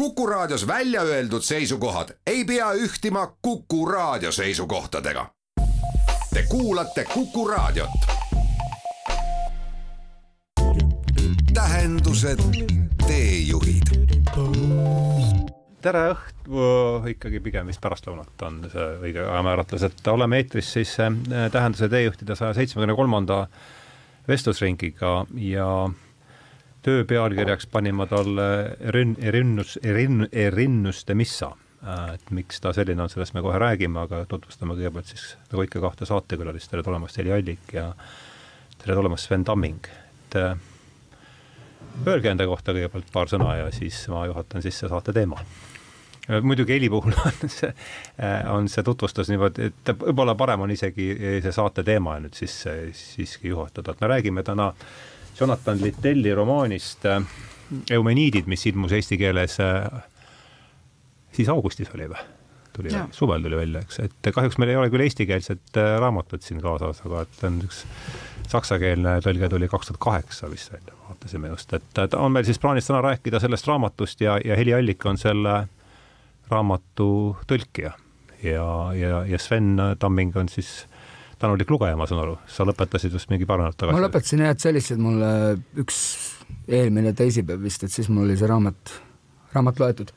Kuku 0.00 0.26
Raadios 0.26 0.66
välja 0.66 1.02
öeldud 1.02 1.42
seisukohad 1.42 2.08
ei 2.26 2.44
pea 2.44 2.72
ühtima 2.72 3.36
Kuku 3.42 3.86
Raadio 3.86 4.32
seisukohtadega. 4.32 5.26
Te 6.34 6.42
kuulate 6.48 7.04
Kuku 7.04 7.48
Raadiot. 7.48 7.90
tähendused, 11.54 12.38
teejuhid. 13.06 13.92
tere 15.82 16.06
õhtu, 16.14 16.64
ikkagi 17.12 17.40
pigem 17.40 17.68
vist 17.68 17.84
pärastlõunat 17.84 18.48
on 18.48 18.60
see 18.72 18.90
õige 19.04 19.20
ajamääratlus, 19.20 19.82
et 19.82 20.06
oleme 20.08 20.40
eetris 20.40 20.72
siis 20.72 20.96
äh, 21.00 21.12
Tähenduse 21.52 21.88
teejuhtide 21.88 22.40
saja 22.40 22.56
seitsmekümne 22.56 22.96
kolmanda 22.96 23.46
vestlusringiga 24.28 25.26
ja 25.36 25.90
töö 26.82 27.04
pealkirjaks 27.04 27.66
panin 27.66 27.94
ma 27.94 28.06
talle 28.06 28.76
Erin-, 28.80 29.16
Erinnus, 29.22 29.78
Erin-, 29.82 30.28
Erinnuste 30.32 31.14
missa. 31.14 31.52
Äh, 31.86 32.14
et 32.14 32.30
miks 32.30 32.60
ta 32.60 32.72
selline 32.76 33.02
on, 33.02 33.12
sellest 33.12 33.34
me 33.36 33.42
kohe 33.44 33.58
räägime, 33.60 34.02
aga 34.04 34.24
tutvustame 34.28 34.76
kõigepealt 34.76 35.12
siis 35.12 35.30
nagu 35.52 35.64
ikka 35.64 35.80
kahte 35.80 36.08
saatekülalist, 36.08 36.70
tere 36.70 36.84
tulemast, 36.84 37.16
Heli 37.20 37.32
Allik 37.32 37.72
ja 37.72 37.86
tere 38.80 38.96
tulemast, 38.98 39.28
Sven 39.28 39.44
Tamming, 39.48 39.88
et 39.88 40.36
äh, 40.40 40.54
öelge 42.06 42.32
enda 42.32 42.48
kohta 42.48 42.76
kõigepealt 42.76 43.12
paar 43.12 43.32
sõna 43.32 43.56
ja 43.62 43.70
siis 43.72 44.02
ma 44.12 44.26
juhatan 44.28 44.64
sisse 44.64 44.92
saate 44.92 45.16
teema. 45.16 45.40
Äh, 46.28 46.42
muidugi 46.44 46.76
heli 46.76 46.92
puhul 46.92 47.16
on 47.24 47.48
see, 47.48 47.72
on 48.52 48.68
see 48.68 48.84
tutvustus 48.84 49.32
niimoodi, 49.32 49.70
et 49.72 49.94
võib-olla 50.04 50.36
parem 50.36 50.66
on 50.66 50.76
isegi 50.76 51.14
see 51.40 51.56
saate 51.56 51.84
teema 51.84 52.18
nüüd 52.20 52.36
siis 52.36 52.60
siiski 52.92 53.54
juhatada, 53.54 53.96
et 53.96 54.04
me 54.04 54.12
räägime 54.16 54.44
täna 54.44 54.74
Jonathan 55.40 55.80
Littelli 55.82 56.34
romaanist 56.34 57.06
Eumeniidid, 57.90 58.48
mis 58.50 58.66
ilmus 58.66 58.92
eesti 58.92 59.18
keeles 59.18 59.56
siis 61.32 61.48
augustis 61.48 61.90
oli 61.94 62.08
või? 62.10 62.28
tuli, 62.76 62.90
suvel 63.10 63.42
tuli 63.42 63.56
välja, 63.56 63.80
eks, 63.80 63.98
et 64.04 64.32
kahjuks 64.34 64.58
meil 64.58 64.72
ei 64.72 64.78
ole 64.78 64.90
küll 64.92 65.04
eestikeelset 65.04 65.78
äh, 65.80 65.96
raamatut 66.00 66.44
siin 66.46 66.60
kaasas, 66.62 67.02
aga 67.06 67.24
et 67.26 67.44
on 67.48 67.58
üks 67.66 67.82
saksakeelne 68.50 69.16
tõlge 69.24 69.50
tuli 69.52 69.68
kaks 69.70 69.90
tuhat 69.90 70.00
kaheksa 70.02 70.50
vist 70.50 70.72
välja, 70.72 70.94
vaatasime 71.08 71.50
just, 71.52 71.74
et, 71.76 71.90
et 72.04 72.14
on 72.18 72.32
meil 72.34 72.46
siis 72.48 72.60
plaanis 72.62 72.88
täna 72.88 73.02
rääkida 73.04 73.40
sellest 73.42 73.68
raamatust 73.70 74.22
ja, 74.24 74.38
ja 74.44 74.58
Heli 74.58 74.74
Allik 74.74 75.06
on 75.06 75.18
selle 75.20 75.56
raamatu 76.50 77.10
tõlkija. 77.50 77.92
Ja, 78.40 78.66
ja, 78.96 79.18
ja 79.28 79.38
Sven 79.38 79.76
Tamming 80.00 80.36
on 80.40 80.48
siis 80.48 80.86
tänulik 81.40 81.70
lugeja, 81.72 81.96
ma 81.96 82.06
saan 82.08 82.22
aru, 82.22 82.38
sa 82.50 82.66
lõpetasid 82.68 83.14
just 83.16 83.30
mingi 83.32 83.48
paar 83.48 83.62
nädalat 83.62 83.78
tagasi. 83.80 83.96
ma 83.96 84.06
lõpetasin 84.06 84.44
jah, 84.44 84.54
et 84.54 84.64
see 84.64 84.74
lihtsalt 84.76 85.00
mulle 85.02 85.30
üks 85.80 86.00
eelmine 86.68 87.14
teisipäev 87.16 87.62
vist, 87.64 87.84
et 87.86 87.94
siis 87.94 88.10
mul 88.12 88.26
oli 88.26 88.36
see 88.38 88.50
raamat, 88.50 88.98
raamat 89.54 89.80
loetud 89.80 90.12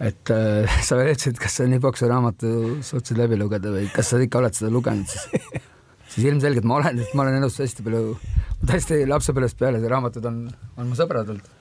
et 0.00 0.30
äh, 0.30 0.80
sa 0.86 0.98
veel 0.98 1.14
ütlesid, 1.14 1.38
kas 1.40 1.58
sa 1.58 1.66
nii 1.68 1.80
paksu 1.82 2.08
raamatu 2.10 2.52
suutsid 2.84 3.18
läbi 3.20 3.38
lugeda 3.40 3.72
või 3.72 3.88
kas 3.92 4.12
sa 4.12 4.20
ikka 4.22 4.42
oled 4.42 4.56
seda 4.56 4.72
lugenud, 4.72 5.08
siis, 5.08 5.62
siis 6.12 6.28
ilmselgelt 6.28 6.68
ma 6.68 6.80
olen, 6.80 7.00
et 7.04 7.14
ma 7.16 7.24
olen 7.24 7.38
elus 7.40 7.58
hästi 7.62 7.84
palju, 7.86 8.16
tõesti 8.64 9.02
lapsepõlvest 9.08 9.58
peale 9.60 9.80
see 9.82 9.92
raamatud 9.92 10.28
on, 10.28 10.42
on 10.76 10.90
mu 10.90 10.98
sõbrad 10.98 11.32
olnud. 11.32 11.54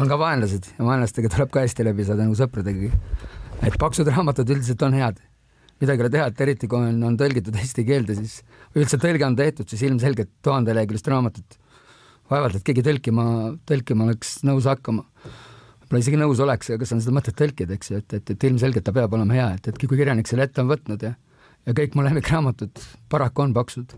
on 0.00 0.10
ka 0.10 0.18
vaenlased 0.20 0.72
ja 0.76 0.86
vaenlastega 0.86 1.32
tuleb 1.32 1.52
ka 1.52 1.64
hästi 1.64 1.88
läbi 1.88 2.06
saada 2.06 2.26
nagu 2.26 2.36
sõpradega. 2.38 2.92
et 3.66 3.80
paksud 3.80 4.08
raamatud 4.08 4.48
üldiselt 4.56 4.82
on 4.86 4.96
head, 5.00 5.20
midagi 5.80 6.02
ei 6.02 6.06
ole 6.06 6.12
teha, 6.16 6.28
et 6.30 6.42
eriti 6.46 6.68
kui 6.70 6.80
on, 6.90 6.98
on 7.08 7.18
tõlgitud 7.20 7.56
eesti 7.56 7.84
keelde, 7.88 8.16
siis 8.18 8.40
või 8.74 8.84
üldse 8.84 9.00
tõlge 9.00 9.26
on 9.26 9.38
tehtud, 9.38 9.68
siis 9.70 9.84
ilmselgelt 9.88 10.32
tuhandeleheküljelist 10.46 11.08
raamatut 11.12 11.56
vaevalt, 12.30 12.60
et 12.60 12.66
keegi 12.66 12.84
tõlkima, 12.86 13.24
tõlkima 13.66 14.06
oleks 14.06 14.40
nõus 14.46 14.68
hakkama 14.70 15.06
ma 15.90 15.98
isegi 15.98 16.20
nõus 16.20 16.38
oleks, 16.38 16.68
kas 16.78 16.92
on 16.94 17.00
seda 17.02 17.14
mõtet 17.16 17.34
tõlkida, 17.34 17.74
eks 17.74 17.90
ju, 17.90 17.98
et, 17.98 18.14
et, 18.14 18.30
et 18.30 18.44
ilmselgelt 18.46 18.84
ta 18.86 18.92
peab 18.94 19.16
olema 19.16 19.34
hea, 19.34 19.48
et, 19.56 19.72
et 19.72 19.80
kui 19.80 19.98
kirjanik 19.98 20.28
selle 20.30 20.46
ette 20.46 20.62
on 20.62 20.70
võtnud 20.70 21.02
ja 21.02 21.16
ja 21.66 21.74
kõik 21.76 21.96
mu 21.96 22.04
lemmikraamatud 22.06 22.80
paraku 23.12 23.44
on 23.44 23.54
paksud. 23.56 23.92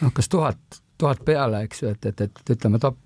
noh, 0.00 0.12
kas 0.14 0.28
tuhat, 0.32 0.80
tuhat 0.98 1.24
peale, 1.24 1.64
eks 1.66 1.82
ju, 1.82 1.90
et, 1.92 2.06
et, 2.06 2.20
et 2.20 2.54
ütleme 2.54 2.80
top, 2.80 2.98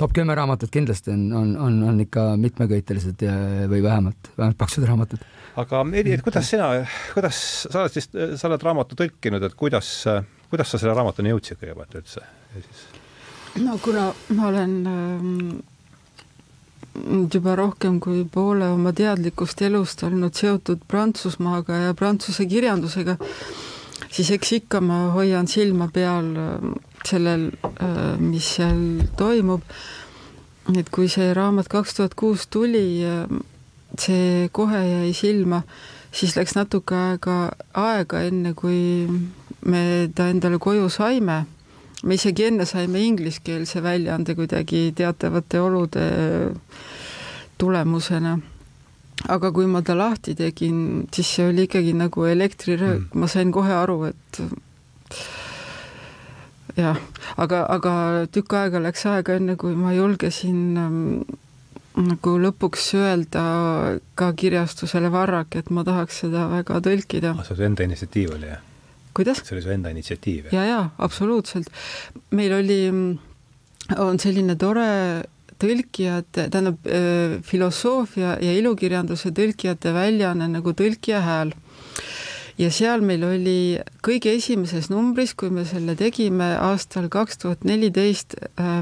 top 0.00 0.14
kümme 0.16 0.34
raamatut 0.34 0.72
kindlasti 0.74 1.12
on, 1.14 1.28
on, 1.32 1.52
on, 1.66 1.82
on 1.92 2.00
ikka 2.02 2.30
mitmeköitelised 2.40 3.22
ja, 3.22 3.34
või 3.70 3.82
vähemalt, 3.84 4.32
vähemalt 4.38 4.58
paksud 4.58 4.86
raamatud. 4.88 5.22
Aga 5.58 5.82
Eri, 5.92 6.16
et 6.16 6.22
kuidas 6.22 6.50
sina, 6.50 6.68
kuidas 7.14 7.40
sa 7.66 7.84
oled 7.84 7.96
siis, 7.96 8.10
sa 8.10 8.50
oled 8.50 8.68
raamatu 8.68 8.98
tõlkinud, 8.98 9.42
et 9.48 9.56
kuidas, 9.58 9.90
kuidas 10.50 10.70
sa 10.70 10.80
selle 10.80 10.94
raamatuni 10.98 11.34
jõudsid 11.34 11.60
kõigepealt 11.62 11.98
üldse 12.02 12.24
no 13.64 13.80
kuna 13.82 14.12
ma 14.36 14.52
olen 14.52 14.78
ähm 14.86 15.58
juba 17.32 17.54
rohkem 17.56 18.00
kui 18.00 18.24
poole 18.24 18.68
oma 18.72 18.92
teadlikust 18.96 19.62
elust 19.62 20.02
olnud 20.06 20.34
seotud 20.34 20.82
Prantsusmaaga 20.88 21.82
ja 21.84 21.94
prantsuse 21.94 22.46
kirjandusega, 22.50 23.16
siis 24.10 24.32
eks 24.34 24.52
ikka 24.58 24.80
ma 24.84 24.98
hoian 25.14 25.48
silma 25.50 25.88
peal 25.94 26.32
äh, 26.34 26.66
sellel, 27.06 27.48
äh, 27.68 28.02
mis 28.18 28.54
seal 28.56 28.82
toimub. 29.18 29.62
et 30.76 30.90
kui 30.92 31.08
see 31.08 31.30
raamat 31.32 31.68
kaks 31.72 31.94
tuhat 31.96 32.14
kuus 32.14 32.46
tuli, 32.52 33.00
äh, 33.06 33.24
see 33.98 34.48
kohe 34.52 34.82
jäi 34.84 35.12
silma, 35.16 35.62
siis 36.12 36.36
läks 36.36 36.56
natuke 36.58 36.94
aega, 36.94 37.38
aega 37.74 38.24
enne 38.26 38.54
kui 38.58 39.06
me 39.64 40.08
ta 40.14 40.28
endale 40.28 40.58
koju 40.58 40.90
saime 40.92 41.44
me 42.02 42.14
isegi 42.14 42.46
enne 42.46 42.66
saime 42.66 43.00
ingliskeelse 43.02 43.82
väljaande 43.82 44.34
kuidagi 44.38 44.92
teatavate 44.96 45.60
olude 45.60 46.04
tulemusena. 47.58 48.38
aga 49.28 49.50
kui 49.52 49.66
ma 49.66 49.80
ta 49.82 49.96
lahti 49.98 50.34
tegin, 50.38 51.08
siis 51.12 51.26
see 51.34 51.48
oli 51.48 51.64
ikkagi 51.66 51.92
nagu 51.92 52.24
elektriröök 52.24 53.00
mm., 53.00 53.18
ma 53.18 53.26
sain 53.26 53.50
kohe 53.52 53.72
aru, 53.74 53.96
et 54.04 54.38
jah, 56.76 57.00
aga, 57.36 57.64
aga 57.66 57.94
tükk 58.30 58.54
aega 58.60 58.78
läks 58.84 59.02
aega, 59.10 59.34
enne 59.34 59.56
kui 59.58 59.74
ma 59.74 59.90
julgesin 59.96 60.78
ähm, 60.78 61.00
nagu 62.04 62.34
lõpuks 62.42 62.90
öelda 62.98 63.44
ka 64.18 64.32
kirjastusele 64.38 65.10
Varrak, 65.12 65.56
et 65.60 65.70
ma 65.74 65.84
tahaks 65.86 66.22
seda 66.24 66.46
väga 66.52 66.80
tõlkida. 66.84 67.34
Ah, 67.34 67.46
see 67.46 67.66
enda 67.66 67.86
initsiatiiv 67.88 68.34
oli, 68.36 68.52
jah? 68.52 68.62
kuidas? 69.18 69.42
see 69.42 69.56
oli 69.56 69.64
su 69.64 69.72
enda 69.74 69.90
initsiatiiv? 69.94 70.52
ja, 70.54 70.64
ja 70.68 70.78
absoluutselt. 70.98 71.72
meil 72.30 72.54
oli, 72.60 72.80
on 73.98 74.22
selline 74.22 74.54
tore 74.60 74.88
tõlkijate, 75.58 76.46
tähendab 76.54 76.88
filosoofia 77.46 78.36
ja 78.44 78.54
ilukirjanduse 78.60 79.32
tõlkijate 79.34 79.90
väljaanne 79.96 80.46
nagu 80.52 80.74
Tõlkija 80.78 81.22
hääl 81.24 81.54
ja 82.58 82.70
seal 82.74 83.02
meil 83.06 83.24
oli 83.26 83.58
kõige 84.04 84.32
esimeses 84.36 84.90
numbris, 84.90 85.34
kui 85.38 85.50
me 85.54 85.64
selle 85.68 85.94
tegime 85.98 86.52
aastal 86.58 87.08
kaks 87.12 87.42
tuhat 87.42 87.66
neliteist 87.68 88.36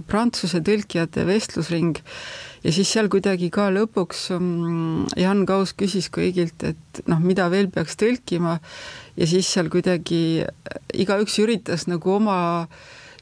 Prantsuse 0.08 0.62
tõlkijate 0.64 1.26
vestlusring 1.28 2.00
ja 2.66 2.72
siis 2.74 2.90
seal 2.90 3.06
kuidagi 3.12 3.48
ka 3.54 3.68
lõpuks 3.70 4.26
mm, 4.34 5.12
Jan 5.20 5.44
Kaus 5.46 5.72
küsis 5.78 6.08
kõigilt, 6.12 6.64
et 6.66 7.02
noh, 7.06 7.20
mida 7.22 7.46
veel 7.52 7.70
peaks 7.72 7.94
tõlkima 8.00 8.56
ja 9.16 9.28
siis 9.30 9.48
seal 9.52 9.70
kuidagi 9.70 10.42
igaüks 10.98 11.38
üritas 11.44 11.86
nagu 11.90 12.16
oma 12.16 12.38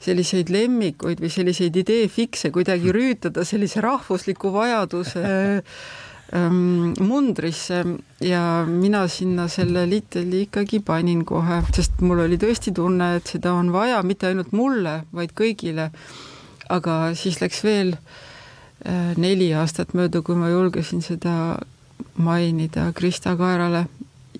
selliseid 0.04 0.50
lemmikuid 0.52 1.20
või 1.20 1.32
selliseid 1.32 1.76
ideefikse 1.80 2.50
kuidagi 2.54 2.92
rüütada 2.92 3.44
sellise 3.44 3.84
rahvusliku 3.84 4.52
vajaduse 4.54 5.22
ähm, 6.38 6.92
mundrisse 7.04 7.84
ja 8.24 8.42
mina 8.68 9.06
sinna 9.12 9.48
selle 9.52 9.84
Litteli 9.90 10.46
ikkagi 10.48 10.80
panin 10.84 11.24
kohe, 11.28 11.60
sest 11.76 12.00
mul 12.00 12.24
oli 12.24 12.40
tõesti 12.40 12.72
tunne, 12.76 13.16
et 13.20 13.36
seda 13.36 13.52
on 13.56 13.72
vaja 13.76 14.00
mitte 14.08 14.32
ainult 14.32 14.56
mulle, 14.56 15.02
vaid 15.12 15.36
kõigile. 15.36 15.90
aga 16.72 16.94
siis 17.12 17.42
läks 17.42 17.60
veel 17.60 17.90
äh, 17.92 18.23
neli 19.16 19.48
aastat 19.56 19.94
mööda, 19.96 20.20
kui 20.22 20.36
ma 20.36 20.50
julgesin 20.52 21.02
seda 21.02 21.58
mainida 22.16 22.92
Krista 22.92 23.36
Kaerale 23.36 23.86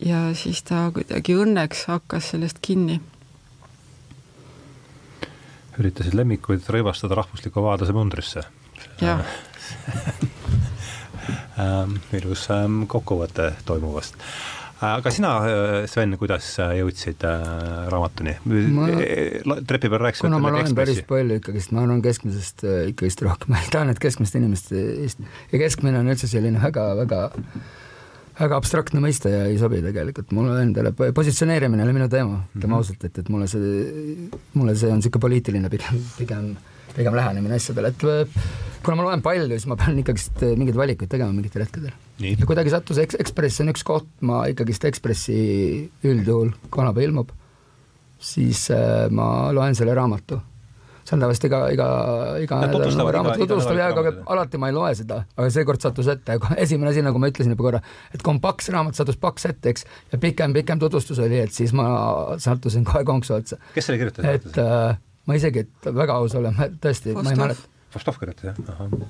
ja 0.05 0.35
siis 0.35 0.63
ta 0.63 0.91
kuidagi 0.95 1.37
õnneks 1.39 1.87
hakkas 1.89 2.31
sellest 2.35 2.59
kinni. 2.63 3.01
üritasid 5.79 6.15
lemmikuid 6.15 6.69
rõivastada 6.71 7.17
rahvusliku 7.19 7.63
vabaduse 7.63 7.93
mundrisse. 7.93 8.45
jah 9.01 9.25
ähm, 11.59 11.97
ilus 12.13 12.47
ähm, 12.51 12.85
kokkuvõte 12.87 13.53
toimuvast 13.65 14.15
aga 14.83 15.11
sina, 15.15 15.31
äh, 15.47 15.87
Sven, 15.91 16.17
kuidas 16.19 16.49
jõudsid 16.59 17.23
äh, 17.29 17.45
raamatuni? 17.93 18.35
trepi 19.69 19.91
peal 19.91 20.03
rääkisime. 20.03 20.29
kuna 20.29 20.41
ma 20.43 20.53
loen 20.55 20.75
päris 20.77 21.01
palju 21.09 21.39
ikkagist, 21.41 21.73
ma 21.75 21.85
arvan 21.85 22.03
keskmisest 22.05 22.67
äh, 22.67 22.83
ikkagist 22.91 23.23
rohkem, 23.27 23.51
ma 23.55 23.63
ei 23.63 23.71
taha 23.73 23.89
nüüd 23.91 24.03
keskmist 24.03 24.37
inimest 24.41 24.75
ja 24.75 25.63
keskmine 25.63 26.03
on 26.03 26.13
üldse 26.13 26.31
selline 26.31 26.63
väga-väga 26.63 27.27
väga 28.35 28.59
abstraktne 28.59 29.03
mõiste 29.03 29.31
ja 29.31 29.45
ei 29.47 29.59
sobi 29.61 29.79
tegelikult 29.85 30.33
mulle 30.35 30.59
endale, 30.65 30.91
positsioneerimine 31.15 31.85
oli 31.85 31.95
minu 31.95 32.09
teema, 32.11 32.41
ütleme 32.57 32.73
-hmm. 32.73 32.79
ausalt, 32.81 33.05
et, 33.07 33.19
et 33.23 33.29
mulle 33.31 33.47
see, 33.51 34.17
mulle 34.59 34.75
see 34.75 34.91
on 34.91 34.99
niisugune 34.99 35.23
poliitiline 35.23 35.71
pigem, 35.71 36.01
pigem, 36.19 36.49
pigem 36.97 37.15
lähenemine 37.15 37.61
asjadele, 37.61 37.95
et 37.95 38.83
kuna 38.83 38.99
ma 38.99 39.07
loen 39.07 39.23
palju, 39.23 39.47
siis 39.55 39.71
ma 39.71 39.79
pean 39.79 40.03
ikkagist 40.03 40.43
mingeid 40.59 40.83
valikuid 40.83 41.15
tegema 41.15 41.31
mingitel 41.31 41.63
hetkedel. 41.63 41.95
Ja 42.23 42.47
kuidagi 42.47 42.73
sattus 42.73 43.01
Eks-, 43.03 43.19
Ekspress 43.21 43.63
on 43.65 43.73
üks 43.73 43.85
koht, 43.87 44.09
ma 44.27 44.45
ikkagist 44.51 44.87
Ekspressi 44.89 45.37
üldjuhul, 46.07 46.53
kui 46.63 46.73
kolmapäeval 46.77 47.11
ilmub, 47.11 47.31
siis 48.23 48.67
äh, 48.75 49.07
ma 49.15 49.53
loen 49.55 49.77
selle 49.79 49.95
raamatu. 49.97 50.41
see 51.05 51.19
on 51.19 51.21
tavaliselt 51.21 51.45
iga, 51.51 51.59
iga, 51.75 51.87
iga 52.41 52.59
nädal 52.65 53.11
raamat 53.13 53.41
tutvustab 53.43 53.77
ja 53.77 53.91
aga 53.93 54.13
alati 54.33 54.57
ma 54.57 54.71
ei 54.71 54.77
loe 54.77 54.95
seda, 54.97 55.19
aga 55.37 55.49
seekord 55.53 55.83
sattus 55.85 56.09
ette, 56.09 56.39
esimene 56.57 56.95
asi, 56.95 57.03
nagu 57.05 57.21
ma 57.21 57.29
ütlesin 57.29 57.53
juba 57.53 57.67
korra, 57.67 57.81
et 58.15 58.25
kui 58.25 58.33
on 58.33 58.41
paks 58.41 58.71
raamat, 58.73 58.97
sattus 58.97 59.19
paks 59.21 59.45
ette, 59.51 59.75
eks, 59.75 59.85
ja 60.15 60.21
pikem, 60.23 60.55
pikem 60.57 60.81
tutvustus 60.81 61.21
oli, 61.21 61.43
et 61.45 61.53
siis 61.53 61.75
ma 61.77 61.91
sattusin 62.41 62.89
kohe 62.89 63.05
konksu 63.05 63.37
otsa. 63.37 63.61
kes 63.75 63.91
selle 63.91 64.01
kirjutas? 64.01 64.31
et 64.33 64.63
äh, 64.63 64.97
ma 65.29 65.37
isegi, 65.37 65.67
et 65.67 65.93
väga 66.01 66.17
aus 66.23 66.39
olema, 66.41 66.71
tõesti, 66.81 67.13
ma 67.21 67.37
ei 67.37 67.43
mäleta. 67.43 67.71
Vostov 67.95 68.17
kirjutas 68.19 68.55
jah. 68.55 69.05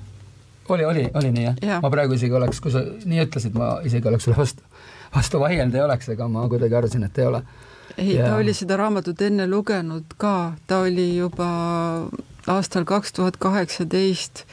Oli, 0.69 0.85
oli, 0.85 1.09
oli 1.13 1.31
nii 1.31 1.45
jah 1.45 1.55
ja. 1.61 1.79
ma 1.83 1.91
praegu 1.93 2.17
isegi 2.17 2.33
oleks, 2.33 2.61
kui 2.63 2.73
sa 2.73 2.83
nii 2.83 3.23
ütlesid, 3.25 3.57
ma 3.57 3.79
isegi 3.85 4.07
oleks 4.09 4.27
sulle 4.27 4.37
vastu, 4.37 4.63
vastu 5.15 5.41
vaielda 5.41 5.79
ei 5.81 5.85
oleks, 5.85 6.09
ega 6.15 6.27
ma 6.31 6.47
kuidagi 6.51 6.77
arvasin, 6.77 7.07
et 7.07 7.19
ei 7.19 7.27
ole. 7.31 7.43
ei, 7.97 8.13
ta 8.17 8.31
Jaa. 8.31 8.37
oli 8.41 8.53
seda 8.53 8.77
raamatut 8.81 9.21
enne 9.21 9.47
lugenud 9.49 10.15
ka, 10.17 10.53
ta 10.67 10.81
oli 10.85 11.11
juba 11.17 11.49
aastal 12.47 12.85
kaks 12.85 13.13
tuhat 13.13 13.37
kaheksateist, 13.41 14.45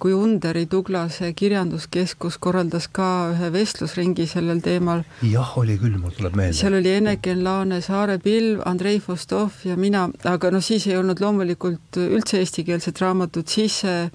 kui 0.00 0.14
Underi 0.16 0.64
Tuglase 0.66 1.28
kirjanduskeskus 1.36 2.38
korraldas 2.40 2.86
ka 2.88 3.06
ühe 3.34 3.50
vestlusringi 3.52 4.24
sellel 4.26 4.62
teemal. 4.64 5.04
jah, 5.28 5.52
oli 5.60 5.76
küll, 5.80 5.98
mul 6.00 6.14
tuleb 6.16 6.38
meelde. 6.40 6.56
seal 6.56 6.78
oli 6.78 6.94
Eneken 6.96 7.44
Laane, 7.44 7.82
Saare 7.84 8.16
Pilv, 8.18 8.62
Andrei 8.64 9.00
Vostov 9.06 9.60
ja 9.64 9.76
mina, 9.76 10.08
aga 10.24 10.50
noh, 10.50 10.64
siis 10.64 10.88
ei 10.88 10.96
olnud 10.96 11.20
loomulikult 11.20 12.00
üldse 12.00 12.40
eestikeelset 12.40 13.00
raamatut, 13.04 13.48
siis 13.48 13.82
see 13.84 14.08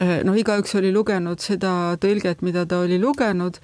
noh, 0.00 0.36
igaüks 0.36 0.74
oli 0.78 0.92
lugenud 0.94 1.40
seda 1.40 1.96
tõlget, 2.00 2.42
mida 2.44 2.66
ta 2.68 2.80
oli 2.84 2.98
lugenud 3.00 3.60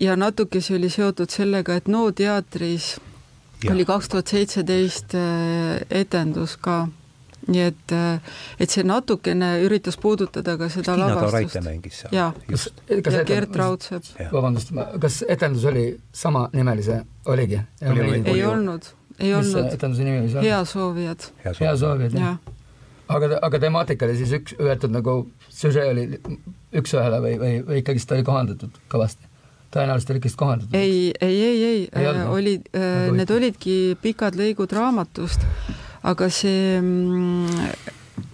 ja 0.00 0.16
natuke 0.16 0.60
see 0.64 0.76
oli 0.78 0.90
seotud 0.92 1.32
sellega, 1.32 1.76
et 1.76 1.88
NO 1.88 2.10
teatris 2.16 2.96
Jah. 3.64 3.72
oli 3.72 3.86
kaks 3.88 4.12
tuhat 4.12 4.32
seitseteist 4.32 5.16
etendus 5.90 6.56
ka. 6.60 6.86
nii 7.46 7.62
et, 7.62 7.92
et 8.58 8.72
see 8.72 8.82
natukene 8.82 9.52
üritas 9.62 9.94
puudutada 10.02 10.56
ka 10.58 10.66
seda 10.72 10.96
Tiina 10.96 11.12
lavastust. 11.14 11.60
mängis 11.62 12.00
seal. 12.00 12.14
jaa, 12.16 12.32
just. 12.50 12.82
ja 12.90 13.22
Gert 13.28 13.56
Raudsepp 13.56 14.18
vabandust, 14.32 14.72
kas 15.00 15.22
etendus 15.28 15.64
oli 15.64 15.86
samanimelise, 16.12 17.04
oligi? 17.26 17.60
Oli, 17.86 18.00
oli. 18.00 18.22
ei 18.34 18.44
olnud, 18.44 18.90
ei 19.20 19.30
mis 19.30 19.54
olnud, 19.54 19.72
etenduse 19.78 20.04
nimi 20.08 20.24
oli? 20.24 20.48
heasoovijad, 20.48 21.30
hea 21.44 21.54
hea 21.60 21.76
soov. 21.76 21.80
soovijad, 21.84 22.18
jah 22.18 22.34
jah 22.34 22.56
aga, 23.08 23.38
aga 23.42 23.60
temaatika 23.62 24.06
oli 24.06 24.18
siis 24.18 24.32
üks, 24.40 24.56
võetud 24.58 24.94
nagu, 24.94 25.16
süžee 25.56 25.86
oli 25.92 26.06
üks-ühele 26.76 27.22
või, 27.24 27.38
või, 27.40 27.56
või 27.66 27.80
ikkagist 27.82 28.12
oli 28.12 28.26
kohandatud 28.26 28.76
kõvasti? 28.92 29.32
tõenäoliselt 29.74 30.12
oli 30.12 30.22
ikkagist 30.22 30.40
kohandatud? 30.40 30.78
ei, 30.78 31.12
ei, 31.20 31.40
ei, 31.42 31.64
ei, 31.64 31.82
Ei 31.92 32.08
olnud, 32.08 32.30
olid, 32.36 32.70
Nagu 32.72 33.16
need 33.18 33.34
olidki 33.34 33.76
pikad 34.02 34.38
lõigud 34.38 34.72
raamatust, 34.76 35.44
aga 36.06 36.28
see 36.32 36.78
mm, 36.80 37.66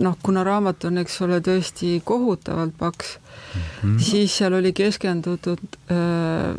noh, 0.04 0.18
kuna 0.22 0.44
raamat 0.46 0.86
on, 0.88 1.00
eks 1.02 1.20
ole, 1.26 1.40
tõesti 1.44 1.94
kohutavalt 2.04 2.74
paks 2.78 3.16
mm, 3.18 3.62
-hmm. 3.62 3.98
siis 4.02 4.36
seal 4.38 4.58
oli 4.58 4.72
keskendutud 4.76 5.62
öö, 5.90 6.54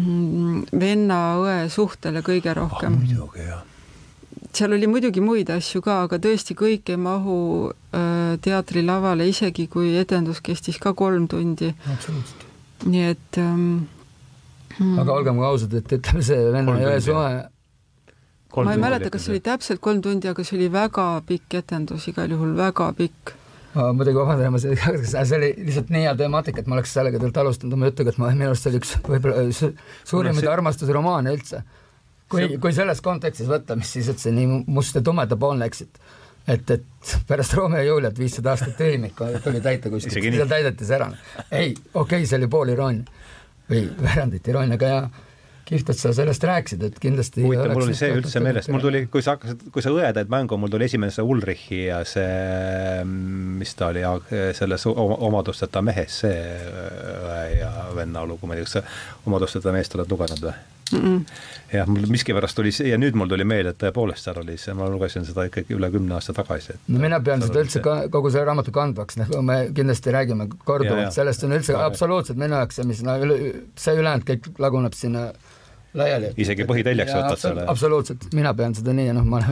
mm, 0.00 0.62
venna-õe 0.80 1.68
suhtele 1.68 2.22
kõige 2.26 2.54
ah, 2.54 2.62
rohkem. 2.62 3.00
muidugi 3.02 3.46
jah. 3.48 3.64
Seal 4.58 4.74
oli 4.74 4.88
muidugi 4.90 5.22
muid 5.24 5.50
asju 5.54 5.82
ka, 5.84 6.00
aga 6.06 6.18
tõesti 6.22 6.56
kõik 6.58 6.90
ei 6.92 6.98
mahu 7.00 7.36
öö, 7.70 8.36
teatrilavale, 8.44 9.28
isegi 9.30 9.68
kui 9.70 9.94
etendus 10.00 10.40
kestis 10.44 10.80
ka 10.82 10.94
kolm 10.98 11.28
tundi, 11.30 11.70
absoluutselt. 11.92 12.44
nii 12.86 13.04
et 13.12 13.38
ähm, 13.42 13.86
aga 14.78 15.14
olgem 15.14 15.38
ka 15.40 15.52
ausad, 15.52 15.74
et 15.78 15.96
ütleme, 15.98 16.22
see 16.26 17.00
soe, 17.06 17.32
ma 18.58 18.74
ei 18.74 18.80
mäleta, 18.82 19.10
kas 19.14 19.26
see 19.26 19.34
oli 19.36 19.42
täpselt 19.44 19.82
kolm 19.84 20.02
tundi, 20.04 20.30
aga 20.30 20.44
see 20.46 20.56
oli 20.58 20.70
väga 20.72 21.08
pikk 21.28 21.58
etendus, 21.62 22.08
igal 22.10 22.30
juhul 22.34 22.54
väga 22.58 22.90
pikk. 22.98 23.34
ma 23.74 23.90
muidugi 23.94 24.18
vabandan, 24.18 24.54
ma 24.54 24.60
see, 24.62 24.74
see 24.78 25.36
oli 25.38 25.50
lihtsalt 25.66 25.90
nii 25.94 26.06
hea 26.06 26.14
temaatika, 26.18 26.62
et 26.64 26.70
ma 26.70 26.78
oleks 26.78 26.94
sellega 26.96 27.18
tegelikult 27.18 27.42
alustanud 27.44 27.76
oma 27.76 27.90
jutuga, 27.90 28.14
et 28.14 28.22
ma, 28.22 28.30
minu 28.34 28.50
arust 28.52 28.66
see 28.66 28.72
oli 28.72 28.80
üks 28.82 28.94
võib-olla 29.06 29.44
su- 29.54 29.74
suurimaid 30.08 30.48
armastusromaane 30.50 31.34
üldse. 31.36 31.62
Kui, 32.28 32.48
kui 32.62 32.72
selles 32.76 33.02
kontekstis 33.04 33.48
võtta, 33.50 33.76
mis 33.78 33.92
siis 33.96 34.08
üldse 34.12 34.32
nii 34.34 34.62
must 34.66 34.98
ja 34.98 35.04
tumedapoolne, 35.04 35.68
eks, 35.68 35.86
et 35.86 36.02
et, 36.48 36.70
et 36.70 37.14
pärast 37.28 37.52
Romeo 37.58 37.82
ja 37.82 37.90
Juliet 37.90 38.18
viissada 38.18 38.54
aastat 38.54 38.76
tühimik 38.78 39.18
tuli 39.44 39.60
täita 39.60 39.90
kuskilt, 39.92 40.32
seal 40.32 40.48
täideti 40.48 40.86
see 40.88 40.96
ära. 40.96 41.10
ei, 41.50 41.74
okei 41.92 42.02
okay,, 42.02 42.26
see 42.26 42.38
oli 42.40 42.48
pool 42.48 42.72
iroonia 42.72 43.04
või 43.68 43.82
veerandit 44.00 44.48
iroonia, 44.48 44.78
aga 44.78 44.92
jaa, 44.92 45.02
kihvt, 45.68 45.90
et 45.92 46.00
sa 46.00 46.12
sellest 46.16 46.44
rääkisid, 46.48 46.84
et 46.88 46.96
kindlasti 47.02 47.44
huvitav, 47.44 47.74
mul 47.76 47.84
oli 47.90 47.96
see 47.98 48.08
üldse 48.16 48.40
meeles, 48.40 48.70
mul 48.72 48.80
tuli, 48.80 49.02
kui 49.12 49.24
sa 49.24 49.34
hakkasid, 49.36 49.66
kui 49.74 49.84
sa 49.84 49.92
õe 49.92 50.08
tõid 50.16 50.32
mängu, 50.32 50.56
mul 50.60 50.72
tuli 50.72 50.88
esimene 50.88 51.12
see 51.12 51.26
Ulrichi 51.34 51.82
ja 51.90 52.00
see, 52.08 53.04
mis 53.04 53.76
ta 53.76 53.90
oli, 53.92 54.06
selles 54.56 54.88
oma- 54.88 55.20
omadusteta 55.28 55.84
mehes, 55.84 56.22
see 56.24 56.40
õe 57.28 57.44
ja 57.58 57.72
venna 57.98 58.24
lugu, 58.24 58.48
ma 58.48 58.56
ei 58.56 58.64
tea, 58.64 58.70
kas 58.70 58.78
sa 58.80 59.28
omadusteta 59.28 59.76
meest 59.76 59.98
oled 59.98 60.16
lugenud 60.16 60.48
või? 60.48 60.56
Mm 60.92 61.00
-mm. 61.04 61.24
jah, 61.72 61.88
mul 61.88 62.06
miskipärast 62.08 62.56
tuli 62.56 62.72
see 62.72 62.88
ja 62.88 62.98
nüüd 62.98 63.16
mul 63.18 63.28
tuli 63.28 63.44
meelde, 63.44 63.74
et 63.74 63.80
tõepoolest 63.82 64.24
seal 64.24 64.40
oli 64.40 64.56
see, 64.56 64.74
ma 64.74 64.88
lugesin 64.88 65.26
seda 65.28 65.44
ikkagi 65.48 65.76
üle 65.76 65.90
kümne 65.92 66.14
aasta 66.14 66.32
tagasi. 66.32 66.78
no 66.88 66.98
mina 67.02 67.20
pean 67.20 67.42
seda 67.42 67.60
üldse 67.60 67.82
ka 67.84 67.96
kogu 68.08 68.30
selle 68.30 68.44
raamatu 68.48 68.72
kandvaks, 68.72 69.16
noh, 69.20 69.42
me 69.42 69.58
kindlasti 69.74 70.14
räägime 70.14 70.48
korduvalt 70.64 71.12
sellest, 71.12 71.44
on 71.44 71.52
üldse 71.52 71.76
absoluutselt 71.76 72.38
minu 72.38 72.54
jaoks 72.54 72.80
see, 72.80 72.84
mis 72.88 73.02
no 73.02 73.18
üle, 73.24 73.38
see 73.76 73.94
ülejäänud 73.94 74.28
kõik 74.30 74.50
laguneb 74.58 74.92
sinna 74.92 75.30
laiali. 75.94 76.32
Isegi 76.36 76.64
põhiteljeks 76.68 77.12
Jaa, 77.12 77.24
võtad 77.24 77.42
selle. 77.42 77.64
absoluutselt, 77.66 78.30
mina 78.34 78.54
pean 78.54 78.74
seda 78.74 78.92
nii 78.96 79.10
ja 79.10 79.16
noh, 79.16 79.24
ma 79.24 79.42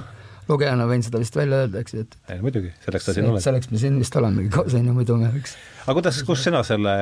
lugejana 0.49 0.87
võin 0.89 1.03
seda 1.03 1.21
vist 1.23 1.37
välja 1.37 1.65
öelda, 1.65 1.81
eks 1.83 1.95
ju, 1.97 2.05
et 2.07 2.43
muidugi, 2.43 2.71
selleks 2.85 3.09
sa 3.09 3.15
siin 3.17 3.31
oled. 3.31 3.43
selleks 3.45 3.71
me 3.73 3.81
siin 3.83 3.97
vist 3.99 4.17
olemegi 4.19 4.53
koos, 4.55 4.75
on 4.79 4.87
ju, 4.87 4.95
muidu 4.97 5.17
me 5.21 5.31
võiks 5.35 5.57
aga 5.87 5.95
kuidas, 6.01 6.19
kus 6.27 6.43
sina 6.47 6.63
selle, 6.67 6.93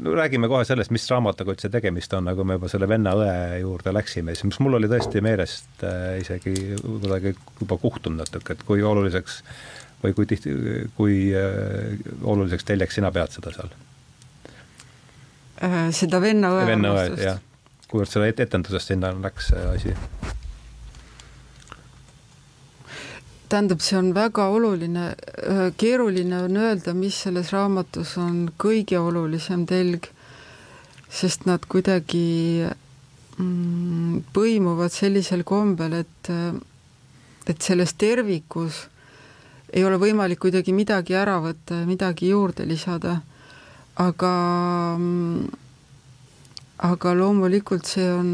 no 0.00 0.14
räägime 0.16 0.48
kohe 0.48 0.64
sellest, 0.68 0.92
mis 0.94 1.04
raamatuga 1.12 1.52
üldse 1.54 1.68
tegemist 1.72 2.12
on, 2.16 2.24
nagu 2.30 2.44
me 2.48 2.56
juba 2.56 2.70
selle 2.72 2.88
venna 2.88 3.12
õe 3.18 3.60
juurde 3.60 3.92
läksime, 3.92 4.36
siis 4.36 4.48
mis 4.48 4.60
mul 4.64 4.78
oli 4.80 4.90
tõesti 4.92 5.22
meelest 5.24 5.84
äh, 5.88 6.18
isegi 6.22 6.54
kuidagi 6.80 7.34
juba 7.60 7.78
kuhtunud 7.82 8.24
natuke, 8.24 8.56
et 8.56 8.66
kui 8.68 8.84
oluliseks 8.84 9.40
või 10.02 10.16
kui 10.16 10.28
tihti, 10.28 10.56
kui 10.96 11.16
äh, 11.36 11.96
oluliseks 12.24 12.68
teljeks 12.68 13.00
sina 13.00 13.12
pead 13.14 13.36
seda 13.36 13.52
seal? 13.54 13.72
Äh, 15.62 15.88
seda 15.94 16.20
venna-õe 16.24 16.68
venna 16.72 16.94
õe, 16.96 17.08
armastust. 17.08 17.26
jah. 17.28 17.42
kuivõrd 17.92 18.12
selle 18.12 18.32
et- 18.32 18.40
etendusest 18.48 18.94
sinna 18.94 19.12
läks 19.20 19.52
see 19.52 19.68
asi? 19.76 19.96
Tähendab, 23.52 23.82
see 23.84 23.98
on 23.98 24.12
väga 24.16 24.46
oluline, 24.48 25.10
keeruline 25.76 26.38
on 26.46 26.56
öelda, 26.56 26.94
mis 26.96 27.18
selles 27.26 27.52
raamatus 27.52 28.14
on 28.22 28.46
kõige 28.60 28.96
olulisem 29.00 29.66
telg, 29.68 30.08
sest 31.12 31.44
nad 31.44 31.66
kuidagi 31.68 32.64
mm, 33.36 34.22
põimuvad 34.32 34.94
sellisel 34.94 35.44
kombel, 35.44 35.98
et, 36.00 36.32
et 37.52 37.68
selles 37.68 37.92
tervikus 38.00 38.86
ei 39.72 39.84
ole 39.88 40.00
võimalik 40.00 40.40
kuidagi 40.40 40.72
midagi 40.76 41.16
ära 41.16 41.38
võtta 41.44 41.82
ja 41.82 41.88
midagi 41.88 42.32
juurde 42.32 42.64
lisada. 42.68 43.20
aga, 44.00 44.32
aga 46.88 47.14
loomulikult 47.14 47.84
see 47.84 48.08
on 48.12 48.30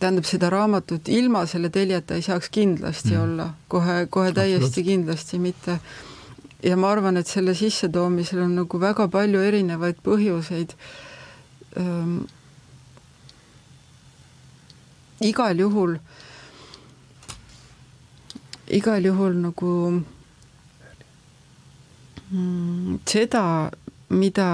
tähendab, 0.00 0.26
seda 0.26 0.50
raamatut 0.50 1.08
ilma 1.08 1.44
selle 1.46 1.70
teljeta 1.70 2.16
ei 2.16 2.24
saaks 2.24 2.50
kindlasti 2.52 3.14
mm. 3.14 3.22
olla, 3.22 3.48
kohe, 3.68 4.06
kohe 4.10 4.32
täiesti 4.34 4.84
kindlasti 4.86 5.38
mitte. 5.38 5.78
ja 6.62 6.76
ma 6.76 6.90
arvan, 6.90 7.16
et 7.16 7.26
selle 7.26 7.54
sissetoomisel 7.54 8.40
on 8.42 8.56
nagu 8.62 8.80
väga 8.80 9.08
palju 9.12 9.42
erinevaid 9.42 10.00
põhjuseid 10.04 10.74
ähm,. 11.80 12.18
igal 15.20 15.58
juhul, 15.58 15.96
igal 18.68 19.04
juhul 19.04 19.36
nagu 19.40 19.72
mm, 22.30 22.98
seda, 23.06 23.44
mida 24.08 24.48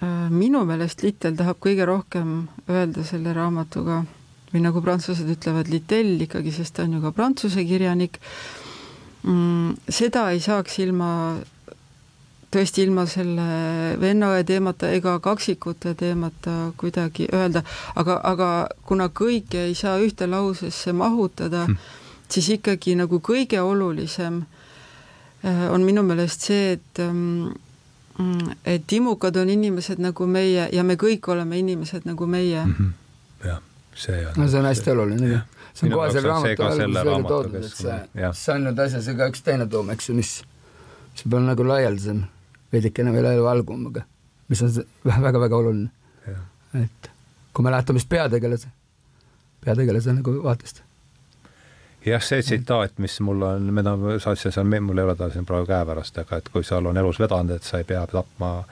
minu 0.00 0.64
meelest 0.64 1.02
Littel 1.04 1.36
tahab 1.36 1.60
kõige 1.60 1.84
rohkem 1.88 2.48
öelda 2.70 3.04
selle 3.04 3.34
raamatuga 3.36 4.00
või 4.50 4.64
nagu 4.64 4.82
prantslased 4.82 5.28
ütlevad, 5.30 5.70
Littel 5.70 6.16
ikkagi, 6.24 6.52
sest 6.54 6.76
ta 6.76 6.86
on 6.86 6.96
ju 6.96 7.02
ka 7.04 7.12
prantsuse 7.14 7.64
kirjanik. 7.68 8.18
seda 9.88 10.30
ei 10.32 10.40
saaks 10.40 10.78
ilma, 10.80 11.38
tõesti 12.50 12.86
ilma 12.86 13.04
selle 13.06 13.96
vennaõe 14.00 14.44
teemata 14.48 14.90
ega 14.90 15.18
kaksikute 15.20 15.94
teemata 15.94 16.72
kuidagi 16.80 17.28
öelda, 17.32 17.62
aga, 17.94 18.20
aga 18.24 18.68
kuna 18.88 19.08
kõike 19.08 19.66
ei 19.68 19.74
saa 19.74 19.98
ühte 20.00 20.26
lausesse 20.26 20.92
mahutada 20.92 21.66
hmm., 21.66 21.76
siis 22.30 22.48
ikkagi 22.56 22.94
nagu 22.96 23.20
kõige 23.20 23.60
olulisem 23.60 24.44
on 25.42 25.84
minu 25.84 26.02
meelest 26.02 26.46
see, 26.48 26.72
et 26.78 27.00
mm, 27.02 27.52
et 28.64 28.92
imukad 28.92 29.36
on 29.36 29.50
inimesed 29.50 30.00
nagu 30.02 30.26
meie 30.26 30.68
ja 30.72 30.84
me 30.84 30.96
kõik 31.00 31.28
oleme 31.32 31.58
inimesed 31.58 32.06
nagu 32.08 32.26
meie 32.26 32.64
mm. 32.64 32.74
-hmm. 32.78 33.48
jah, 33.48 33.62
see 33.94 34.26
on. 34.26 34.32
no 34.36 34.48
see 34.48 34.58
on 34.58 34.66
hästi 34.66 34.90
oluline 34.90 35.42
see 35.74 35.86
on 35.86 35.92
kohe 35.92 36.10
seal 36.12 36.24
raamatu 36.24 36.56
ka 36.56 36.66
alguses 36.66 37.04
välja 37.04 37.28
toodud, 37.28 37.54
et 37.54 37.70
see, 37.72 38.32
see 38.42 38.54
on 38.54 38.66
nüüd 38.68 38.82
asjas 38.84 39.08
ega 39.12 39.28
üks 39.32 39.44
teine 39.46 39.66
tuum, 39.70 39.90
eks 39.94 40.10
ju, 40.10 40.16
mis, 40.18 40.32
mis 41.14 41.24
peab 41.24 41.46
nagu 41.46 41.66
laialdasem, 41.66 42.24
veidikene 42.72 43.14
veel 43.14 43.30
eluvalgum, 43.34 43.86
aga 43.92 44.04
mis 44.50 44.62
on 44.66 44.76
väga-väga 45.04 45.56
oluline. 45.56 45.90
et 46.74 47.10
kui 47.52 47.64
me 47.64 47.70
lähtume 47.74 47.98
just 47.98 48.08
peategelase, 48.08 48.68
peategelase 49.64 50.14
nagu 50.14 50.36
vaatest 50.44 50.84
jah, 52.06 52.22
see 52.24 52.40
tsitaat, 52.42 52.98
mis 52.98 53.18
mul 53.20 53.42
on, 53.42 53.66
mida 53.76 53.96
ma 53.96 54.14
saatsin 54.22 54.52
seal, 54.54 54.64
mul 54.80 54.98
ei 54.98 55.04
ole 55.04 55.14
ta 55.18 55.28
siin 55.30 55.44
praegu 55.48 55.66
käepärast, 55.68 56.18
aga 56.22 56.38
et 56.40 56.48
kui 56.52 56.64
seal 56.64 56.86
on 56.86 56.96
elus 56.96 57.18
vedanud, 57.20 57.50
et 57.56 57.62
sa 57.66 57.78
ei 57.82 57.84
pea 57.84 58.06
tapma 58.10 58.64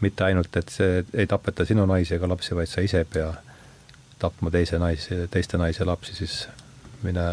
mitte 0.00 0.24
ainult, 0.24 0.56
et 0.56 0.68
see 0.72 1.04
ei 1.14 1.26
tapeta 1.28 1.64
sinu 1.68 1.86
naisi 1.86 2.14
ega 2.16 2.28
lapsi, 2.28 2.54
vaid 2.56 2.68
sa 2.68 2.80
ise 2.84 2.98
ei 3.04 3.08
pea 3.08 3.30
tapma 4.20 4.50
teise 4.52 4.78
naisi, 4.80 5.22
teiste 5.32 5.56
naisi 5.60 5.80
ja 5.82 5.86
lapsi, 5.88 6.14
siis 6.16 6.34
mine, 7.02 7.24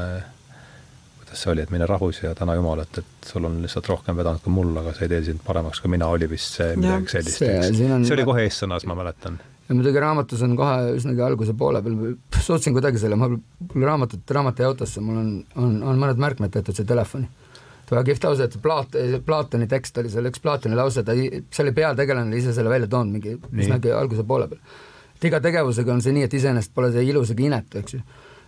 kuidas 1.19 1.41
see 1.43 1.51
oli, 1.51 1.63
et 1.67 1.71
mine 1.75 1.85
rahus 1.87 2.21
ja 2.23 2.31
täna 2.35 2.55
Jumalat, 2.55 2.97
et 3.01 3.27
sul 3.31 3.43
on 3.47 3.59
lihtsalt 3.63 3.87
rohkem 3.91 4.15
vedanud 4.19 4.39
kui 4.43 4.51
mul, 4.55 4.71
aga 4.79 4.93
see 4.95 5.07
ei 5.07 5.13
tee 5.15 5.23
sind 5.31 5.43
paremaks 5.47 5.83
kui 5.83 5.91
mina, 5.91 6.07
oli 6.07 6.29
vist 6.31 6.55
see 6.61 6.75
midagi 6.79 7.11
sellist, 7.17 7.39
see- 7.43 7.57
eks. 7.59 7.81
on- 7.91 8.05
see 8.07 8.15
oli 8.15 8.27
kohe 8.31 8.45
eessõnas, 8.47 8.87
ma 8.87 8.95
mäletan. 8.99 9.39
Ja 9.67 9.75
muidugi 9.75 9.99
raamatus 9.99 10.41
on 10.45 10.55
kohe 10.57 10.93
üsnagi 10.95 11.23
alguse 11.23 11.53
poole 11.57 11.81
peal, 11.83 12.15
suutsin 12.43 12.75
kuidagi 12.75 13.01
selle, 13.01 13.17
ma 13.19 13.29
mul 13.29 13.87
raamatut, 13.89 14.23
raamat 14.37 14.61
jäi 14.61 14.69
autosse, 14.69 15.03
mul 15.03 15.19
on, 15.21 15.31
on, 15.59 15.75
on 15.91 15.99
mõned 15.99 16.21
märkmed 16.23 16.53
tehtud 16.53 16.77
siia 16.77 16.87
telefoni. 16.87 17.27
väga 17.89 18.03
kihvt 18.09 18.27
lause, 18.27 18.47
et 18.47 18.55
Plaat-, 18.63 18.95
Platoni 19.25 19.67
tekst 19.71 19.97
oli 19.97 20.11
seal 20.11 20.27
üks 20.31 20.43
Platoni 20.43 20.75
lause, 20.75 21.03
ta, 21.07 21.15
see 21.15 21.65
oli 21.65 21.75
peategelane 21.75 22.39
ise 22.39 22.55
selle 22.55 22.71
välja 22.71 22.87
toonud 22.91 23.15
mingi 23.15 23.35
üsnagi 23.35 23.91
alguse 23.95 24.23
poole 24.27 24.47
peal. 24.51 24.63
et 25.17 25.29
iga 25.31 25.43
tegevusega 25.43 25.93
on 25.93 26.01
see 26.03 26.15
nii, 26.15 26.25
et 26.27 26.39
iseenesest 26.39 26.73
pole 26.75 26.91
see 26.95 27.05
ilus 27.11 27.35
ega 27.35 27.47
inetu, 27.49 27.83
eks 27.83 27.97
ju. 27.97 28.01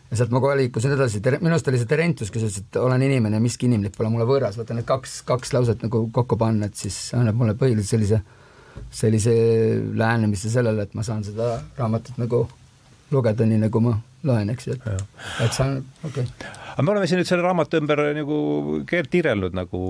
ja 0.10 0.22
sealt 0.22 0.32
ma 0.32 0.40
kohe 0.44 0.56
liikusin 0.64 0.96
edasi, 0.96 1.24
minu 1.36 1.56
arust 1.56 1.68
oli 1.72 1.84
see 1.84 1.92
Terentius, 1.92 2.32
kes 2.32 2.48
ütles, 2.48 2.64
et 2.64 2.80
olen 2.80 3.04
inimene 3.10 3.44
miski 3.44 3.68
inimlik 3.68 3.96
pole 3.98 4.12
mulle 4.14 4.28
võõras, 4.30 4.60
vaata 4.60 4.78
need 4.78 4.88
kaks, 4.88 5.22
kaks 5.28 5.56
lauset 5.56 5.84
nagu 5.84 6.06
kokku 6.16 6.40
panna, 6.40 6.72
et 6.72 6.80
siis 6.80 7.10
annab 7.18 7.40
mulle 7.40 7.60
põhiliselt 7.60 7.96
sellise 7.98 8.24
sellise 8.92 9.34
lähenemise 9.98 10.52
sellele, 10.52 10.88
et 10.88 10.96
ma 10.98 11.06
saan 11.06 11.24
seda 11.28 11.58
raamatut 11.78 12.18
nagu 12.22 12.46
lugeda 13.12 13.46
nii, 13.46 13.64
nagu 13.66 13.82
ma 13.84 13.98
loen, 14.24 14.50
eks 14.54 14.68
ju, 14.68 14.78
et, 14.78 15.04
et 15.46 15.54
see 15.56 15.66
on 15.66 15.78
okei 16.04 16.26
okay.. 16.26 16.50
aga 16.74 16.84
me 16.84 16.94
oleme 16.94 17.08
siin 17.08 17.22
nüüd 17.22 17.30
selle 17.30 17.46
raamatu 17.46 17.80
ümber 17.80 18.02
nagu 18.18 18.40
keer- 18.90 19.08
tiirelnud 19.12 19.56
nagu 19.58 19.84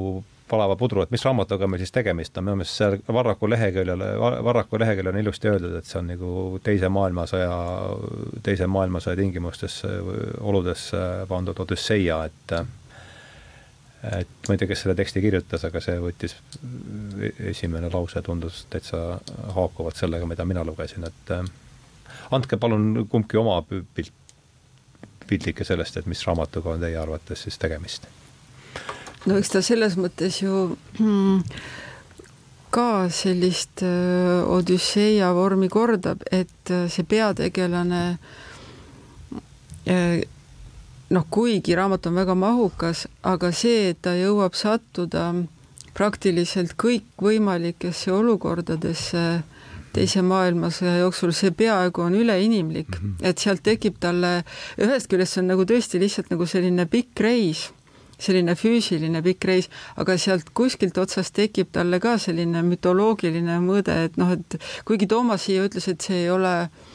palava 0.49 0.75
pudru, 0.79 1.03
et 1.03 1.11
mis 1.13 1.23
raamatuga 1.25 1.67
meil 1.69 1.81
siis 1.83 1.93
tegemist 1.93 2.37
on, 2.39 2.47
minu 2.47 2.59
meelest 2.59 2.79
seal 2.79 2.97
Varraku 3.13 3.49
leheküljel, 3.51 4.03
Varraku 4.45 4.79
leheküljel 4.81 5.13
on 5.13 5.21
ilusti 5.21 5.51
öeldud, 5.51 5.75
et 5.77 5.89
see 5.89 5.99
on 6.01 6.09
nagu 6.09 6.31
teise 6.65 6.89
maailmasõja, 6.93 7.51
teise 8.45 8.69
maailmasõja 8.71 9.19
tingimustes, 9.19 9.81
oludes 10.39 10.89
pandud 11.29 11.61
Odüsseia, 11.65 12.23
et 12.29 12.55
et 14.03 14.47
ma 14.47 14.55
ei 14.55 14.59
tea, 14.61 14.69
kes 14.69 14.83
selle 14.83 14.95
teksti 14.95 15.21
kirjutas, 15.23 15.65
aga 15.67 15.81
see 15.83 15.97
võttis, 15.99 16.35
esimene 17.51 17.89
lause 17.91 18.21
tundus 18.23 18.61
täitsa 18.71 19.19
haakuvat 19.55 19.99
sellega, 19.99 20.27
mida 20.29 20.45
mina 20.47 20.63
lugesin, 20.67 21.03
et 21.09 21.33
äh, 21.35 21.43
andke 22.31 22.57
palun 22.57 23.05
kumbki 23.11 23.39
oma 23.41 23.59
pilt, 23.67 24.13
piltlikke 25.27 25.67
sellest, 25.67 25.99
et 25.99 26.07
mis 26.09 26.23
raamatuga 26.25 26.73
on 26.73 26.85
teie 26.85 26.97
arvates 26.97 27.45
siis 27.45 27.59
tegemist? 27.61 28.07
no 29.27 29.35
eks 29.35 29.51
ta 29.51 29.61
selles 29.65 29.97
mõttes 29.99 30.39
ju 30.39 30.77
mm, 30.99 31.43
ka 32.71 33.09
sellist 33.11 33.83
äh, 33.83 34.47
Odüsseia 34.47 35.33
vormi 35.35 35.67
kordab, 35.69 36.23
et 36.31 36.71
äh, 36.71 36.87
see 36.87 37.03
peategelane 37.03 38.03
noh, 41.09 41.25
kuigi 41.29 41.75
raamat 41.75 42.07
on 42.09 42.19
väga 42.19 42.35
mahukas, 42.37 43.07
aga 43.25 43.51
see, 43.55 43.89
et 43.93 44.01
ta 44.05 44.13
jõuab 44.17 44.57
sattuda 44.57 45.31
praktiliselt 45.97 46.75
kõikvõimalikesse 46.79 48.13
olukordadesse 48.13 49.23
teise 49.93 50.21
maailmasõja 50.21 50.99
jooksul, 51.01 51.33
see 51.33 51.51
peaaegu 51.51 52.05
on 52.05 52.15
üleinimlik 52.15 52.91
mm, 52.93 52.99
-hmm. 53.01 53.25
et 53.25 53.41
sealt 53.41 53.63
tekib 53.65 53.97
talle, 53.99 54.43
ühest 54.77 55.09
küljest 55.09 55.33
see 55.33 55.41
on 55.41 55.49
nagu 55.55 55.65
tõesti 55.65 55.99
lihtsalt 55.99 56.29
nagu 56.29 56.45
selline 56.45 56.85
pikk 56.85 57.23
reis, 57.25 57.63
selline 58.19 58.53
füüsiline 58.55 59.23
pikk 59.25 59.49
reis, 59.49 59.69
aga 59.97 60.17
sealt 60.17 60.53
kuskilt 60.53 60.97
otsast 60.97 61.33
tekib 61.33 61.73
talle 61.73 61.99
ka 61.99 62.17
selline 62.21 62.61
mütoloogiline 62.69 63.57
mõõde, 63.65 63.97
et 64.05 64.21
noh, 64.21 64.31
et 64.37 64.61
kuigi 64.85 65.07
Toomas 65.07 65.49
siia 65.49 65.65
ütles, 65.65 65.89
et 65.89 66.01
see 66.05 66.23
ei 66.23 66.29
ole 66.29 66.55
Mm, 66.69 66.88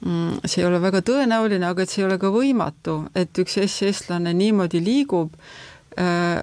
see 0.00 0.62
ei 0.62 0.66
ole 0.68 0.80
väga 0.80 1.02
tõenäoline, 1.04 1.66
aga 1.68 1.84
et 1.84 1.92
see 1.92 2.00
ei 2.02 2.08
ole 2.08 2.16
ka 2.20 2.30
võimatu, 2.32 3.02
et 3.14 3.36
üks 3.42 3.58
SS-lane 3.66 4.32
niimoodi 4.36 4.80
liigub. 4.84 5.34
Äh, 6.00 6.40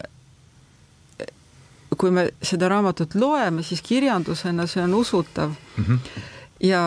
kui 1.98 2.12
me 2.14 2.28
seda 2.46 2.70
raamatut 2.70 3.16
loeme, 3.18 3.64
siis 3.66 3.82
kirjandusena 3.82 4.68
see 4.70 4.84
on 4.84 4.94
usutav 4.94 5.54
mm. 5.78 5.84
-hmm. 5.84 6.26
ja, 6.68 6.82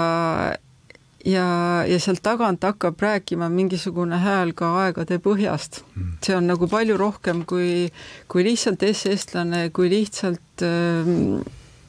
ja, 1.25 1.47
ja 1.89 1.99
sealt 1.99 2.23
tagant 2.23 2.63
hakkab 2.63 3.01
rääkima 3.01 3.49
mingisugune 3.49 4.19
hääl 4.23 4.53
ka 4.55 4.69
aegade 4.85 5.19
põhjast 5.19 5.83
mm. 5.83 6.03
-hmm. 6.03 6.27
see 6.27 6.37
on 6.37 6.47
nagu 6.47 6.69
palju 6.69 6.97
rohkem 6.97 7.45
kui, 7.45 7.91
kui 8.29 8.45
lihtsalt 8.45 8.85
SS-lane, 8.93 9.71
kui 9.73 9.91
lihtsalt 9.91 10.63
äh, 10.63 11.43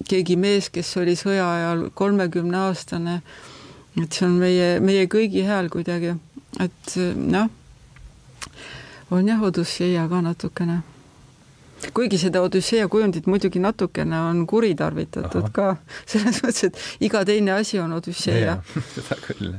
keegi 0.08 0.36
mees, 0.36 0.70
kes 0.70 0.98
oli 0.98 1.14
sõja 1.16 1.52
ajal 1.52 1.90
kolmekümne 1.94 2.58
aastane 2.58 3.22
et 4.00 4.14
see 4.14 4.26
on 4.28 4.38
meie, 4.40 4.80
meie 4.80 5.08
kõigi 5.12 5.44
hääl 5.48 5.70
kuidagi, 5.74 6.16
et 6.64 6.96
noh, 7.18 7.50
on 9.12 9.28
jah 9.28 9.44
Odüsseia 9.44 10.08
ka 10.10 10.22
natukene. 10.24 10.82
kuigi 11.94 12.18
seda 12.22 12.42
Odüsseia 12.46 12.88
kujundit 12.88 13.28
muidugi 13.28 13.60
natukene 13.60 14.20
on 14.30 14.46
kuritarvitatud 14.48 15.48
Aha. 15.50 15.54
ka, 15.54 15.76
selles 16.06 16.44
mõttes, 16.46 16.70
et 16.70 17.08
iga 17.10 17.26
teine 17.26 17.58
asi 17.58 17.80
on 17.80 17.94
Odüsseia. 17.98 18.60
seda 18.96 19.18
küll, 19.26 19.56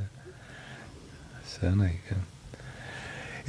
see 1.47 1.69
on 1.69 1.89
õige 1.89 2.23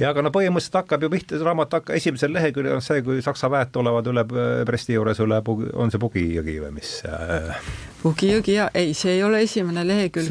ja 0.00 0.10
aga 0.10 0.24
no 0.24 0.32
põhimõtteliselt 0.34 0.80
hakkab 0.82 1.06
ju 1.06 1.10
pihta, 1.12 1.38
see 1.38 1.46
raamat 1.46 1.78
hakkab, 1.78 1.96
esimesel 1.98 2.32
leheküljel 2.34 2.78
on 2.78 2.84
see, 2.84 3.02
kui 3.06 3.22
Saksa 3.24 3.50
väed 3.52 3.72
tulevad 3.74 4.06
üle 4.10 4.26
Bresti 4.66 4.96
juures 4.96 5.20
üle, 5.24 5.40
on 5.74 5.92
see 5.94 6.02
Pugi 6.02 6.28
jõgi 6.36 6.60
või 6.62 6.72
mis 6.80 6.96
äh...? 7.08 7.58
Pugi 8.04 8.28
jõgi 8.28 8.58
ja 8.58 8.66
ei, 8.76 8.90
see 8.92 9.14
ei 9.16 9.22
ole 9.24 9.38
esimene 9.46 9.80
lehekülg. 9.88 10.28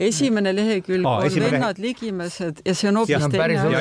esimene 0.00 0.54
lehekülg 0.56 1.04
Aa, 1.04 1.18
on 1.18 1.26
esimene 1.26 1.50
Vennad 1.52 1.76
lehe... 1.76 1.90
Ligimäsed 1.90 2.62
ja 2.64 2.74
see 2.76 2.88
on 2.88 2.96
hoopis 2.96 3.26
teine 3.32 3.58
asi. 3.60 3.74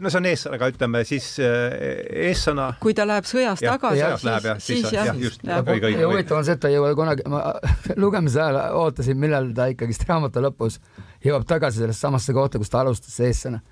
no 0.00 0.08
see 0.08 0.20
on 0.20 0.28
ees, 0.30 0.46
aga 0.48 0.70
ütleme 0.72 1.04
siis 1.04 1.26
eessõna. 1.42 2.70
kui 2.80 2.96
ta 2.96 3.04
läheb 3.08 3.28
sõjast 3.28 3.64
ja, 3.66 3.74
tagasi, 3.76 4.00
siis, 4.00 4.86
siis, 4.86 4.88
siis 4.88 4.94
jah, 4.94 5.10
ja 5.52 6.08
huvitav 6.08 6.40
on 6.40 6.46
see, 6.48 6.56
et 6.56 6.62
ta 6.64 6.72
ei 6.72 6.78
jõua 6.78 6.94
kunagi, 6.96 7.26
ma 7.28 7.42
lugemise 8.04 8.40
ajal 8.40 8.78
ootasin, 8.80 9.20
millal 9.20 9.52
ta 9.56 9.68
ikkagist 9.74 10.08
raamatu 10.08 10.44
lõpus 10.44 10.80
jõuab 11.24 11.46
tagasi 11.48 11.82
sellesse 11.82 12.06
samasse 12.06 12.34
kohta, 12.36 12.60
kus 12.60 12.72
ta 12.72 12.82
alustas, 12.82 13.16
eessõna. 13.20 13.62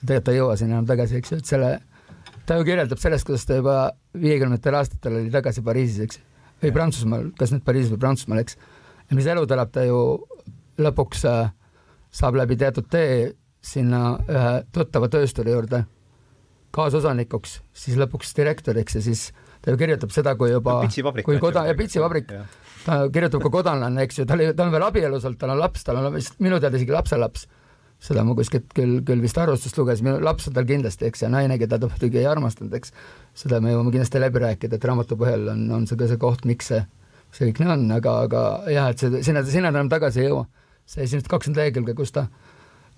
tegelikult 0.00 0.24
ta 0.24 0.32
ei 0.32 0.40
jõua 0.40 0.56
sinna 0.56 0.78
enam 0.78 0.88
tagasi, 0.88 1.18
eks 1.18 1.32
ju, 1.32 1.40
et 1.42 1.50
selle, 1.50 1.72
ta 2.46 2.56
ju 2.58 2.66
kirjeldab 2.68 3.02
sellest, 3.02 3.26
kuidas 3.28 3.44
ta 3.48 3.58
juba 3.58 3.76
viiekümnendatel 4.18 4.78
aastatel 4.78 5.20
oli 5.20 5.32
tagasi 5.34 5.64
Pariisis, 5.66 6.00
eks, 6.06 6.22
või 6.62 6.72
Prantsusmaal, 6.74 7.28
kas 7.38 7.52
nüüd 7.54 7.64
Pariisis 7.66 7.92
või 7.94 8.02
Prantsusmaal, 8.06 8.42
eks. 8.44 8.58
ja 9.10 9.18
mis 9.18 9.28
elu 9.34 9.44
ta 9.46 9.58
elab, 9.58 9.74
ta 9.74 9.84
ju 9.86 10.00
lõpuks 10.78 11.26
äh, 11.28 11.52
saab 12.14 12.38
läbi 12.38 12.56
teatud 12.56 12.88
tee 12.90 13.34
sinna 13.64 14.18
ühe 14.30 14.52
tuttava 14.72 15.10
töösturi 15.12 15.52
juurde 15.52 15.82
kaasosanikuks, 16.74 17.58
siis 17.74 17.96
lõpuks 17.98 18.34
direktoriks 18.36 18.98
ja 18.98 19.02
siis 19.02 19.28
ta 19.64 19.72
ju 19.72 19.80
kirjutab 19.80 20.12
seda, 20.14 20.34
kui 20.38 20.52
juba, 20.52 20.80
kui 21.24 21.40
koda- 21.42 21.66
ja 21.66 21.74
pitsivabrik, 21.76 22.32
ta 22.88 22.98
kirjutab 23.12 23.44
ka 23.44 23.52
kodanlane, 23.52 24.04
eks 24.06 24.22
ju, 24.22 24.26
ta 24.28 24.36
oli, 24.36 24.50
ta 24.56 24.64
on 24.66 24.74
veel 24.74 24.86
abielus 24.86 25.26
olnud, 25.28 25.40
tal 25.40 25.54
on 25.54 25.60
laps, 25.60 25.84
tal 25.84 26.00
on 26.00 26.12
vist 26.14 26.38
minu 26.44 26.60
teada 26.62 26.78
isegi 26.80 26.94
lapselaps. 26.94 27.48
seda 27.98 28.22
ma 28.22 28.30
kuskilt 28.38 28.68
küll, 28.78 29.00
küll 29.02 29.18
vist 29.18 29.38
arvustust 29.42 29.78
lugesin, 29.80 30.06
laps 30.22 30.46
on 30.46 30.54
tal 30.54 30.66
kindlasti, 30.66 31.08
eks, 31.08 31.24
ja 31.24 31.28
naine, 31.34 31.56
keda 31.58 31.80
ta 31.82 31.88
muidugi 31.90 32.20
ei 32.20 32.28
armastanud, 32.30 32.76
eks. 32.78 32.92
seda 33.34 33.58
me 33.60 33.72
jõuame 33.72 33.90
kindlasti 33.90 34.22
läbi 34.22 34.42
rääkida, 34.44 34.78
et 34.78 34.86
raamatu 34.86 35.18
põhjal 35.18 35.50
on, 35.50 35.64
on 35.74 35.88
see 35.90 35.98
ka 35.98 36.06
see 36.06 36.20
koht, 36.22 36.46
miks 36.46 36.70
see, 36.70 36.78
see 37.34 37.48
kõik 37.48 37.58
nii 37.64 37.72
on, 37.74 37.82
aga, 37.96 38.14
aga 38.28 38.44
jah, 38.70 38.92
et 38.94 39.02
see, 39.02 39.24
sinna, 39.26 39.42
sinna 39.50 39.74
enam 39.74 39.90
tagasi 39.90 40.22
ei 40.22 40.30
jõua. 40.30 40.46
see 40.88 41.02
esimesed 41.04 41.26
kakskümmend 41.28 41.58
lehekülge, 41.60 41.96
kus 41.98 42.14
ta 42.14 42.28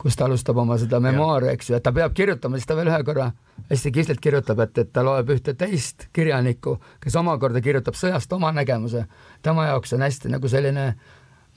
kus 0.00 0.16
ta 0.16 0.25
alustab 0.25 0.57
oma 0.62 0.78
seda 0.80 1.00
memuaari, 1.04 1.50
eks 1.52 1.71
ju, 1.71 1.76
et 1.76 1.85
ta 1.85 1.92
peab 1.92 2.14
kirjutama, 2.16 2.57
siis 2.57 2.69
ta 2.69 2.76
veel 2.78 2.88
ühe 2.88 3.00
korra 3.04 3.26
hästi 3.69 3.92
kislilt 3.92 4.21
kirjutab, 4.25 4.62
et, 4.64 4.78
et 4.80 4.92
ta 4.92 5.04
loeb 5.04 5.33
ühte 5.35 5.52
teist 5.61 6.09
kirjanikku, 6.16 6.78
kes 7.02 7.16
omakorda 7.21 7.61
kirjutab 7.64 7.99
sõjast 8.00 8.33
oma 8.33 8.52
nägemuse. 8.57 9.04
tema 9.42 9.66
jaoks 9.69 9.92
on 9.97 10.07
hästi 10.07 10.33
nagu 10.33 10.49
selline 10.49 10.87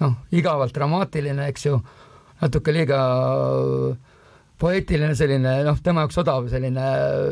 noh, 0.03 0.17
igavalt 0.31 0.75
dramaatiline, 0.75 1.47
eks 1.53 1.69
ju, 1.69 1.79
natuke 2.41 2.75
liiga 2.75 2.99
poeetiline 4.59 5.15
selline 5.15 5.55
noh, 5.63 5.79
tema 5.83 6.03
jaoks 6.03 6.19
odav 6.23 6.51
selline 6.51 6.89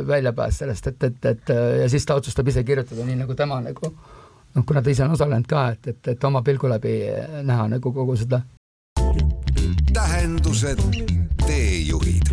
väljapääs 0.07 0.63
sellest, 0.63 0.87
et, 0.93 1.03
et, 1.09 1.29
et 1.33 1.53
ja 1.83 1.91
siis 1.91 2.07
ta 2.07 2.15
otsustab 2.19 2.47
ise 2.47 2.63
kirjutada 2.63 3.03
nii 3.07 3.19
nagu 3.25 3.35
tema 3.35 3.59
nagu 3.63 3.91
noh, 3.91 4.65
kuna 4.65 4.81
ta 4.81 4.95
ise 4.95 5.03
on 5.03 5.15
osalenud 5.17 5.47
ka, 5.47 5.67
et, 5.75 5.91
et, 5.91 6.13
et 6.15 6.23
oma 6.31 6.43
pilgu 6.45 6.71
läbi 6.71 6.97
näha 7.43 7.67
nagu 7.75 7.93
kogu 7.93 8.15
seda. 8.19 8.41
Tähendused, 10.01 10.79
teejuhid. 11.45 12.29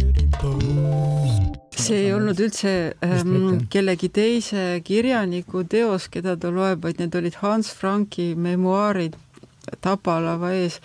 See 1.77 1.99
ei 2.01 2.13
olnud 2.15 2.39
üldse 2.41 2.71
ähm, 3.05 3.59
kellegi 3.73 4.09
teise 4.09 4.63
kirjaniku 4.85 5.67
teos, 5.69 6.07
keda 6.13 6.39
ta 6.41 6.49
loeb, 6.55 6.81
vaid 6.87 7.03
need 7.03 7.17
olid 7.19 7.37
Hans 7.43 7.69
Franki 7.77 8.31
memuaarid 8.37 9.19
Tapalava 9.85 10.55
ees. 10.57 10.79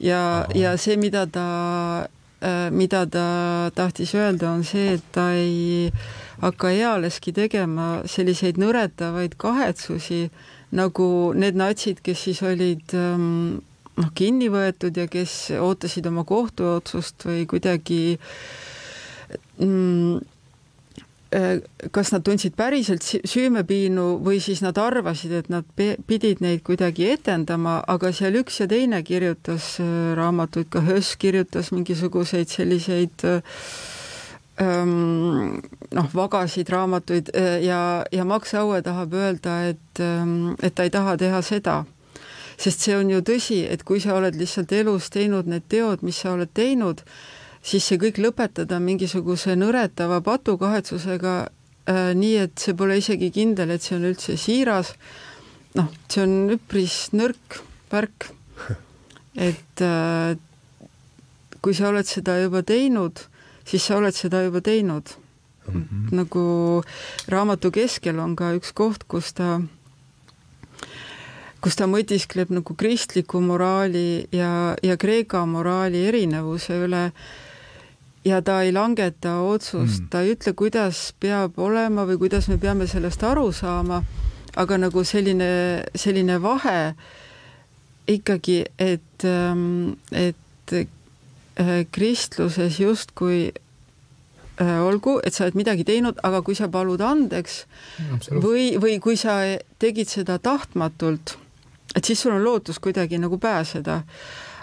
Ja, 0.00 0.46
ja 0.56 0.72
see, 0.80 0.96
mida 0.96 1.26
ta 1.28 1.46
äh,, 2.40 2.70
mida 2.72 3.04
ta 3.12 3.26
tahtis 3.76 4.14
öelda, 4.16 4.54
on 4.54 4.64
see, 4.64 4.96
et 4.96 5.04
ta 5.12 5.28
ei 5.36 5.90
hakka 6.40 6.72
ealeski 6.72 7.34
tegema 7.36 8.06
selliseid 8.08 8.56
nõretavaid 8.62 9.36
kahetsusi, 9.36 10.24
nagu 10.72 11.10
need 11.36 11.60
natsid, 11.60 12.00
kes 12.00 12.24
siis 12.24 12.40
olid 12.46 12.96
ähm, 12.96 13.60
noh, 14.00 14.10
kinni 14.14 14.48
võetud 14.52 14.96
ja 14.96 15.06
kes 15.10 15.52
ootasid 15.60 16.06
oma 16.08 16.24
kohtuotsust 16.28 17.26
või 17.28 17.46
kuidagi 17.50 18.02
mm, 19.58 20.20
Äh, 21.32 21.62
kas 21.90 22.10
nad 22.12 22.20
tundsid 22.26 22.52
päriselt 22.58 23.06
süümepiinu 23.08 24.18
või 24.20 24.36
siis 24.44 24.60
nad 24.60 24.76
arvasid, 24.76 25.32
et 25.32 25.46
nad 25.48 25.64
pidid 25.78 26.42
neid 26.44 26.60
kuidagi 26.66 27.06
etendama, 27.14 27.78
aga 27.88 28.10
seal 28.12 28.36
üks 28.42 28.60
ja 28.60 28.66
teine 28.68 29.00
kirjutas 29.00 29.78
äh, 29.80 30.12
raamatuid, 30.18 30.68
ka 30.68 30.82
Höss 30.84 31.16
kirjutas 31.16 31.70
mingisuguseid 31.72 32.52
selliseid 32.52 33.24
ähm, 34.60 35.56
noh, 35.96 36.12
vagasid 36.12 36.68
raamatuid 36.68 37.32
ja, 37.64 37.80
ja 38.12 38.28
Max 38.28 38.52
Aue 38.52 38.82
tahab 38.84 39.16
öelda, 39.16 39.56
et, 39.72 40.04
ähm, 40.04 40.52
et 40.60 40.76
ta 40.76 40.84
ei 40.84 40.92
taha 40.92 41.16
teha 41.16 41.40
seda 41.40 41.86
sest 42.56 42.84
see 42.86 42.96
on 42.96 43.10
ju 43.10 43.22
tõsi, 43.26 43.62
et 43.68 43.84
kui 43.84 44.00
sa 44.00 44.16
oled 44.16 44.36
lihtsalt 44.38 44.72
elus 44.72 45.10
teinud 45.14 45.48
need 45.50 45.68
teod, 45.68 46.02
mis 46.02 46.18
sa 46.22 46.34
oled 46.36 46.50
teinud, 46.54 47.02
siis 47.62 47.86
see 47.86 48.00
kõik 48.02 48.20
lõpetada 48.22 48.80
mingisuguse 48.82 49.56
nõretava 49.58 50.20
patukahetsusega 50.24 51.34
äh, 51.42 52.12
nii, 52.18 52.36
et 52.46 52.62
see 52.62 52.76
pole 52.78 52.98
isegi 53.00 53.30
kindel, 53.34 53.74
et 53.74 53.82
see 53.82 53.96
on 53.98 54.08
üldse 54.10 54.36
siiras. 54.40 54.94
noh, 55.78 55.88
see 56.08 56.24
on 56.26 56.52
üpris 56.52 57.10
nõrk 57.16 57.62
värk. 57.92 58.30
et 59.50 59.84
äh, 59.84 60.36
kui 61.62 61.74
sa 61.74 61.88
oled 61.92 62.08
seda 62.08 62.36
juba 62.42 62.64
teinud, 62.66 63.22
siis 63.64 63.84
sa 63.86 64.00
oled 64.00 64.16
seda 64.16 64.42
juba 64.42 64.60
teinud 64.60 65.14
mm. 65.68 65.82
-hmm. 65.82 66.16
nagu 66.16 66.82
raamatu 67.28 67.70
keskel 67.70 68.18
on 68.18 68.36
ka 68.36 68.54
üks 68.58 68.72
koht, 68.74 69.04
kus 69.04 69.32
ta 69.32 69.60
kus 71.62 71.78
ta 71.78 71.86
mõtiskleb 71.86 72.50
nagu 72.50 72.74
kristliku 72.78 73.40
moraali 73.44 74.26
ja, 74.34 74.74
ja 74.82 74.98
Kreeka 74.98 75.44
moraali 75.46 76.02
erinevuse 76.08 76.80
üle 76.86 77.04
ja 78.26 78.42
ta 78.42 78.60
ei 78.66 78.72
langeta 78.74 79.38
otsust 79.46 80.04
mm., 80.04 80.10
ta 80.10 80.22
ei 80.22 80.34
ütle, 80.34 80.54
kuidas 80.58 81.10
peab 81.22 81.58
olema 81.62 82.06
või 82.08 82.18
kuidas 82.22 82.48
me 82.50 82.58
peame 82.62 82.86
sellest 82.90 83.22
aru 83.26 83.50
saama, 83.54 84.02
aga 84.58 84.78
nagu 84.78 85.04
selline, 85.06 85.50
selline 85.94 86.38
vahe 86.42 86.94
ikkagi, 88.10 88.64
et, 88.78 89.24
ähm, 89.24 89.94
et 90.10 90.74
äh, 90.74 91.84
kristluses 91.94 92.78
justkui 92.82 93.52
äh, 94.60 94.78
olgu, 94.82 95.18
et 95.24 95.34
sa 95.34 95.46
oled 95.46 95.58
midagi 95.58 95.86
teinud, 95.86 96.18
aga 96.26 96.42
kui 96.42 96.58
sa 96.58 96.70
palud 96.72 97.02
andeks 97.02 97.62
või, 98.30 98.72
või 98.82 98.98
kui 99.02 99.18
sa 99.18 99.38
tegid 99.82 100.10
seda 100.10 100.38
tahtmatult, 100.42 101.36
et 101.96 102.04
siis 102.04 102.20
sul 102.20 102.32
on 102.32 102.44
lootus 102.44 102.78
kuidagi 102.78 103.18
nagu 103.18 103.38
pääseda. 103.38 104.02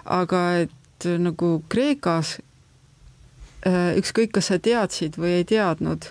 aga 0.06 0.44
et 0.58 1.06
nagu 1.20 1.63
Kreekas 1.70 2.39
Äh, 3.68 3.98
ükskõik, 4.00 4.32
kas 4.38 4.48
sa 4.48 4.56
teadsid 4.56 5.18
või 5.20 5.42
ei 5.42 5.46
teadnud, 5.48 6.06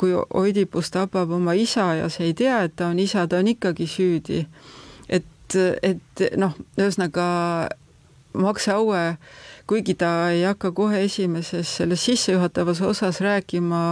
kui 0.00 0.10
Oidipus 0.10 0.88
tapab 0.90 1.30
oma 1.36 1.54
isa 1.54 1.84
ja 2.00 2.08
sa 2.10 2.24
ei 2.26 2.32
tea, 2.34 2.64
et 2.66 2.74
ta 2.74 2.88
on 2.90 2.98
isa, 2.98 3.28
ta 3.30 3.38
on 3.38 3.46
ikkagi 3.52 3.86
süüdi. 3.86 4.46
et, 5.08 5.54
et 5.82 6.22
noh, 6.36 6.56
ühesõnaga 6.78 7.26
Max 8.34 8.66
Aue, 8.68 9.18
kuigi 9.70 9.94
ta 9.94 10.30
ei 10.34 10.42
hakka 10.42 10.72
kohe 10.74 11.04
esimeses 11.06 11.76
selles 11.78 12.04
sissejuhatavas 12.04 12.80
osas 12.82 13.20
rääkima 13.22 13.82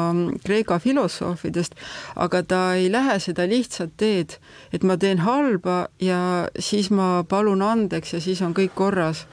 Kreeka 0.45 0.79
filosoofidest, 0.83 1.77
aga 2.17 2.43
ta 2.43 2.63
ei 2.75 2.89
lähe 2.93 3.19
seda 3.23 3.47
lihtsat 3.47 3.95
teed, 3.97 4.39
et 4.73 4.83
ma 4.83 4.97
teen 4.99 5.23
halba 5.23 5.87
ja 6.03 6.49
siis 6.59 6.91
ma 6.91 7.23
palun 7.29 7.63
andeks 7.63 8.17
ja 8.17 8.21
siis 8.21 8.43
on 8.43 8.57
kõik 8.59 8.75
korras 8.75 9.27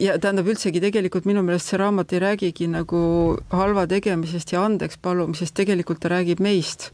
ja 0.00 0.14
tähendab 0.18 0.48
üldsegi 0.48 0.80
tegelikult 0.80 1.26
minu 1.28 1.42
meelest 1.44 1.72
see 1.72 1.80
raamat 1.80 2.14
ei 2.14 2.22
räägigi 2.22 2.68
nagu 2.70 3.00
halva 3.52 3.84
tegemisest 3.90 4.54
ja 4.54 4.62
andeks 4.64 4.96
palumisest, 5.02 5.54
tegelikult 5.58 6.00
ta 6.00 6.12
räägib 6.14 6.40
meist. 6.40 6.90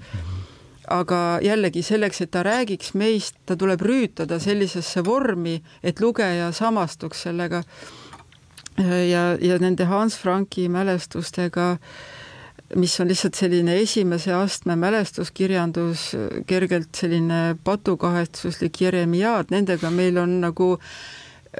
aga 0.86 1.40
jällegi 1.42 1.82
selleks, 1.82 2.20
et 2.22 2.30
ta 2.30 2.44
räägiks 2.46 2.92
meist, 2.94 3.34
ta 3.46 3.56
tuleb 3.58 3.80
rüütada 3.82 4.38
sellisesse 4.38 5.02
vormi, 5.04 5.56
et 5.82 6.00
lugeja 6.00 6.52
samastuks 6.54 7.24
sellega. 7.26 7.62
Äh, 8.80 9.08
ja, 9.10 9.36
ja 9.40 9.58
nende 9.58 9.86
Hans 9.88 10.16
Franki 10.18 10.68
mälestustega 10.68 11.76
mis 12.74 13.00
on 13.00 13.08
lihtsalt 13.08 13.34
selline 13.38 13.76
esimese 13.78 14.32
astme 14.34 14.76
mälestuskirjandus, 14.76 16.08
kergelt 16.46 16.94
selline 16.98 17.56
patukahetsuslik 17.64 18.80
jeremiaad, 18.80 19.52
nendega 19.54 19.90
meil 19.90 20.18
on 20.18 20.40
nagu 20.42 20.72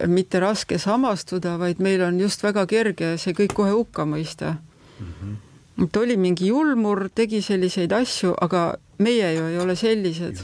mitte 0.06 0.40
raske 0.42 0.78
samastuda, 0.78 1.56
vaid 1.62 1.80
meil 1.80 2.02
on 2.04 2.18
just 2.20 2.42
väga 2.44 2.66
kerge 2.66 3.14
see 3.22 3.36
kõik 3.36 3.54
kohe 3.56 3.72
hukka 3.72 4.04
mõista 4.04 4.56
mm. 4.56 5.06
-hmm. 5.06 5.84
et 5.84 5.96
oli 5.96 6.16
mingi 6.16 6.50
julmur, 6.50 7.08
tegi 7.14 7.42
selliseid 7.42 7.92
asju, 7.92 8.34
aga 8.40 8.74
meie 8.98 9.32
ju 9.34 9.46
ei 9.46 9.58
ole 9.58 9.76
sellised. 9.76 10.42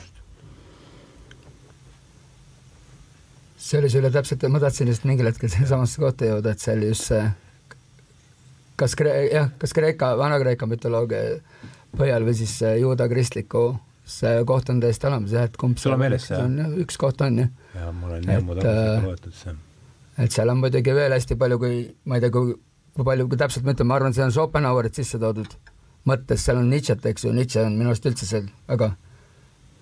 See 3.63 3.79
oli 3.79 3.91
sulle 3.93 4.11
täpselt, 4.15 4.45
ma 4.51 4.61
tahtsin 4.63 4.91
just 4.91 5.07
mingil 5.09 5.29
hetkel 5.31 5.51
sinnasamasse 5.55 6.03
kohta 6.03 6.29
jõuda, 6.33 6.55
et 6.55 6.65
see 6.65 6.75
oli 6.77 6.91
just 6.91 7.09
see, 7.13 7.23
kas 8.81 8.97
Kre-, 8.99 9.17
jah, 9.31 9.53
kas 9.63 9.75
Kreeka, 9.77 10.13
Vana-Kreeka 10.19 10.69
mütoloogia 10.71 11.39
põhjal 11.97 12.27
või 12.27 12.37
siis 12.39 12.57
juuda 12.81 13.09
kristliku 13.11 13.67
see 14.09 14.45
koht 14.49 14.71
on 14.73 14.81
täiesti 14.83 15.07
olemas 15.09 15.35
jah, 15.35 15.47
et 15.49 15.59
kumb 15.61 15.79
sul 15.79 15.95
on 15.95 16.01
meeles 16.03 16.27
see? 16.27 16.39
on 16.39 16.81
üks 16.83 16.99
koht 17.01 17.21
on 17.23 17.39
ju. 17.45 17.47
jaa, 17.77 17.93
mul 17.95 18.17
on 18.17 18.33
ammu 18.37 18.57
tagasi 18.59 19.07
loetud 19.07 19.37
see. 19.39 19.55
et 20.25 20.35
seal 20.35 20.51
on 20.53 20.59
muidugi 20.63 20.97
veel 20.97 21.15
hästi 21.15 21.39
palju, 21.39 21.61
kui 21.63 21.85
ma 22.11 22.19
ei 22.19 22.25
tea, 22.25 22.33
kui, 22.35 22.57
kui 22.97 23.07
palju, 23.07 23.29
kui 23.31 23.41
täpselt 23.41 23.69
ma 23.69 23.77
ütlen, 23.77 23.91
ma 23.91 24.01
arvan, 24.01 24.17
see 24.17 24.25
on 24.27 24.35
Schopenhauerit 24.35 24.99
sisse 24.99 25.21
toodud 25.23 25.55
mõttes, 26.09 26.43
seal 26.43 26.59
on 26.59 26.69
Nietzsche't, 26.73 27.07
eks 27.13 27.29
ju, 27.29 27.33
Nietzsche 27.37 27.63
on 27.63 27.79
minu 27.79 27.93
arust 27.93 28.09
üldse 28.11 28.27
seal 28.27 28.49
väga 28.67 28.93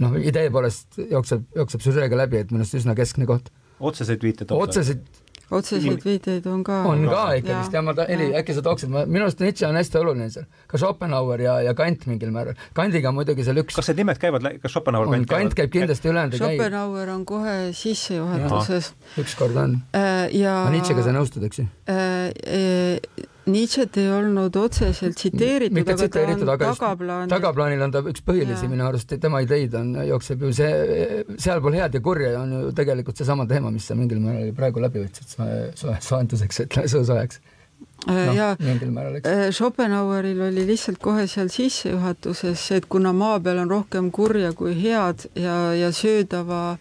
noh, 0.04 0.18
idee 0.20 0.50
poolest 0.52 1.00
jookseb, 1.00 1.46
jookseb 1.56 1.84
süžeega 1.84 2.18
läbi, 2.20 2.42
et 2.42 2.52
minu 2.52 2.64
arust 2.64 2.76
üsna 2.76 2.96
keskne 2.98 3.28
koht. 3.28 3.48
Otseseid 3.80 4.22
viiteid 4.22 4.52
otseseid 4.54 5.04
otseseid 5.50 6.04
viiteid 6.04 6.46
on 6.46 6.62
ka. 6.64 6.82
on 6.88 7.04
ka 7.10 7.22
ikkagist 7.38 7.74
ja 7.74 7.82
ma 7.82 7.94
ta-, 7.96 8.06
Heli, 8.08 8.30
äkki 8.38 8.54
sa 8.56 8.62
tooksid, 8.64 8.90
ma, 8.92 9.04
minu 9.10 9.26
arust 9.26 9.42
Nietzsche 9.42 9.66
on 9.68 9.78
hästi 9.78 9.98
oluline 10.00 10.28
seal, 10.32 10.46
ka 10.70 10.78
Schopenhauer 10.80 11.42
ja, 11.42 11.56
ja 11.66 11.74
Kant 11.78 12.06
mingil 12.10 12.32
määral. 12.34 12.58
Kandiga 12.76 13.12
muidugi 13.14 13.46
seal 13.46 13.58
üks 13.62 13.78
kas 13.78 13.90
need 13.90 14.02
nimed 14.04 14.20
käivad, 14.22 14.46
kas 14.62 14.74
Schopenhauer 14.76 15.10
on, 15.10 15.26
Kant 15.30 15.56
käib 15.58 15.72
kindlasti 15.74 16.12
ülejäänud 16.12 16.38
ei 16.38 16.44
käi. 16.44 16.54
Schopenhauer 16.54 17.14
on 17.16 17.26
kohe 17.28 17.56
sissejuhatuses. 17.76 18.92
ükskord 19.24 19.58
on 19.58 19.80
äh,. 19.96 20.30
ja 20.38 20.62
Nietzschega 20.70 21.06
sa 21.06 21.16
nõustud, 21.16 21.46
eks 21.50 21.64
ju 21.64 21.68
äh,? 21.90 23.28
Nietzsche't 23.48 23.96
ei 23.96 24.10
olnud 24.12 24.56
otseselt 24.60 25.16
tsiteeritud, 25.16 25.78
aga 25.80 25.94
tsiteeritud, 25.96 26.44
ta 26.44 26.52
on 26.52 26.60
tagaplaanil. 26.60 27.30
tagaplaanil 27.32 27.84
on 27.86 27.94
ta 27.94 28.02
üks 28.12 28.24
põhilisi 28.26 28.68
minu 28.68 28.84
arust, 28.84 29.14
tema 29.22 29.40
ideid 29.44 29.74
on, 29.78 29.94
jookseb 30.04 30.44
ju 30.44 30.50
see, 30.56 31.22
sealpool 31.40 31.78
head 31.78 31.96
ja 31.96 32.02
kurja 32.04 32.34
on 32.42 32.52
ju 32.52 32.74
tegelikult 32.76 33.20
seesama 33.20 33.46
teema, 33.48 33.72
mis 33.72 33.88
sa 33.88 33.96
mingil 33.96 34.20
määral 34.20 34.52
praegu 34.56 34.84
läbi 34.84 35.06
võtsid 35.06 35.32
soojenduseks, 35.80 36.66
ütleme 36.66 36.90
suusoojaks 36.92 37.40
äh, 37.40 38.18
no, 38.28 38.34
ja 38.36 38.50
äh, 38.52 39.46
Schopenhaueril 39.56 40.44
oli 40.50 40.66
lihtsalt 40.68 41.00
kohe 41.00 41.24
seal 41.30 41.48
sissejuhatuses, 41.48 42.66
et 42.76 42.90
kuna 42.92 43.14
maa 43.16 43.38
peal 43.40 43.62
on 43.64 43.72
rohkem 43.72 44.12
kurja 44.12 44.52
kui 44.52 44.76
head 44.82 45.30
ja, 45.32 45.72
ja 45.78 45.88
söödava 45.96 46.76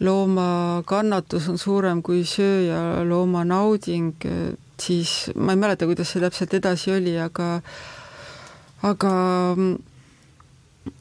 looma 0.00 0.82
kannatus 0.88 1.50
on 1.52 1.60
suurem 1.60 2.00
kui 2.02 2.24
sööja 2.24 3.04
looma 3.04 3.44
nauding, 3.44 4.16
siis 4.82 5.30
ma 5.36 5.54
ei 5.54 5.60
mäleta, 5.60 5.88
kuidas 5.88 6.12
see 6.12 6.22
täpselt 6.22 6.54
edasi 6.58 6.92
oli, 6.94 7.16
aga, 7.20 7.48
aga 8.86 9.14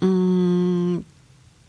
mm, 0.01 1.03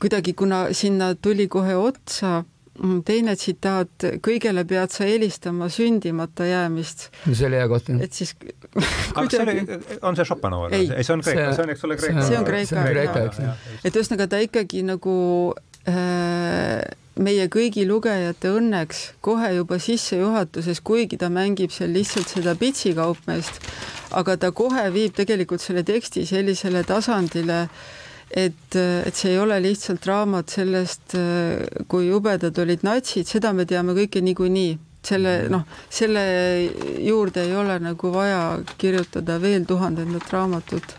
kuidagi, 0.01 0.35
kuna 0.39 0.65
sinna 0.77 1.15
tuli 1.15 1.49
kohe 1.49 1.77
otsa 1.77 2.41
mm, 2.43 3.03
teine 3.07 3.37
tsitaat, 3.37 4.09
kõigele 4.25 4.65
pead 4.69 4.95
sa 4.95 5.09
eelistama 5.09 5.69
sündimata 5.73 6.49
jäämist. 6.49 7.11
see 7.33 7.47
oli 7.49 7.61
hea 7.61 7.69
koht. 7.71 7.91
et 8.01 8.13
siis 8.17 8.35
aga 9.17 9.27
see 9.29 9.43
oli, 9.45 9.81
on 10.03 10.17
see 10.17 10.25
Schopenhauer? 10.25 10.75
ei, 10.75 10.89
see 11.03 11.15
on 11.15 11.25
Kreeka, 11.27 11.53
see 11.57 11.67
on, 11.67 11.75
eks 11.75 11.85
ole, 11.89 12.01
Kreeka. 12.01 12.27
see 12.29 12.39
on 12.39 12.49
Kreeka, 12.49 12.87
Kreeka, 12.89 13.27
eks 13.29 13.45
ju. 13.45 13.53
et 13.85 14.01
ühesõnaga 14.01 14.31
ta 14.31 14.43
ikkagi 14.47 14.83
nagu 14.89 15.19
äh, 15.89 16.81
meie 17.21 17.47
kõigi 17.53 17.85
lugejate 17.89 18.51
õnneks 18.57 19.01
kohe 19.25 19.53
juba 19.55 19.79
sissejuhatuses, 19.83 20.81
kuigi 20.85 21.19
ta 21.21 21.29
mängib 21.33 21.73
seal 21.75 21.93
lihtsalt 21.95 22.31
seda 22.33 22.55
pitsikaupmeest, 22.59 23.61
aga 24.17 24.37
ta 24.41 24.53
kohe 24.57 24.87
viib 24.95 25.17
tegelikult 25.19 25.63
selle 25.63 25.85
teksti 25.87 26.25
sellisele 26.29 26.83
tasandile, 26.89 27.67
et, 28.31 28.77
et 28.77 29.15
see 29.15 29.35
ei 29.35 29.41
ole 29.43 29.61
lihtsalt 29.63 30.07
raamat 30.07 30.53
sellest, 30.57 31.17
kui 31.91 32.09
jubedad 32.09 32.59
olid 32.63 32.87
natsid, 32.87 33.29
seda 33.29 33.53
me 33.53 33.69
teame 33.69 33.97
kõike 33.99 34.25
niikuinii. 34.25 34.79
Selle 35.01 35.47
noh, 35.49 35.63
selle 35.89 36.21
juurde 37.01 37.47
ei 37.47 37.55
ole 37.57 37.79
nagu 37.81 38.11
vaja 38.13 38.59
kirjutada 38.77 39.39
veel 39.41 39.65
tuhandendat 39.65 40.27
raamatut 40.29 40.93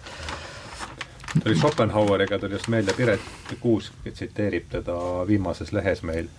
tuli 1.40 1.56
Schopenhaueriga 1.56 2.40
tuli 2.40 2.58
just 2.58 2.68
meelde, 2.68 2.94
Piret 2.94 3.22
Kuusk 3.60 4.08
tsiteerib 4.14 4.70
teda 4.72 4.96
viimases 5.28 5.74
lehes 5.74 6.04
meil 6.04 6.30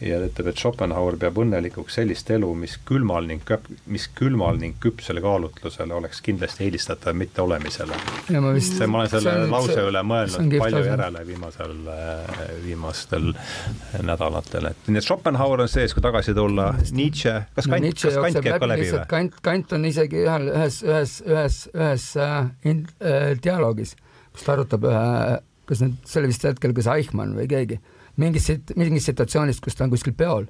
ja 0.00 0.18
ta 0.20 0.28
ütleb, 0.28 0.48
et 0.52 0.60
Schopenhauer 0.60 1.16
peab 1.18 1.38
õnnelikuks 1.42 1.96
sellist 1.98 2.30
elu, 2.30 2.48
mis 2.58 2.76
külmal 2.86 3.26
ning 3.26 3.42
köp-, 3.46 3.66
mis 3.90 4.06
külmal 4.18 4.60
ning 4.60 4.76
küpsele 4.82 5.22
kaalutlusele 5.24 5.94
oleks 5.96 6.20
kindlasti 6.24 6.66
eelistatav 6.68 7.16
mitteolemisele. 7.18 7.98
ma 8.38 8.52
vist 8.54 8.78
see, 8.78 8.86
ma 8.86 9.02
olen 9.02 9.12
selle 9.12 9.34
on, 9.42 9.50
lause 9.54 9.78
üle 9.90 10.02
mõelnud 10.06 10.54
palju 10.62 10.78
tasa. 10.78 10.92
järele 10.92 11.24
viimasel, 11.32 11.76
viimastel 12.62 13.30
nädalatel, 14.06 14.70
et 14.70 14.90
nii 14.90 15.02
et 15.02 15.08
Schopenhauer 15.08 15.66
on 15.66 15.72
sees, 15.72 15.94
kui 15.96 16.04
tagasi 16.04 16.34
tulla, 16.38 16.70
Nietzsche, 16.92 17.34
kas 17.56 17.66
no, 17.66 17.78
Kant, 17.78 18.02
kas 18.04 18.20
Kant 18.22 18.42
käib 18.44 18.62
ka 18.62 18.70
läbi 18.70 18.90
või? 18.92 19.06
Kant, 19.10 19.40
Kant 19.50 19.78
on 19.78 19.88
isegi 19.90 20.22
ühel, 20.22 20.50
ühes, 20.54 20.82
ühes, 20.86 21.18
ühes, 21.26 21.62
ühes 21.74 22.10
äh, 22.22 22.52
in, 22.70 22.86
äh, 23.02 23.32
dialoogis, 23.42 23.96
kus 24.38 24.46
ta 24.46 24.54
arutab 24.54 24.86
ühe, 24.86 25.02
kas 25.68 25.82
nüüd, 25.84 25.98
see 26.06 26.22
oli 26.22 26.32
vist 26.32 26.46
hetkel, 26.46 26.74
kas 26.76 26.88
Eichmann 26.94 27.34
või 27.36 27.50
keegi 27.50 27.82
mingis, 28.22 28.48
mingis 28.78 29.10
situatsioonis, 29.10 29.60
kus 29.64 29.76
ta 29.78 29.84
on 29.84 29.92
kuskil 29.92 30.14
peol, 30.18 30.48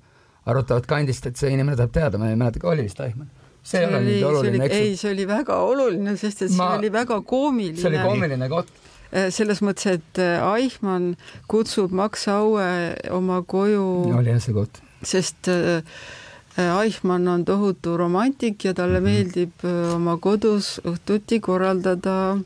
arutavad 0.48 0.86
kandist, 0.88 1.26
et 1.28 1.40
see 1.40 1.50
inimene 1.52 1.76
tahab 1.80 1.96
teada, 1.96 2.20
ma 2.20 2.30
ei 2.30 2.38
mäleta, 2.38 2.64
oli 2.68 2.86
vist 2.86 3.00
Eichmann 3.04 3.32
see 3.68 3.80
ei 3.82 3.88
ole 3.88 4.00
nii 4.04 4.20
oluline, 4.24 4.60
eks 4.64 4.76
ju. 4.76 4.84
ei, 4.84 4.92
see 4.96 5.10
oli 5.12 5.24
väga 5.28 5.56
oluline, 5.66 6.14
sest 6.20 6.44
et 6.46 6.54
ma, 6.54 6.70
see 6.70 6.78
oli 6.78 6.92
väga 6.94 7.18
koomiline. 7.26 7.80
see 7.80 7.90
oli 7.90 8.04
koomiline 8.04 8.48
koht. 8.52 8.70
Äh, 9.08 9.28
selles 9.34 9.62
mõttes, 9.64 9.98
et 9.98 10.20
äh, 10.22 10.38
Eichmann 10.54 11.16
kutsub 11.50 11.92
Max 11.96 12.28
Aue 12.32 12.68
oma 13.14 13.42
koju. 13.42 13.84
oli 14.16 14.32
jah 14.32 14.40
see 14.44 14.56
koht. 14.56 14.80
sest 15.02 15.50
äh, 15.52 15.82
Eichmann 16.58 17.28
on 17.30 17.44
tohutu 17.46 17.96
romantik 17.96 18.64
ja 18.64 18.74
talle 18.74 18.98
-hmm. 18.98 19.10
meeldib 19.10 19.66
oma 19.94 20.16
kodus 20.18 20.80
õhtuti 20.84 21.40
korraldada 21.40 22.38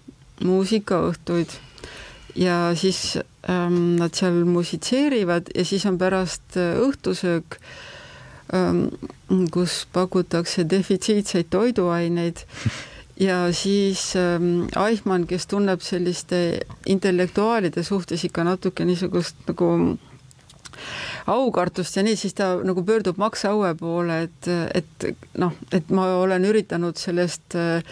muusikaõhtuid. 0.45 1.55
Ja 2.35 2.73
siis 2.79 3.19
ähm, 3.51 3.97
nad 4.01 4.17
seal 4.17 4.45
musitseerivad 4.49 5.51
ja 5.55 5.65
siis 5.69 5.85
on 5.87 5.99
pärast 6.01 6.57
äh, 6.57 6.79
õhtusöök 6.81 7.59
ähm,, 8.55 8.87
kus 9.53 9.83
pakutakse 9.93 10.65
defitsiitseid 10.71 11.51
toiduaineid. 11.51 12.47
Ja 13.21 13.53
siis 13.53 14.17
ähm, 14.17 14.65
Eichmann, 14.73 15.27
kes 15.29 15.45
tunneb 15.47 15.83
selliste 15.85 16.65
intellektuaalide 16.89 17.85
suhtes 17.85 18.25
ikka 18.25 18.43
natuke 18.43 18.87
niisugust 18.89 19.37
nagu 19.47 19.69
aukartust 21.27 21.97
ja 21.97 22.03
nii, 22.03 22.17
siis 22.17 22.35
ta 22.35 22.55
nagu 22.65 22.83
pöördub 22.83 23.21
Max 23.21 23.45
Aue 23.45 23.75
poole, 23.79 24.23
et, 24.27 24.49
et 24.75 25.07
noh, 25.39 25.53
et 25.73 25.93
ma 25.95 26.09
olen 26.23 26.49
üritanud 26.49 26.99
sellest 26.99 27.55
äh, 27.61 27.85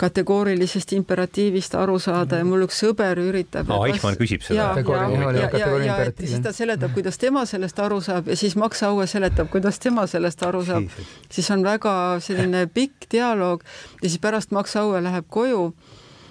kategoorilisest 0.00 0.92
imperatiivist 0.96 1.74
aru 1.78 1.98
saada 2.02 2.40
ja 2.40 2.46
mul 2.48 2.66
üks 2.66 2.80
sõber 2.84 3.20
üritab 3.22 3.70
no,. 3.70 3.80
Eichmann 3.88 4.18
küsib 4.20 4.44
seda. 4.46 4.70
ja, 4.76 5.00
ja, 5.38 5.48
ja, 5.58 5.70
ja, 5.84 5.96
siis 6.18 6.40
ta 6.44 6.52
seletab, 6.56 6.94
kuidas 6.96 7.18
tema 7.20 7.44
sellest 7.48 7.80
aru 7.84 8.00
saab 8.04 8.30
ja 8.30 8.38
siis 8.38 8.56
Max 8.60 8.82
Aue 8.86 9.06
seletab, 9.10 9.50
kuidas 9.52 9.78
tema 9.82 10.06
sellest 10.10 10.42
aru 10.46 10.64
saab. 10.66 10.88
siis 11.30 11.50
on 11.54 11.64
väga 11.66 11.94
selline 12.24 12.66
pikk 12.74 13.10
dialoog 13.12 13.64
ja 14.02 14.08
siis 14.08 14.20
pärast 14.22 14.54
Max 14.54 14.76
Aue 14.80 15.02
läheb 15.04 15.28
koju 15.28 15.70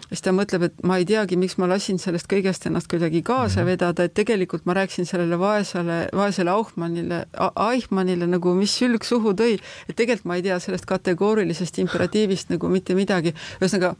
siis 0.09 0.23
ta 0.25 0.33
mõtleb, 0.35 0.67
et 0.67 0.81
ma 0.85 0.97
ei 1.01 1.07
teagi, 1.09 1.37
miks 1.39 1.55
ma 1.61 1.67
lasin 1.71 1.99
sellest 2.01 2.27
kõigest 2.31 2.67
ennast 2.69 2.89
kuidagi 2.91 3.23
kaasa 3.25 3.61
mhm. 3.61 3.69
vedada, 3.71 4.07
et 4.07 4.15
tegelikult 4.17 4.67
ma 4.69 4.75
rääkisin 4.77 5.07
sellele 5.09 5.39
vaesele, 5.39 5.99
vaesele 6.15 6.53
Auchmannile, 6.53 7.23
Eichmannile 7.69 8.27
nagu, 8.29 8.53
mis 8.57 8.75
sülg 8.79 9.07
suhu 9.07 9.35
tõi, 9.37 9.57
et 9.87 9.95
tegelikult 9.95 10.29
ma 10.29 10.39
ei 10.39 10.45
tea 10.45 10.59
sellest 10.63 10.87
kategoorilisest 10.89 11.79
imperatiivist 11.83 12.53
nagu 12.53 12.69
mitte 12.71 12.97
midagi. 12.97 13.33
ühesõnaga 13.61 13.95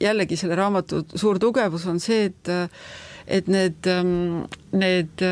jällegi 0.00 0.36
selle 0.36 0.56
raamatu 0.58 1.04
suur 1.14 1.40
tugevus 1.40 1.86
on 1.90 2.00
see, 2.00 2.30
et 2.30 2.54
et 3.26 3.48
need, 3.50 3.88
need, 4.70 5.22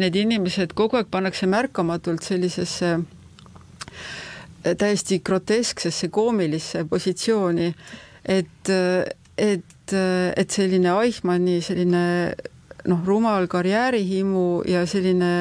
need 0.00 0.14
inimesed 0.16 0.72
kogu 0.72 0.96
aeg 0.96 1.10
pannakse 1.12 1.44
märkamatult 1.52 2.24
sellisesse 2.24 2.94
täiesti 4.80 5.20
grotesksesse 5.20 6.08
koomilisse 6.08 6.86
positsiooni, 6.88 7.68
et, 8.24 8.72
et, 9.36 9.92
et 9.92 10.50
selline 10.50 10.92
Eichmanni 11.02 11.60
selline 11.62 12.04
noh, 12.86 13.00
rumal 13.06 13.48
karjäärihimu 13.50 14.62
ja 14.68 14.86
selline 14.86 15.32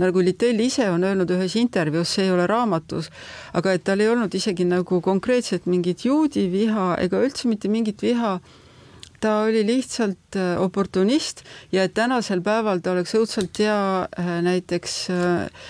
nagu 0.00 0.22
Littell 0.22 0.60
ise 0.62 0.88
on 0.90 1.04
öelnud 1.04 1.30
ühes 1.34 1.56
intervjuus, 1.60 2.14
see 2.14 2.26
ei 2.26 2.32
ole 2.32 2.46
raamatus, 2.48 3.10
aga 3.58 3.74
et 3.76 3.84
tal 3.84 4.00
ei 4.00 4.10
olnud 4.12 4.34
isegi 4.34 4.66
nagu 4.68 5.00
konkreetselt 5.04 5.66
mingit 5.70 6.06
juudi 6.06 6.46
viha 6.52 6.94
ega 7.02 7.22
üldse 7.24 7.50
mitte 7.50 7.70
mingit 7.72 8.02
viha, 8.04 8.36
ta 9.22 9.36
oli 9.46 9.62
lihtsalt 9.66 10.38
äh, 10.38 10.56
oportunist 10.62 11.44
ja 11.72 11.86
et 11.86 11.94
tänasel 11.94 12.42
päeval 12.42 12.82
ta 12.82 12.94
oleks 12.96 13.14
õudselt 13.18 13.58
hea 13.62 13.78
äh, 14.06 14.34
näiteks 14.42 14.96
äh, 15.14 15.66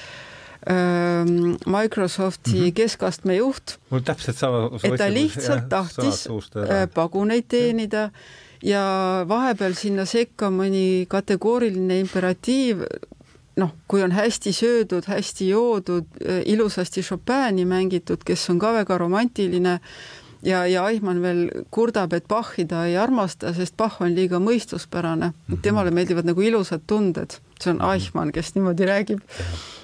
Microsofti 1.67 2.51
mm 2.51 2.67
-hmm. 2.67 2.73
keskastme 2.73 3.37
juht. 3.37 3.79
mul 3.91 4.01
täpselt 4.01 4.37
sama. 4.37 4.71
et 4.83 4.97
ta 4.99 5.11
lihtsalt 5.11 5.69
tahtis 5.69 6.29
äh, 6.57 6.89
paguneid 6.95 7.45
teenida 7.49 8.11
ja 8.63 8.85
vahepeal 9.29 9.75
sinna 9.75 10.05
sekka 10.05 10.51
mõni 10.51 11.07
kategooriline 11.09 11.99
imperatiiv, 12.01 12.85
noh, 13.57 13.75
kui 13.89 14.03
on 14.03 14.13
hästi 14.13 14.53
söödud, 14.53 15.09
hästi 15.09 15.49
joodud, 15.49 16.07
äh, 16.23 16.43
ilusasti 16.47 17.03
Chopini 17.03 17.65
mängitud, 17.65 18.25
kes 18.25 18.51
on 18.51 18.59
ka 18.59 18.73
väga 18.73 18.99
romantiline 18.99 19.81
ja, 20.43 20.65
ja 20.67 20.87
Eichmann 20.89 21.23
veel 21.23 21.47
kurdab, 21.71 22.13
et 22.17 22.29
Bachi 22.29 22.67
ta 22.69 22.87
ei 22.87 22.97
armasta, 23.01 23.53
sest 23.55 23.77
Bach 23.77 24.01
on 24.03 24.15
liiga 24.15 24.41
mõistuspärane 24.43 25.33
mm. 25.33 25.35
-hmm. 25.49 25.63
temale 25.63 25.91
meeldivad 25.91 26.29
nagu 26.29 26.43
ilusad 26.43 26.87
tunded, 26.87 27.39
see 27.65 27.73
on 27.75 27.81
mhm. 27.81 27.95
Eichmann, 27.95 28.33
kes 28.35 28.55
niimoodi 28.57 28.89
räägib. 28.89 29.25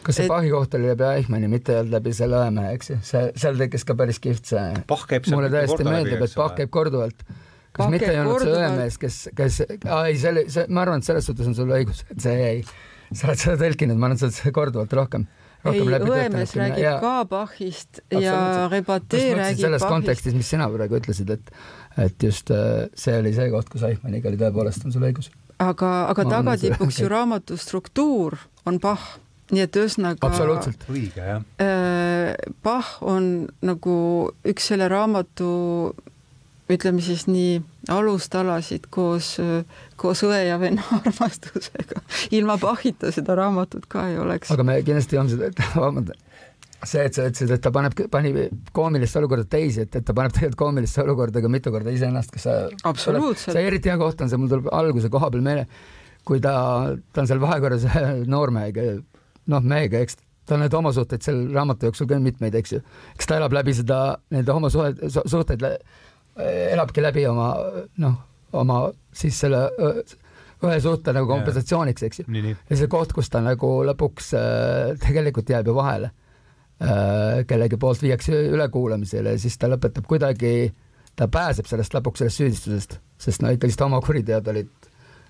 kas 0.07 0.21
see 0.21 0.27
et... 0.27 0.33
Bachi 0.33 0.53
koht 0.55 0.79
oli 0.79 0.91
läbi 0.93 1.07
Eichmanni, 1.09 1.51
mitte 1.53 1.75
ei 1.75 1.83
olnud 1.83 1.99
läbi 1.99 2.15
selle 2.17 2.43
õemehe, 2.45 2.75
eks 2.79 2.93
ju, 2.93 2.99
see, 3.11 3.25
seal 3.39 3.61
tekkis 3.61 3.87
ka 3.89 3.99
päris 3.99 4.21
kihvt 4.25 4.53
see. 4.53 4.67
mulle 5.35 5.53
täiesti 5.55 5.89
meeldib, 5.89 6.27
et 6.27 6.39
Bach 6.39 6.59
käib 6.59 6.75
korduvalt 6.75 7.25
kas 7.25 7.85
Bach 7.85 7.95
mitte 7.95 8.13
ei 8.13 8.23
olnud 8.23 8.45
see 8.45 8.61
õemees, 8.61 9.01
kes, 9.01 9.19
kes, 9.39 9.65
ei, 9.71 10.21
see 10.21 10.33
oli, 10.35 10.47
see, 10.53 10.69
ma 10.73 10.87
arvan, 10.87 11.03
et 11.03 11.09
selles 11.09 11.29
suhtes 11.29 11.51
on 11.51 11.59
sul 11.59 11.75
õigus, 11.75 12.05
et 12.11 12.23
see 12.25 12.39
jäi, 12.39 12.63
sa 13.13 13.31
oled 13.31 13.45
seda 13.45 13.61
tõlkinud, 13.65 14.01
ma 14.01 14.11
olen 14.11 14.21
seda 14.21 14.55
korduvalt 14.57 14.97
rohkem 14.99 15.29
ei, 15.67 15.81
Õemees 15.83 16.55
räägib 16.55 16.85
ja, 16.85 16.95
ka 17.03 17.25
Bachist 17.29 18.01
ja 18.15 18.69
Rebatee 18.71 19.33
räägib 19.35 19.65
selles 19.65 19.83
Bachist. 19.83 19.91
kontekstis, 19.91 20.37
mis 20.39 20.51
sina 20.51 20.69
praegu 20.71 20.99
ütlesid, 21.01 21.33
et 21.35 21.51
et 21.99 22.23
just 22.23 22.53
äh, 22.55 22.87
see 22.95 23.17
oli 23.19 23.33
see 23.35 23.49
koht, 23.51 23.71
kus 23.73 23.83
Eichmanniga 23.89 24.31
oli 24.31 24.39
tõepoolest, 24.39 24.87
on 24.87 24.95
sul 24.95 25.07
õigus. 25.09 25.33
Aga, 25.59 25.93
aga 26.13 26.27
tagatipuks 26.29 27.01
ju 27.03 27.09
raamatu 27.17 27.57
struktuur 27.57 28.39
on 28.67 28.79
Bach 28.83 29.19
nii 29.49 29.65
et 29.65 29.77
ühesõnaga. 29.81 30.29
absoluutselt. 30.29 30.85
õige, 30.93 31.25
jah. 31.25 31.45
Äh, 31.63 32.35
Bach 32.65 32.99
on 33.01 33.49
nagu 33.65 33.97
üks 34.45 34.69
selle 34.73 34.91
raamatu 34.93 35.49
ütleme 36.69 37.01
siis 37.01 37.25
nii, 37.29 37.63
alustalasid 37.89 38.91
koos, 38.93 39.37
koos 39.97 40.23
õe 40.27 40.43
ja 40.51 40.59
venna 40.61 40.85
armastusega. 41.01 42.03
ilma 42.37 42.59
Bachita 42.61 43.13
seda 43.15 43.39
raamatut 43.39 43.89
ka 43.89 44.09
ei 44.11 44.19
oleks. 44.21 44.53
aga 44.53 44.67
me 44.69 44.81
kindlasti 44.85 45.17
joome 45.17 45.33
seda, 45.33 45.53
see, 46.87 47.05
et 47.09 47.17
sa 47.17 47.27
ütlesid, 47.27 47.51
et 47.57 47.63
ta 47.63 47.73
paneb, 47.75 47.95
pani 48.13 48.33
koomilisse 48.77 49.19
olukorda 49.21 49.47
teisi, 49.51 49.83
et, 49.87 49.97
et 49.99 50.07
ta 50.07 50.15
paneb 50.17 50.35
tegelikult 50.35 50.61
koomilisse 50.61 51.03
olukorda 51.03 51.43
ka 51.43 51.51
mitu 51.51 51.73
korda 51.75 51.95
iseennast, 51.95 52.31
kas 52.35 52.47
sa 52.47 52.57
absoluutselt. 52.89 53.57
see 53.57 53.65
eriti 53.67 53.91
hea 53.91 53.99
koht 54.01 54.23
on 54.23 54.31
see, 54.31 54.41
mul 54.41 54.53
tuleb 54.53 54.71
alguse 54.75 55.11
koha 55.13 55.31
peal 55.35 55.45
meelde, 55.45 55.67
kui 56.29 56.43
ta, 56.45 56.55
ta 57.13 57.25
on 57.25 57.31
seal 57.31 57.43
vahekorras 57.43 57.87
noormehega, 58.35 58.87
noh, 59.51 59.65
mehega, 59.75 60.05
eks 60.07 60.21
ta 60.49 60.57
on 60.57 60.65
neid 60.65 60.77
homosuhteid 60.77 61.25
seal 61.25 61.43
raamatu 61.55 61.91
jooksul 61.91 62.09
ka 62.09 62.21
mitmeid, 62.23 62.55
eks 62.61 62.77
ju. 62.77 62.85
eks 63.17 63.29
ta 63.29 63.41
elab 63.41 63.57
läbi 63.59 63.75
seda, 63.77 63.99
nende 64.35 64.55
homosuhteid, 64.55 65.19
suhteid 65.19 65.67
elabki 66.39 67.03
läbi 67.03 67.27
oma 67.29 67.51
noh, 68.05 68.17
oma 68.57 68.87
siis 69.13 69.37
selle 69.43 69.67
ühe 70.59 70.79
suhte 70.83 71.13
nagu 71.15 71.29
kompensatsiooniks, 71.31 72.07
eks 72.07 72.23
ju. 72.23 72.31
Ja 72.71 72.79
see 72.79 72.89
koht, 72.91 73.13
kus 73.15 73.29
ta 73.31 73.43
nagu 73.45 73.69
lõpuks 73.87 74.33
äh, 74.39 74.97
tegelikult 75.03 75.51
jääb 75.53 75.71
ju 75.71 75.77
vahele 75.77 76.11
kellegi 76.79 77.77
poolt 77.81 78.03
viiakse 78.03 78.37
ülekuulamisele 78.55 79.33
ja 79.35 79.39
siis 79.43 79.59
ta 79.59 79.67
lõpetab 79.67 80.07
kuidagi, 80.07 80.71
ta 81.19 81.27
pääseb 81.27 81.67
sellest 81.67 81.97
lõpuks 81.97 82.23
sellest 82.23 82.39
süüdistusest, 82.39 82.99
sest 83.19 83.43
no 83.43 83.51
ikkagist 83.51 83.83
homokuriteod 83.83 84.53
olid 84.53 84.71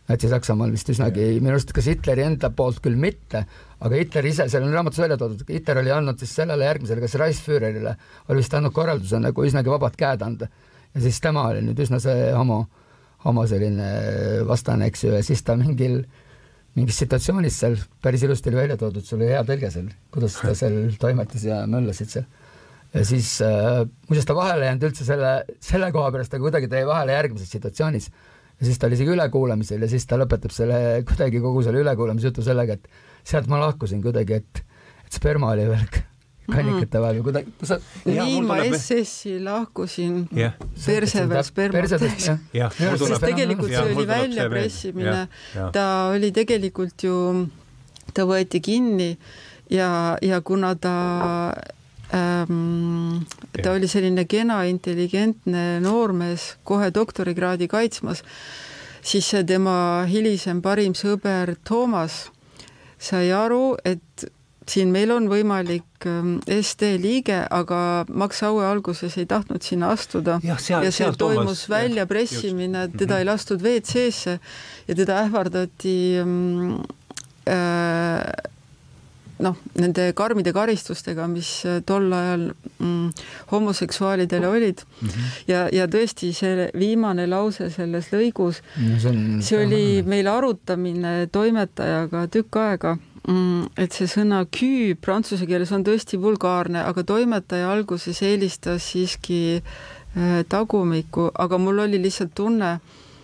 Natsi-Saksamaal 0.09 0.73
vist 0.73 0.89
üsnagi, 0.89 1.25
minu 1.37 1.53
arust 1.53 1.73
kas 1.77 1.89
Hitleri 1.91 2.25
enda 2.25 2.49
poolt 2.57 2.81
küll 2.85 2.97
mitte, 3.01 3.43
aga 3.85 3.99
Hitler 3.99 4.29
ise, 4.31 4.47
seal 4.49 4.65
on 4.65 4.73
raamatus 4.73 5.03
välja 5.03 5.19
toodud, 5.21 5.43
Hitler 5.53 5.83
oli 5.83 5.93
andnud 5.93 6.21
siis 6.23 6.33
sellele 6.39 6.65
järgmisele, 6.65 7.03
kas 7.05 7.17
Reichsführerile, 7.21 7.93
oli 8.29 8.41
vist 8.41 8.57
andnud 8.57 8.73
korralduse 8.77 9.21
nagu 9.21 9.45
üsnagi 9.45 9.73
vabad 9.73 9.99
käed 10.01 10.25
anda. 10.25 10.49
ja 10.95 11.03
siis 11.05 11.21
tema 11.21 11.45
oli 11.51 11.61
nüüd 11.67 11.81
üsna 11.85 12.01
see 12.01 12.31
homo, 12.33 12.63
homo 13.25 13.45
selline 13.47 13.91
vastane, 14.49 14.89
eks 14.89 15.05
ju, 15.05 15.13
ja 15.13 15.21
siis 15.23 15.45
ta 15.45 15.59
mingil, 15.61 16.01
mingis 16.79 17.01
situatsioonis 17.03 17.59
seal 17.63 17.77
päris 18.05 18.25
ilusti 18.27 18.53
oli 18.53 18.61
välja 18.61 18.77
toodud, 18.81 19.05
sul 19.05 19.21
oli 19.21 19.33
hea 19.33 19.43
tõlge 19.47 19.71
seal, 19.75 19.91
kuidas 20.15 20.39
ta 20.41 20.55
seal 20.59 20.79
toimetas 21.01 21.45
ja 21.47 21.63
möllasid 21.71 22.13
seal. 22.15 22.29
Ja 22.95 23.05
siis 23.05 23.35
äh, 23.45 23.83
muuseas 24.09 24.29
ta 24.29 24.37
vahele 24.37 24.65
ei 24.65 24.71
jäänud 24.71 24.89
üldse 24.89 25.05
selle, 25.05 25.33
selle 25.61 25.91
koha 25.93 26.13
pärast, 26.15 26.33
aga 26.33 26.47
kuidagi 26.47 26.71
ta 26.73 26.81
jäi 26.81 26.89
vahele 26.89 27.17
järgmises 27.19 27.51
situatsioonis. 27.53 28.09
Ja 28.59 28.67
siis 28.67 28.81
ta 28.81 28.89
oli 28.89 28.97
isegi 28.97 29.13
ülekuulamisel 29.15 29.85
ja 29.85 29.91
siis 29.91 30.07
ta 30.09 30.17
lõpetab 30.19 30.55
selle 30.55 30.79
kuidagi 31.07 31.43
kogu 31.45 31.63
selle 31.67 31.83
ülekuulamise 31.85 32.31
jutu 32.31 32.43
sellega, 32.47 32.79
et 32.79 33.29
sealt 33.29 33.51
ma 33.53 33.61
lahkusin 33.61 34.01
kuidagi, 34.03 34.41
et, 34.41 34.63
et 35.05 35.21
sperma 35.21 35.53
oli 35.53 35.69
veel 35.69 35.85
kannikate 36.49 37.01
vahel 37.03 37.21
või 37.21 37.27
kuidagi, 37.29 37.53
sa 37.69 37.79
nii 38.09 38.41
ma 38.47 38.59
SS-i 38.65 39.37
lahkusin 39.45 40.23
jah, 40.37 40.55
perse 40.85 41.25
peal 41.29 41.45
spermatest. 41.47 42.31
jah. 42.57 42.73
sest 42.73 43.25
tegelikult 43.25 43.73
see 43.73 43.85
oli 43.85 44.07
väljapressimine, 44.09 45.19
ta 45.75 45.89
oli 46.15 46.33
tegelikult 46.37 47.05
ju, 47.05 47.19
ta 48.17 48.25
võeti 48.29 48.63
kinni 48.65 49.11
ja, 49.71 49.91
ja 50.25 50.41
kuna 50.41 50.73
ta 50.81 50.95
ähm, 52.15 53.21
ta 53.63 53.77
oli 53.77 53.91
selline 53.91 54.25
kena 54.25 54.63
intelligentne 54.71 55.83
noormees 55.85 56.55
kohe 56.65 56.89
doktorikraadi 56.95 57.69
kaitsmas, 57.69 58.25
siis 59.03 59.29
see 59.29 59.45
tema 59.45 60.07
hilisem 60.09 60.65
parim 60.65 60.97
sõber 60.97 61.57
Toomas 61.69 62.27
sai 62.99 63.31
aru, 63.33 63.77
et 63.87 64.27
siin 64.69 64.93
meil 64.93 65.13
on 65.15 65.29
võimalik 65.31 66.07
ähm, 66.09 66.37
SD 66.53 66.95
liige, 67.03 67.41
aga 67.51 68.05
Max 68.09 68.43
Aue 68.47 68.67
alguses 68.67 69.17
ei 69.19 69.29
tahtnud 69.29 69.65
sinna 69.65 69.93
astuda. 69.95 70.39
Jah, 70.45 70.61
seal, 70.63 70.85
ja 70.87 70.93
see 70.93 71.05
seal 71.05 71.17
toimus 71.19 71.65
väljapressimine, 71.71 72.89
teda 72.99 73.23
ei 73.23 73.29
lastud 73.29 73.65
WC-sse 73.65 74.39
ja 74.89 74.99
teda 74.99 75.23
ähvardati 75.25 75.97
mm, 76.25 76.79
äh, 77.49 78.55
noh, 79.45 79.59
nende 79.79 80.09
karmide 80.19 80.53
karistustega, 80.55 81.27
mis 81.31 81.51
äh, 81.69 81.81
tol 81.87 82.11
ajal 82.15 82.49
mm, 82.79 83.27
homoseksuaalidele 83.53 84.49
olid. 84.49 84.83
Mm. 85.01 85.09
-hmm. 85.09 85.37
ja, 85.49 85.67
ja 85.73 85.87
tõesti 85.87 86.33
see 86.35 86.69
viimane 86.79 87.27
lause 87.31 87.71
selles 87.75 88.11
lõigus, 88.13 88.63
see 88.77 89.11
on 89.11 89.43
see 89.43 89.61
oli 89.65 89.85
meil 90.07 90.27
arutamine 90.31 91.29
toimetajaga 91.33 92.27
tükk 92.33 92.61
aega, 92.65 92.97
et 93.29 93.93
see 93.93 94.09
sõna 94.09 94.45
kü 94.49 94.97
prantsuse 95.05 95.47
keeles 95.49 95.73
on 95.77 95.85
tõesti 95.85 96.19
vulgaarne, 96.21 96.81
aga 96.81 97.05
toimetaja 97.05 97.69
alguses 97.73 98.23
eelistas 98.25 98.87
siiski 98.93 99.59
äh, 99.61 100.41
tagumikku, 100.49 101.29
aga 101.35 101.59
mul 101.61 101.85
oli 101.85 102.01
lihtsalt 102.01 102.33
tunne, 102.39 102.79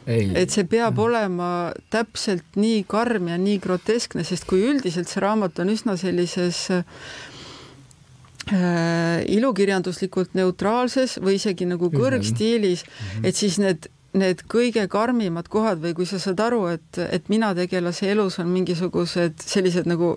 ei, 0.04 0.28
et 0.36 0.52
see 0.52 0.66
peab 0.68 0.98
olema 1.00 1.72
täpselt 1.92 2.58
nii 2.60 2.84
karm 2.88 3.32
ja 3.32 3.38
nii 3.40 3.58
groteskne, 3.64 4.26
sest 4.28 4.44
kui 4.50 4.66
üldiselt 4.68 5.08
see 5.08 5.24
raamat 5.24 5.64
on 5.64 5.72
üsna 5.72 5.96
sellises 6.00 6.66
äh, 6.74 6.84
ilukirjanduslikult 9.24 10.36
neutraalses 10.36 11.16
või 11.24 11.40
isegi 11.40 11.64
nagu 11.70 11.88
kõrgstiilis, 11.94 12.84
et 13.24 13.40
siis 13.40 13.56
need 13.62 13.88
need 14.14 14.44
kõige 14.50 14.87
karmimad 14.90 15.48
kohad 15.50 15.83
või 15.83 15.94
kui 15.98 16.07
sa 16.07 16.20
saad 16.22 16.40
aru, 16.40 16.64
et, 16.77 17.00
et 17.03 17.29
mina 17.33 17.53
tegelase 17.57 18.11
elus 18.12 18.38
on 18.42 18.50
mingisugused 18.55 19.42
sellised 19.42 19.88
nagu 19.90 20.14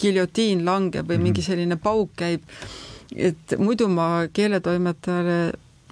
giljotiin 0.00 0.64
langeb 0.66 1.08
või 1.08 1.20
mingi 1.22 1.44
selline 1.44 1.78
pauk 1.80 2.12
käib, 2.18 2.44
et 3.16 3.56
muidu 3.60 3.88
ma 3.92 4.26
keeletoimetajale 4.32 5.38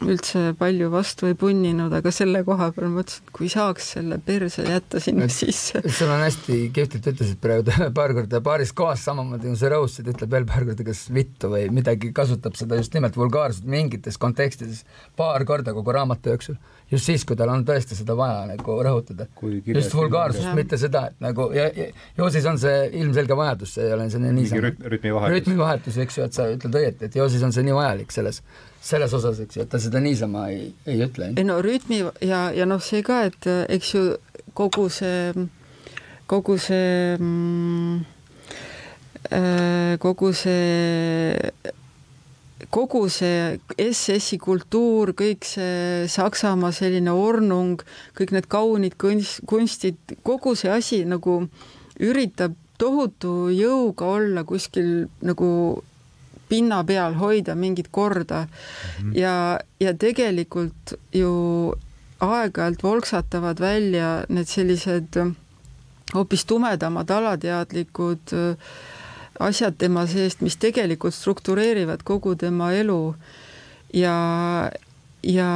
üldse 0.00 0.42
palju 0.58 0.88
vastu 0.92 1.28
ei 1.28 1.34
punninud, 1.38 1.92
aga 1.92 2.12
selle 2.14 2.42
koha 2.46 2.70
peal 2.76 2.88
mõtlesin, 2.92 3.24
et 3.26 3.32
kui 3.36 3.50
saaks 3.52 3.90
selle 3.96 4.18
perse 4.24 4.64
jätta 4.64 5.00
sinna 5.02 5.26
Et- 5.28 5.34
sisse. 5.34 5.82
sul 5.98 6.10
on 6.12 6.22
hästi 6.24 6.58
kihvtilt 6.76 7.08
ütlesid 7.12 7.40
praegu 7.42 7.90
paar 7.96 8.14
korda 8.16 8.40
paaris 8.44 8.72
kohas 8.76 9.04
samamoodi 9.08 9.50
nagu 9.50 9.60
see 9.60 9.72
Rose, 9.72 10.02
et 10.02 10.10
ütleb 10.14 10.32
veel 10.36 10.48
paar 10.48 10.66
korda 10.68 10.86
kas 10.86 11.04
vittu 11.14 11.50
või 11.52 11.66
midagi, 11.74 12.12
kasutab 12.16 12.56
seda 12.58 12.78
just 12.80 12.94
nimelt 12.96 13.16
vulgaarselt 13.20 13.68
mingites 13.70 14.18
kontekstides 14.20 14.84
paar 15.20 15.44
korda 15.48 15.74
kogu 15.76 15.92
raamatu 15.96 16.32
jooksul. 16.32 16.56
just 16.90 17.06
siis, 17.06 17.24
kui 17.24 17.36
tal 17.38 17.52
on 17.52 17.62
tõesti 17.64 17.94
seda 17.94 18.16
vaja 18.18 18.46
nagu 18.48 18.78
rõhutada. 18.82 19.28
Just 19.66 19.94
vulgaarsust, 19.94 20.48
mitte 20.58 20.78
seda, 20.80 21.04
et 21.12 21.20
nagu 21.22 21.50
ja, 21.54 21.68
ja 21.70 21.86
ju 22.16 22.30
siis 22.34 22.46
on 22.50 22.58
see 22.58 22.88
ilmselge 22.98 23.36
vajadus, 23.38 23.76
see 23.76 23.86
ei 23.86 23.94
ole 23.94 24.08
mingi 24.08 24.32
niisama 24.40 24.64
rütm, 24.66 24.88
rütmivahetus. 24.96 25.36
rütmivahetus, 25.36 26.00
eks 26.02 26.18
ju, 26.18 26.26
et 26.26 26.34
sa 26.40 26.48
ütled 26.50 26.80
õieti, 26.82 27.06
et 27.06 27.16
ju 27.20 27.28
siis 27.30 27.44
on 27.46 27.54
see 27.54 27.62
nii 27.68 27.76
vajalik 27.78 28.10
selles, 28.14 28.42
selles 28.80 29.12
osas, 29.12 29.40
eks 29.44 29.58
ju, 29.58 29.64
et 29.64 29.70
ta 29.70 29.80
seda 29.82 30.00
niisama 30.00 30.46
ei, 30.52 30.70
ei 30.88 31.02
ütle. 31.04 31.32
ei 31.36 31.46
no 31.46 31.58
rütmi 31.64 32.00
ja, 32.24 32.46
ja 32.56 32.68
noh, 32.68 32.80
see 32.82 33.02
ka, 33.06 33.22
et 33.28 33.50
eks 33.68 33.94
ju 33.94 34.04
kogu 34.56 34.88
see, 34.92 35.48
kogu 36.30 36.56
see 36.60 37.18
mm, 37.18 38.00
äh, 39.30 39.98
kogu 40.00 40.32
see 40.36 41.36
kogu 42.70 43.06
see 43.10 43.58
SS-i 43.80 44.38
kultuur, 44.38 45.14
kõik 45.16 45.46
see 45.48 46.06
Saksamaa 46.10 46.72
selline 46.76 47.12
ornung, 47.12 47.82
kõik 48.18 48.34
need 48.36 48.48
kaunid 48.52 48.96
kunst, 49.00 49.40
kunstid, 49.48 49.98
kogu 50.26 50.54
see 50.58 50.70
asi 50.70 51.02
nagu 51.08 51.42
üritab 52.00 52.54
tohutu 52.80 53.50
jõuga 53.52 54.08
olla 54.16 54.44
kuskil 54.48 55.08
nagu 55.24 55.50
pinna 56.50 56.82
peal 56.84 57.14
hoida 57.14 57.54
mingit 57.54 57.88
korda 57.90 58.42
mm 58.42 58.50
-hmm. 58.50 59.18
ja, 59.18 59.60
ja 59.80 59.94
tegelikult 59.94 60.94
ju 61.14 61.32
aeg-ajalt 62.20 62.82
volksatavad 62.82 63.60
välja 63.60 64.24
need 64.28 64.46
sellised 64.46 65.16
hoopis 66.14 66.44
tumedamad 66.44 67.10
alateadlikud 67.10 68.32
äh, 68.32 68.56
asjad 69.40 69.76
tema 69.78 70.06
seest, 70.06 70.40
mis 70.40 70.56
tegelikult 70.60 71.14
struktureerivad 71.14 72.02
kogu 72.04 72.34
tema 72.36 72.72
elu 72.76 73.14
ja, 73.94 74.16
ja, 75.22 75.50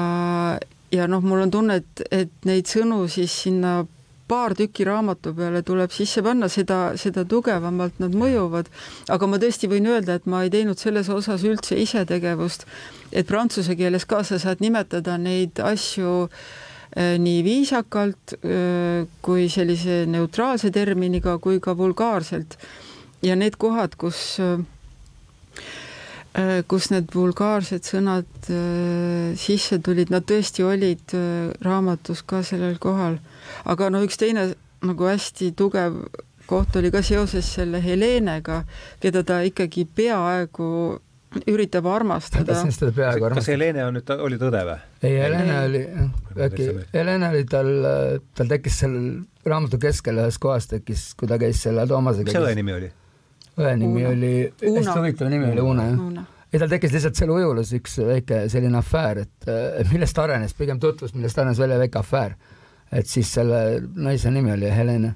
ja 0.92 1.08
noh, 1.08 1.22
mul 1.22 1.44
on 1.44 1.52
tunne, 1.52 1.80
et, 1.82 2.04
et 2.10 2.48
neid 2.48 2.70
sõnu 2.70 3.04
siis 3.12 3.34
sinna 3.44 3.82
paar 4.34 4.56
tükki 4.58 4.86
raamatu 4.88 5.32
peale 5.38 5.62
tuleb 5.66 5.94
sisse 5.94 6.22
panna, 6.26 6.50
seda, 6.50 6.80
seda 7.00 7.24
tugevamalt 7.30 8.02
nad 8.02 8.14
mõjuvad. 8.18 8.70
aga 9.14 9.30
ma 9.30 9.40
tõesti 9.42 9.70
võin 9.70 9.86
öelda, 9.94 10.18
et 10.18 10.26
ma 10.26 10.42
ei 10.44 10.50
teinud 10.50 10.80
selles 10.80 11.08
osas 11.08 11.46
üldse 11.46 11.78
isetegevust, 11.80 12.66
et 13.12 13.26
prantsuse 13.30 13.76
keeles 13.78 14.06
ka 14.10 14.24
sa 14.26 14.40
saad 14.42 14.64
nimetada 14.64 15.16
neid 15.18 15.60
asju 15.62 16.14
eh, 16.96 17.14
nii 17.18 17.42
viisakalt 17.46 18.38
eh, 18.40 19.06
kui 19.22 19.48
sellise 19.48 20.02
neutraalse 20.10 20.74
terminiga 20.74 21.38
kui 21.38 21.62
ka 21.62 21.76
vulgaarselt 21.78 22.58
ja 23.24 23.36
need 23.38 23.56
kohad, 23.60 23.96
kus 24.00 24.36
äh, 24.42 24.58
kus 26.66 26.88
need 26.90 27.12
vulgaarsed 27.14 27.86
sõnad 27.86 28.48
äh, 28.50 29.34
sisse 29.38 29.78
tulid, 29.78 30.10
nad 30.10 30.26
tõesti 30.26 30.64
olid 30.66 31.14
äh, 31.14 31.52
raamatus 31.62 32.24
ka 32.26 32.42
sellel 32.42 32.78
kohal. 32.82 33.20
aga 33.64 33.90
no 33.94 34.02
üks 34.02 34.18
teine 34.18 34.48
nagu 34.84 35.06
hästi 35.06 35.52
tugev 35.54 36.00
koht 36.50 36.76
oli 36.76 36.90
ka 36.92 37.02
seoses 37.06 37.46
selle 37.56 37.80
Helenega, 37.80 38.64
keda 39.00 39.22
ta 39.24 39.40
ikkagi 39.46 39.86
peaaegu 39.86 40.66
üritab 41.50 41.86
armastada 41.90 42.50
tahtsin. 42.50 42.74
seda 42.74 42.90
peaaegu 42.94 43.22
kas 43.22 43.30
armastada. 43.30 43.54
Helene 43.54 43.86
on 43.86 43.96
nüüd, 43.98 44.12
oli 44.26 44.40
tõde 44.42 44.64
või? 44.66 44.76
ei, 45.02 45.14
Helena 45.20 45.54
Ei. 45.54 45.68
oli, 45.68 45.84
äkki 46.48 46.68
Helena 46.94 47.30
oli 47.30 47.46
tal, 47.50 47.72
tal 48.34 48.50
tekkis 48.50 48.82
seal 48.82 48.98
raamatu 49.46 49.78
keskel 49.82 50.18
ühes 50.18 50.42
kohas 50.42 50.66
tekkis, 50.70 51.12
kui 51.18 51.30
ta 51.30 51.38
käis 51.38 51.62
selle 51.62 51.86
Toomasega. 51.90 52.26
mis 52.26 52.38
see 52.38 52.46
õe 52.50 52.58
nimi 52.58 52.74
oli? 52.74 52.92
Õe 53.58 53.74
nimi 53.80 54.04
Uno. 54.04 54.14
oli, 54.14 54.32
hästi 54.50 54.70
Uno. 54.70 54.96
huvitav 55.00 55.30
nimi 55.32 55.50
oli 55.52 55.64
Uno 55.64 55.90
jah. 55.90 56.30
Ei, 56.54 56.60
tal 56.62 56.70
tekkis 56.70 56.92
lihtsalt 56.94 57.18
seal 57.18 57.30
ujulus 57.34 57.72
üks 57.74 57.96
väike 58.06 58.44
selline 58.52 58.78
afäär, 58.78 59.24
et 59.24 59.48
äh, 59.50 59.80
millest 59.90 60.18
arenes, 60.22 60.52
pigem 60.54 60.78
tutvus, 60.78 61.10
millest 61.16 61.38
arenes 61.42 61.58
välja 61.58 61.80
väike 61.80 61.98
afäär. 61.98 62.36
et 62.94 63.08
siis 63.10 63.32
selle 63.34 63.80
naise 63.96 64.30
nimi 64.30 64.52
oli 64.52 64.68
Helena, 64.70 65.14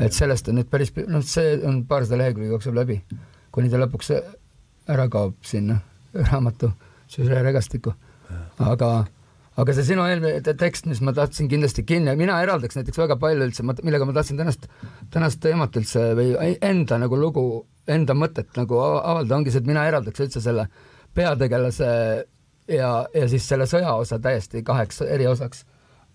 et 0.00 0.14
sellest 0.16 0.48
on 0.48 0.56
nüüd 0.56 0.70
päris, 0.72 0.94
noh, 1.04 1.20
see 1.20 1.58
on 1.68 1.82
paarsada 1.84 2.16
lehekülge 2.22 2.48
jookseb 2.48 2.78
läbi, 2.78 2.96
kuni 3.52 3.68
ta 3.68 3.76
lõpuks 3.76 4.08
ära 4.88 5.04
kaob 5.12 5.34
sinna 5.44 5.76
raamatu 6.30 6.70
süžeeregastikku. 7.12 7.92
aga, 8.64 8.90
aga 9.60 9.74
see 9.76 9.84
sinu 9.90 10.06
eelmine 10.08 10.40
tekst, 10.56 10.88
mis 10.88 11.02
ma 11.04 11.12
tahtsin 11.12 11.50
kindlasti 11.50 11.84
kinni, 11.84 12.14
mina 12.16 12.40
eraldaks 12.40 12.78
näiteks 12.78 13.02
väga 13.02 13.18
palju 13.20 13.50
üldse, 13.50 13.66
millega 13.82 14.08
ma 14.08 14.16
tahtsin 14.16 14.40
tänast, 14.40 14.70
tänast 15.12 15.42
teemat 15.44 15.76
üldse 15.76 16.12
või 16.16 16.54
enda 16.56 16.96
nagu 17.02 17.20
lugu, 17.20 17.44
enda 17.88 18.14
mõtet 18.14 18.50
nagu 18.58 18.78
avaldada, 18.82 19.36
ongi 19.36 19.52
see, 19.52 19.62
et 19.62 19.70
mina 19.70 19.86
eraldaks 19.88 20.20
üldse 20.26 20.42
selle 20.44 20.66
peategelase 21.16 21.88
ja, 22.70 22.90
ja 23.14 23.28
siis 23.30 23.46
selle 23.48 23.66
sõjaosa 23.70 24.20
täiesti 24.22 24.62
kaheks 24.66 25.02
eri 25.06 25.26
osaks. 25.30 25.64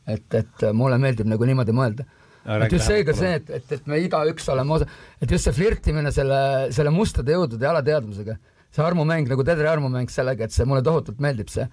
et, 0.08 0.28
et 0.38 0.66
mulle 0.78 0.98
meeldib 1.02 1.26
nagu 1.26 1.46
niimoodi 1.50 1.74
mõelda. 1.74 2.04
Et 2.46 2.72
just 2.72 2.86
see 2.86 3.02
ka 3.02 3.14
see, 3.18 3.40
et, 3.40 3.48
et, 3.50 3.72
et 3.74 3.88
me 3.90 3.98
igaüks 4.04 4.46
oleme 4.54 4.76
osa, 4.76 4.86
et 5.18 5.32
just 5.32 5.48
see 5.48 5.56
flirtimine 5.58 6.12
selle, 6.14 6.70
selle 6.76 6.92
mustade 6.94 7.34
jõudude 7.34 7.66
ja 7.66 7.72
alateadvusega, 7.74 8.36
see 8.70 8.84
armumäng 8.86 9.26
nagu 9.32 9.44
Tedri 9.48 9.66
armumäng 9.72 10.12
sellega, 10.14 10.46
et 10.46 10.54
see 10.54 10.68
mulle 10.70 10.84
tohutult 10.86 11.24
meeldib 11.26 11.50
see 11.50 11.66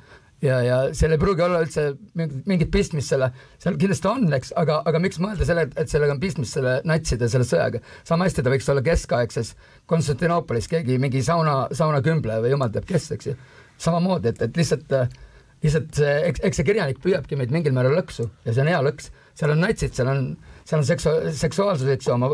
ja, 0.43 0.59
ja 0.67 0.77
seal 0.97 1.15
ei 1.15 1.21
pruugi 1.23 1.45
olla 1.45 1.63
üldse 1.65 1.87
mingit, 2.19 2.45
mingit 2.51 2.71
pistmist 2.75 3.13
selle, 3.13 3.31
seal 3.63 3.79
kindlasti 3.81 4.11
on, 4.11 4.29
eks, 4.39 4.53
aga, 4.59 4.81
aga 4.89 5.01
miks 5.03 5.21
mõelda 5.23 5.49
selle, 5.49 5.67
et 5.79 5.93
sellega 5.93 6.17
on 6.17 6.23
pistmist 6.23 6.59
selle 6.59 6.79
natside 6.89 7.29
selle 7.33 7.49
sõjaga, 7.49 7.83
sama 8.09 8.29
hästi 8.29 8.45
ta 8.45 8.55
võiks 8.55 8.71
olla 8.73 8.85
keskaegses 8.87 9.55
Konstantinoopolis 9.91 10.71
keegi 10.73 10.99
mingi 11.03 11.25
sauna, 11.27 11.67
saunakümble 11.75 12.41
või 12.45 12.55
jumal 12.55 12.73
teab 12.75 12.89
kes, 12.89 13.11
eks 13.17 13.33
ju. 13.33 13.37
samamoodi, 13.83 14.33
et, 14.35 14.43
et 14.47 14.63
lihtsalt, 14.63 14.97
lihtsalt 15.65 16.01
see, 16.01 16.15
eks, 16.31 16.47
eks 16.49 16.61
see 16.61 16.71
kirjanik 16.71 17.03
püüabki 17.03 17.39
meid 17.39 17.55
mingil 17.55 17.75
määral 17.77 17.99
lõksu 18.01 18.29
ja 18.47 18.55
see 18.55 18.65
on 18.65 18.73
hea 18.73 18.81
lõks, 18.89 19.13
seal 19.39 19.55
on 19.55 19.63
natsid, 19.65 19.95
seal 19.97 20.11
on 20.13 20.27
seal 20.65 20.81
on 20.81 20.87
seksu-, 20.87 21.33
seksuaalsus, 21.37 21.89
eks 21.97 22.09
ju, 22.09 22.15
oma, 22.15 22.31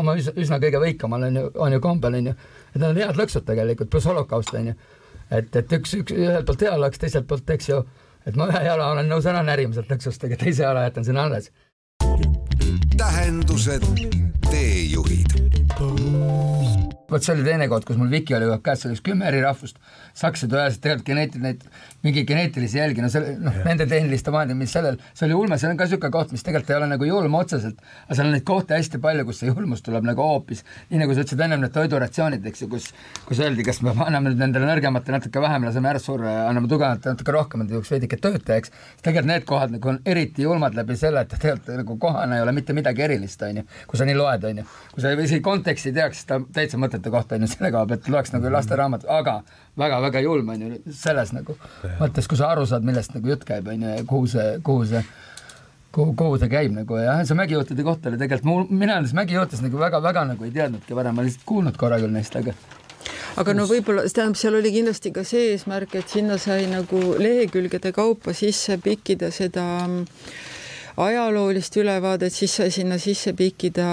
oma 0.00 0.16
üsna 0.18 0.60
kõige 0.62 0.80
võikamal 0.82 1.28
on 1.28 1.38
ju, 1.38 1.44
on 1.64 1.76
ju 1.76 1.82
kombel, 1.84 2.16
on 2.18 2.30
ju. 2.30 2.34
et 2.74 2.80
need 2.80 2.88
on 2.90 3.00
head 3.00 3.20
lõksud 3.20 3.46
tegelikult, 3.48 3.90
pluss 3.92 4.08
holokaust, 4.10 4.52
on 4.58 4.72
ju. 4.72 4.74
Et, 5.30 5.56
et 5.56 5.72
üks, 5.78 5.94
üks, 6.02 6.14
ühelt 6.14 6.46
poolt 6.48 6.64
hea 6.66 6.76
lõks, 6.80 7.00
teiselt 7.02 7.28
poolt, 7.30 7.50
eks 7.56 7.70
ju, 7.70 7.80
et 8.26 8.38
ma 8.38 8.50
ühe 8.50 8.62
jala 8.66 8.92
olen 8.94 9.10
nõus 9.10 9.28
ära 9.30 9.42
närima 9.46 9.76
sealt 9.76 9.92
lõksust, 9.92 10.26
aga 10.28 10.38
teise 10.40 10.66
jala 10.66 10.86
jätan 10.88 11.06
sinna 11.06 11.26
alles. 11.28 11.50
tähendused, 13.00 13.86
teejuhid 14.50 15.30
vot 17.10 17.24
see 17.24 17.34
oli 17.34 17.44
teine 17.46 17.66
koht, 17.70 17.84
kus 17.88 17.98
mul 17.98 18.10
Viki 18.12 18.34
oli 18.36 18.46
aeg 18.48 18.62
käes, 18.64 18.82
seal 18.82 18.92
oli 18.94 19.02
kümme 19.04 19.26
eri 19.28 19.40
rahvust, 19.42 19.78
sakslased 20.16 20.54
ajasid 20.54 20.82
tegelikult 20.84 21.06
geneetiline, 21.10 21.52
mingi 22.04 22.24
geneetilisi 22.28 22.78
jälgi, 22.78 23.02
no 23.04 23.10
selle, 23.12 23.34
noh, 23.42 23.56
nende 23.66 23.86
tehniliste 23.90 24.32
vahendid, 24.32 24.58
mis 24.58 24.72
sellel, 24.74 24.98
see 25.14 25.26
oli 25.26 25.36
ulme, 25.36 25.58
see 25.60 25.70
on 25.70 25.78
ka 25.78 25.86
niisugune 25.88 26.12
koht, 26.14 26.34
mis 26.34 26.44
tegelikult 26.46 26.72
ei 26.72 26.78
ole 26.78 26.88
nagu 26.92 27.08
julm 27.08 27.36
otseselt, 27.38 27.80
aga 28.06 28.18
seal 28.18 28.30
on 28.30 28.34
neid 28.36 28.46
kohti 28.48 28.76
hästi 28.76 29.00
palju, 29.02 29.26
kus 29.28 29.42
see 29.42 29.50
julmus 29.50 29.84
tuleb 29.86 30.06
nagu 30.06 30.24
hoopis, 30.24 30.62
nii 30.90 31.02
nagu 31.02 31.16
sa 31.16 31.24
ütlesid 31.24 31.44
ennem, 31.46 31.64
need 31.64 31.74
toiduratsioonid, 31.74 32.46
eks 32.50 32.64
ju, 32.64 32.70
kus, 32.72 32.90
kus 33.28 33.42
öeldi, 33.42 33.66
kas 33.66 33.82
me 33.86 33.94
anname 33.96 34.32
nüüd 34.32 34.42
nendele 34.44 34.70
nõrgematele 34.70 35.18
natuke 35.18 35.42
vähem, 35.42 35.66
laseme 35.68 35.92
ära 35.92 36.02
surra 36.02 36.34
ja 36.36 36.46
anname 36.48 36.70
tugevamatele 36.70 37.16
natuke 37.16 37.36
rohkem, 37.36 37.64
et 37.66 37.74
jõuaks 37.74 37.92
veidike 37.94 38.20
tööd 38.22 38.44
teeks, 38.46 38.74
tegelikult 39.02 39.30
need 39.30 39.48
kohad 39.50 39.74
nagu 39.76 39.92
on 39.94 40.00
eriti 40.08 40.46
julmad 40.46 40.78
läbi 40.78 40.96
selle, 41.00 41.26
et 41.26 41.34
tegelikult 41.36 41.82
nagu 41.82 41.98
kohane 42.00 42.38
ei 42.38 42.46
ole 42.46 42.54
mitte 42.56 42.76
midagi 42.76 43.06
erilist, 43.06 43.42
on 43.46 43.62
ju, 43.62 43.66
kui 43.90 44.00
sa 44.00 44.08
nii 44.08 44.16
loed, 44.18 44.46
on 44.48 44.62
ju. 44.62 44.66
kui 44.94 45.04
sa 45.04 45.12
isegi 45.14 45.42
konteksti 45.44 45.92
teaks, 45.96 46.22
siis 46.22 46.30
ta 46.30 46.40
täitsa 46.54 46.79
mõttetu 46.80 47.12
koht 47.12 47.32
on 47.36 47.44
ju 47.44 47.50
selle 47.50 47.70
koha 47.74 47.86
pealt, 47.90 48.08
loeks 48.12 48.34
nagu 48.34 48.52
lasteraamat, 48.52 49.06
aga 49.20 49.40
väga-väga 49.80 50.22
julm 50.24 50.52
on 50.54 50.66
ju 50.66 50.94
selles 50.96 51.34
nagu 51.36 51.56
mõttes, 52.00 52.28
kui 52.30 52.40
sa 52.40 52.50
aru 52.54 52.66
saad, 52.68 52.86
millest 52.86 53.14
nagu 53.16 53.32
jutt 53.32 53.46
käib, 53.48 53.70
on 53.70 53.86
ju, 53.86 53.94
ja 53.98 54.06
kuhu 54.08 54.30
see, 54.30 54.48
kuhu 54.66 54.88
see 54.90 55.04
kuhu, 55.94 56.14
kuhu 56.18 56.42
ta 56.42 56.50
käib 56.50 56.74
nagu 56.74 56.98
ja 57.00 57.20
see 57.26 57.38
mägijõutude 57.38 57.86
koht 57.86 58.10
oli 58.10 58.20
tegelikult 58.20 58.50
mul, 58.50 58.68
mina 58.70 58.98
nendest 58.98 59.16
mägijõutudest 59.18 59.66
nagu 59.66 59.80
väga-väga 59.80 60.26
nagu 60.34 60.46
ei 60.46 60.54
teadnudki 60.54 60.98
varem, 60.98 61.16
ma 61.16 61.26
lihtsalt 61.26 61.48
kuulnud 61.48 61.80
korra 61.80 62.00
küll 62.02 62.14
neist, 62.14 62.36
aga 62.38 62.54
aga 63.40 63.56
no 63.56 63.66
võib-olla, 63.70 64.04
tähendab, 64.06 64.38
seal 64.38 64.58
oli 64.58 64.72
kindlasti 64.74 65.12
ka 65.14 65.24
see 65.26 65.52
eesmärk, 65.54 65.96
et 65.98 66.12
sinna 66.12 66.38
sai 66.38 66.66
nagu 66.70 67.02
lehekülgede 67.18 67.94
kaupa 67.96 68.34
sisse 68.36 68.78
pikkida 68.82 69.30
seda 69.34 69.66
äh, 69.86 70.48
ajaloolist 71.04 71.76
ülevaadet, 71.80 72.34
siis 72.34 72.54
sai 72.58 72.70
sinna 72.74 72.98
sisse 73.00 73.32
pikkida 73.36 73.86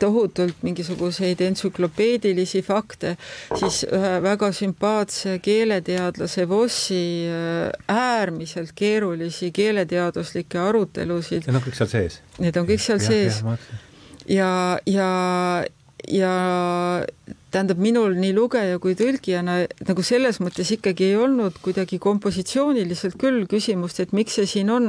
tohutult 0.00 0.62
mingisuguseid 0.66 1.40
entsüklopeedilisi 1.46 2.62
fakte, 2.66 3.16
siis 3.58 3.82
ühe 3.88 4.14
väga 4.24 4.52
sümpaatse 4.56 5.38
keeleteadlase 5.44 6.48
Vossi 6.48 7.02
äh, 7.28 7.70
äärmiselt 7.88 8.74
keerulisi 8.78 9.52
keeleteaduslikke 9.54 10.60
arutelusid. 10.62 11.46
Need 11.46 11.60
on 11.60 11.66
kõik 11.66 11.78
seal 11.78 11.92
sees? 11.92 12.20
Need 12.42 12.58
on 12.60 12.68
kõik 12.68 12.82
seal 12.82 13.02
ja, 13.02 13.08
sees. 13.08 13.42
ja, 14.30 14.52
ja, 14.86 15.10
ja 16.08 16.32
tähendab, 17.52 17.80
minul 17.82 18.16
nii 18.18 18.32
lugeja 18.36 18.78
kui 18.82 18.96
tõlgijana 18.98 19.62
nagu 19.88 20.04
selles 20.06 20.40
mõttes 20.42 20.72
ikkagi 20.76 21.10
ei 21.10 21.18
olnud 21.20 21.58
kuidagi 21.64 21.98
kompositsiooniliselt 22.02 23.18
küll 23.20 23.44
küsimust, 23.50 24.00
et 24.02 24.14
miks 24.16 24.38
see 24.38 24.48
siin 24.56 24.72
on 24.72 24.88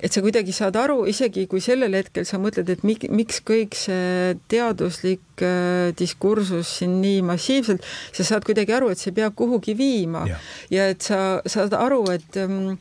et 0.00 0.12
sa 0.12 0.22
kuidagi 0.24 0.52
saad 0.56 0.76
aru, 0.80 1.04
isegi 1.10 1.46
kui 1.50 1.62
sellel 1.64 1.94
hetkel 1.98 2.26
sa 2.28 2.40
mõtled, 2.40 2.70
et 2.72 2.84
mik, 2.86 3.06
miks 3.12 3.40
kõik 3.46 3.76
see 3.78 4.34
teaduslik 4.52 5.44
äh, 5.44 5.92
diskursus 5.98 6.76
siin 6.80 6.98
nii 7.02 7.20
massiivselt, 7.30 7.86
sa 8.16 8.26
saad 8.26 8.46
kuidagi 8.48 8.76
aru, 8.76 8.90
et 8.92 9.00
see 9.00 9.14
peab 9.16 9.36
kuhugi 9.38 9.76
viima. 9.78 10.26
Ja, 10.30 10.40
ja 10.72 10.90
et 10.94 11.04
sa 11.06 11.40
saad 11.48 11.76
aru, 11.76 12.04
et 12.14 12.40
ähm, 12.40 12.76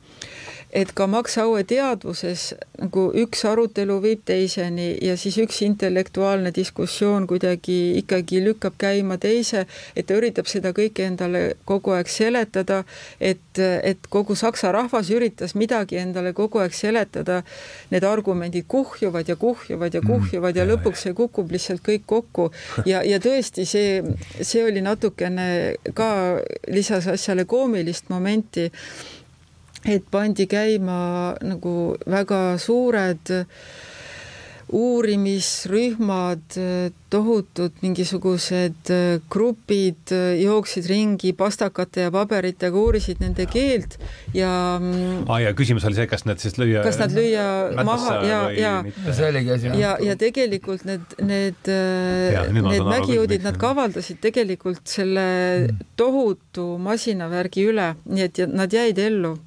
et 0.72 0.92
ka 0.94 1.08
Max 1.08 1.38
Aue 1.42 1.64
teadvuses 1.66 2.54
nagu 2.80 3.08
üks 3.18 3.42
arutelu 3.50 3.96
viib 4.04 4.22
teiseni 4.28 4.92
ja 5.04 5.16
siis 5.18 5.40
üks 5.42 5.62
intellektuaalne 5.66 6.52
diskussioon 6.56 7.26
kuidagi 7.30 7.98
ikkagi 8.00 8.44
lükkab 8.46 8.78
käima 8.80 9.18
teise, 9.22 9.66
et 9.96 10.08
ta 10.10 10.18
üritab 10.20 10.50
seda 10.50 10.72
kõike 10.78 11.08
endale 11.10 11.44
kogu 11.70 11.96
aeg 11.98 12.12
seletada, 12.12 12.84
et, 13.20 13.60
et 13.60 14.10
kogu 14.14 14.38
saksa 14.40 14.72
rahvas 14.76 15.10
üritas 15.14 15.56
midagi 15.58 16.00
endale 16.02 16.34
kogu 16.38 16.62
aeg 16.62 16.76
seletada. 16.78 17.42
Need 17.90 18.06
argumendid 18.06 18.68
kuhjuvad 18.70 19.30
ja 19.30 19.36
kuhjuvad 19.40 19.94
ja 19.94 20.04
mm, 20.04 20.08
kuhjuvad 20.08 20.54
mm, 20.54 20.60
ja 20.62 20.68
lõpuks 20.70 21.06
see 21.08 21.18
kukub 21.18 21.52
lihtsalt 21.52 21.82
kõik 21.86 22.06
kokku. 22.10 22.50
Ja, 22.86 23.02
ja 23.06 23.20
tõesti, 23.24 23.66
see, 23.70 24.02
see 24.42 24.64
oli 24.66 24.84
natukene 24.86 25.50
ka 25.98 26.10
lisas 26.70 27.10
asjale 27.10 27.48
koomilist 27.50 28.14
momenti 28.14 28.70
et 29.86 30.04
pandi 30.12 30.48
käima 30.50 31.36
nagu 31.46 31.76
väga 32.10 32.58
suured 32.60 33.32
uurimisrühmad, 34.70 36.58
tohutud 37.10 37.80
mingisugused 37.82 38.92
grupid 39.32 40.14
jooksid 40.38 40.86
ringi 40.90 41.32
pastakate 41.38 42.06
ja 42.06 42.12
paberitega, 42.14 42.78
uurisid 42.78 43.24
nende 43.24 43.48
keelt 43.50 43.98
ja 44.36 44.52
ah,. 44.78 45.40
ja 45.42 45.56
küsimus 45.58 45.88
oli 45.90 45.98
see, 45.98 46.06
kas 46.12 46.28
nad 46.30 46.42
siis 46.44 46.60
lüüa. 46.62 46.84
kas 46.86 47.02
nad 47.02 47.16
lüüa 47.18 47.48
maha 47.88 48.20
ja, 48.28 48.40
ja. 48.54 48.76
see 49.10 49.32
oligi 49.32 49.56
asi. 49.58 49.74
ja, 49.82 49.96
ja 50.06 50.18
tegelikult 50.22 50.86
need, 50.86 51.18
need, 51.18 51.74
need 52.54 52.86
mägijõudid, 52.94 53.42
nad 53.48 53.58
kavaldasid 53.58 54.22
tegelikult 54.22 54.86
selle 54.86 55.28
mm. 55.66 55.86
tohutu 55.98 56.76
masinavärgi 56.78 57.70
üle, 57.74 57.94
nii 58.06 58.30
et 58.30 58.46
nad 58.54 58.74
jäid 58.74 59.02
ellu 59.02 59.40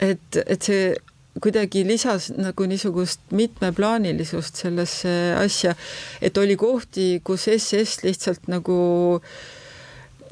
et, 0.00 0.42
et 0.46 0.62
see 0.62 0.94
kuidagi 1.42 1.84
lisas 1.86 2.30
nagu 2.34 2.66
niisugust 2.66 3.20
mitmeplaanilisust 3.30 4.58
sellesse 4.58 5.14
asja, 5.38 5.74
et 6.20 6.38
oli 6.38 6.56
kohti, 6.58 7.20
kus 7.24 7.46
SS 7.54 8.02
lihtsalt 8.02 8.48
nagu 8.50 8.78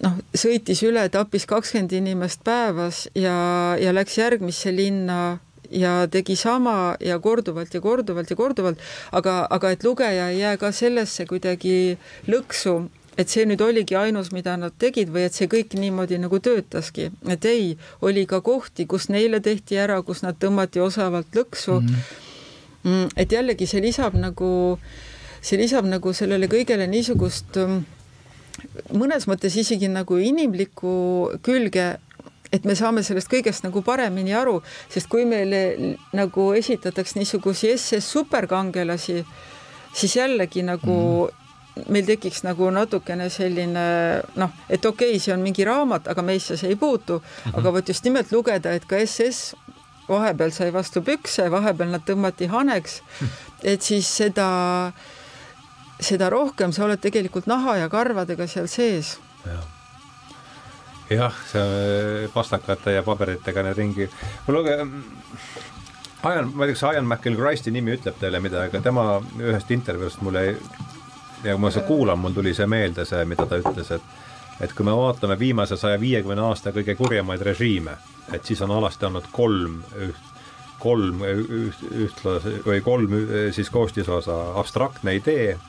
noh, 0.02 0.20
sõitis 0.36 0.82
üle, 0.86 1.06
tappis 1.12 1.46
kakskümmend 1.48 1.94
inimest 1.96 2.42
päevas 2.46 3.06
ja, 3.14 3.36
ja 3.80 3.94
läks 3.94 4.18
järgmisse 4.18 4.74
linna 4.74 5.38
ja 5.70 6.06
tegi 6.10 6.36
sama 6.38 6.96
ja 7.00 7.18
korduvalt 7.22 7.74
ja 7.74 7.80
korduvalt 7.82 8.30
ja 8.30 8.36
korduvalt, 8.36 8.82
aga, 9.12 9.40
aga 9.50 9.72
et 9.74 9.84
lugeja 9.84 10.30
ei 10.30 10.40
jää 10.40 10.56
ka 10.60 10.72
sellesse 10.72 11.26
kuidagi 11.26 11.96
lõksu, 12.30 12.78
et 13.16 13.32
see 13.32 13.46
nüüd 13.48 13.62
oligi 13.64 13.96
ainus, 13.96 14.30
mida 14.34 14.56
nad 14.60 14.74
tegid 14.78 15.10
või 15.12 15.26
et 15.26 15.36
see 15.36 15.48
kõik 15.50 15.74
niimoodi 15.78 16.18
nagu 16.20 16.38
töötaski, 16.42 17.08
et 17.32 17.48
ei, 17.48 17.74
oli 18.04 18.26
ka 18.28 18.42
kohti, 18.44 18.86
kus 18.88 19.08
neile 19.12 19.40
tehti 19.44 19.78
ära, 19.80 19.98
kus 20.04 20.22
nad 20.26 20.38
tõmmati 20.40 20.82
osavalt 20.84 21.36
lõksu. 21.36 21.80
Mhm. 21.80 22.00
mm.. 22.84 23.12
et 23.16 23.32
jällegi 23.32 23.66
see 23.66 23.82
lisab 23.84 24.16
nagu, 24.20 24.50
see 25.40 25.60
lisab 25.60 25.88
nagu 25.88 26.12
sellele 26.12 26.48
kõigele 26.52 26.88
niisugust 26.90 27.56
mm, 27.56 27.84
mõnes 29.00 29.28
mõttes 29.30 29.56
isegi 29.56 29.88
nagu 29.88 30.20
inimlikku 30.20 30.92
külge, 31.44 31.96
et 32.52 32.68
me 32.68 32.76
saame 32.78 33.02
sellest 33.02 33.32
kõigest 33.32 33.64
nagu 33.64 33.80
paremini 33.82 34.36
aru, 34.36 34.60
sest 34.92 35.08
kui 35.10 35.24
meile 35.26 35.96
nagu 36.14 36.52
esitatakse 36.54 37.18
niisugusi 37.18 37.72
SS 37.74 38.12
superkangelasi, 38.12 39.24
siis 39.96 40.16
jällegi 40.20 40.62
nagu 40.68 41.00
mm 41.26 41.45
meil 41.92 42.06
tekiks 42.08 42.42
nagu 42.46 42.70
natukene 42.72 43.28
selline 43.32 43.84
noh, 44.40 44.54
et 44.68 44.84
okei 44.84 45.14
okay,, 45.16 45.20
see 45.20 45.34
on 45.34 45.44
mingi 45.44 45.64
raamat, 45.66 46.08
aga 46.12 46.24
meisse 46.24 46.56
see 46.56 46.72
ei 46.72 46.78
puutu 46.80 47.18
mm, 47.18 47.50
-hmm. 47.50 47.58
aga 47.58 47.72
vot 47.72 47.88
just 47.88 48.04
nimelt 48.04 48.32
lugeda, 48.32 48.72
et 48.72 48.84
ka 48.84 48.96
SS 49.06 49.54
vahepeal 50.08 50.50
sai 50.50 50.72
vastu 50.72 51.02
pükse, 51.02 51.50
vahepeal 51.50 51.90
nad 51.90 52.04
tõmmati 52.06 52.48
haneks, 52.50 53.00
et 53.62 53.82
siis 53.82 54.08
seda, 54.16 54.92
seda 56.00 56.30
rohkem 56.30 56.72
sa 56.72 56.84
oled 56.84 57.00
tegelikult 57.02 57.46
naha 57.46 57.76
ja 57.76 57.88
karvadega 57.88 58.46
seal 58.46 58.66
sees. 58.66 59.18
jah, 61.10 61.34
see 61.52 62.28
pastakate 62.34 62.96
ja 62.96 63.02
paberitega 63.02 63.62
need 63.62 63.76
ringi, 63.78 64.10
mul 64.46 64.60
luge-, 64.60 64.78
Ian, 66.26 66.50
ma 66.54 66.64
ei 66.64 66.72
tea, 66.72 66.80
kas 66.80 66.94
Ian 66.96 67.06
McElchristi 67.06 67.70
nimi 67.70 67.92
ütleb 67.94 68.16
teile 68.18 68.40
midagi, 68.42 68.72
aga 68.72 68.82
tema 68.82 69.04
ühest 69.38 69.70
intervjuust 69.70 70.22
mulle 70.26 70.42
ei, 70.48 70.56
ja 71.46 71.54
kui 71.54 71.62
ma 71.62 71.70
seda 71.74 71.86
kuulan, 71.86 72.18
mul 72.20 72.34
tuli 72.36 72.54
see 72.54 72.66
meelde, 72.70 73.04
see, 73.08 73.24
mida 73.28 73.46
ta 73.46 73.60
ütles, 73.62 73.92
et 73.96 74.02
et 74.60 74.72
kui 74.72 74.86
me 74.88 74.94
vaatame 74.96 75.38
viimase 75.38 75.76
saja 75.76 76.00
viiekümne 76.00 76.40
aasta 76.48 76.72
kõige 76.72 76.96
kurjemaid 76.96 77.42
režiime, 77.44 77.96
et 78.32 78.44
siis 78.44 78.62
on 78.64 78.72
alasti 78.78 79.04
olnud 79.08 79.28
kolm 79.32 79.82
üht, 80.06 80.22
kolm 80.80 81.24
üht, 81.28 81.82
ühtlase 82.06 82.60
või 82.64 82.80
kolm 82.84 83.10
siis 83.52 83.70
koostisosa, 83.72 84.36
abstraktne 84.60 85.14
idee 85.18 85.50
äh, 85.52 85.60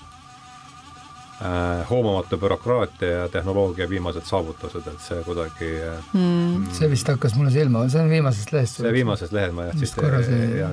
hoomamatu 1.89 2.39
bürokraatia 2.39 3.11
ja 3.11 3.30
tehnoloogia 3.34 3.89
viimased 3.91 4.25
saavutused, 4.30 4.88
et 4.88 5.03
see 5.03 5.19
kuidagi 5.28 5.71
mm.. 6.13 6.71
see 6.80 6.91
vist 6.91 7.11
hakkas 7.11 7.36
mulle 7.36 7.51
silma, 7.51 7.89
see 7.91 8.03
on 8.03 8.11
viimasest 8.13 8.55
lehest. 8.55 8.84
see 8.84 8.99
viimasest 9.01 9.36
lehest 9.36 9.55
ma 9.57 9.67
jah 9.67 9.75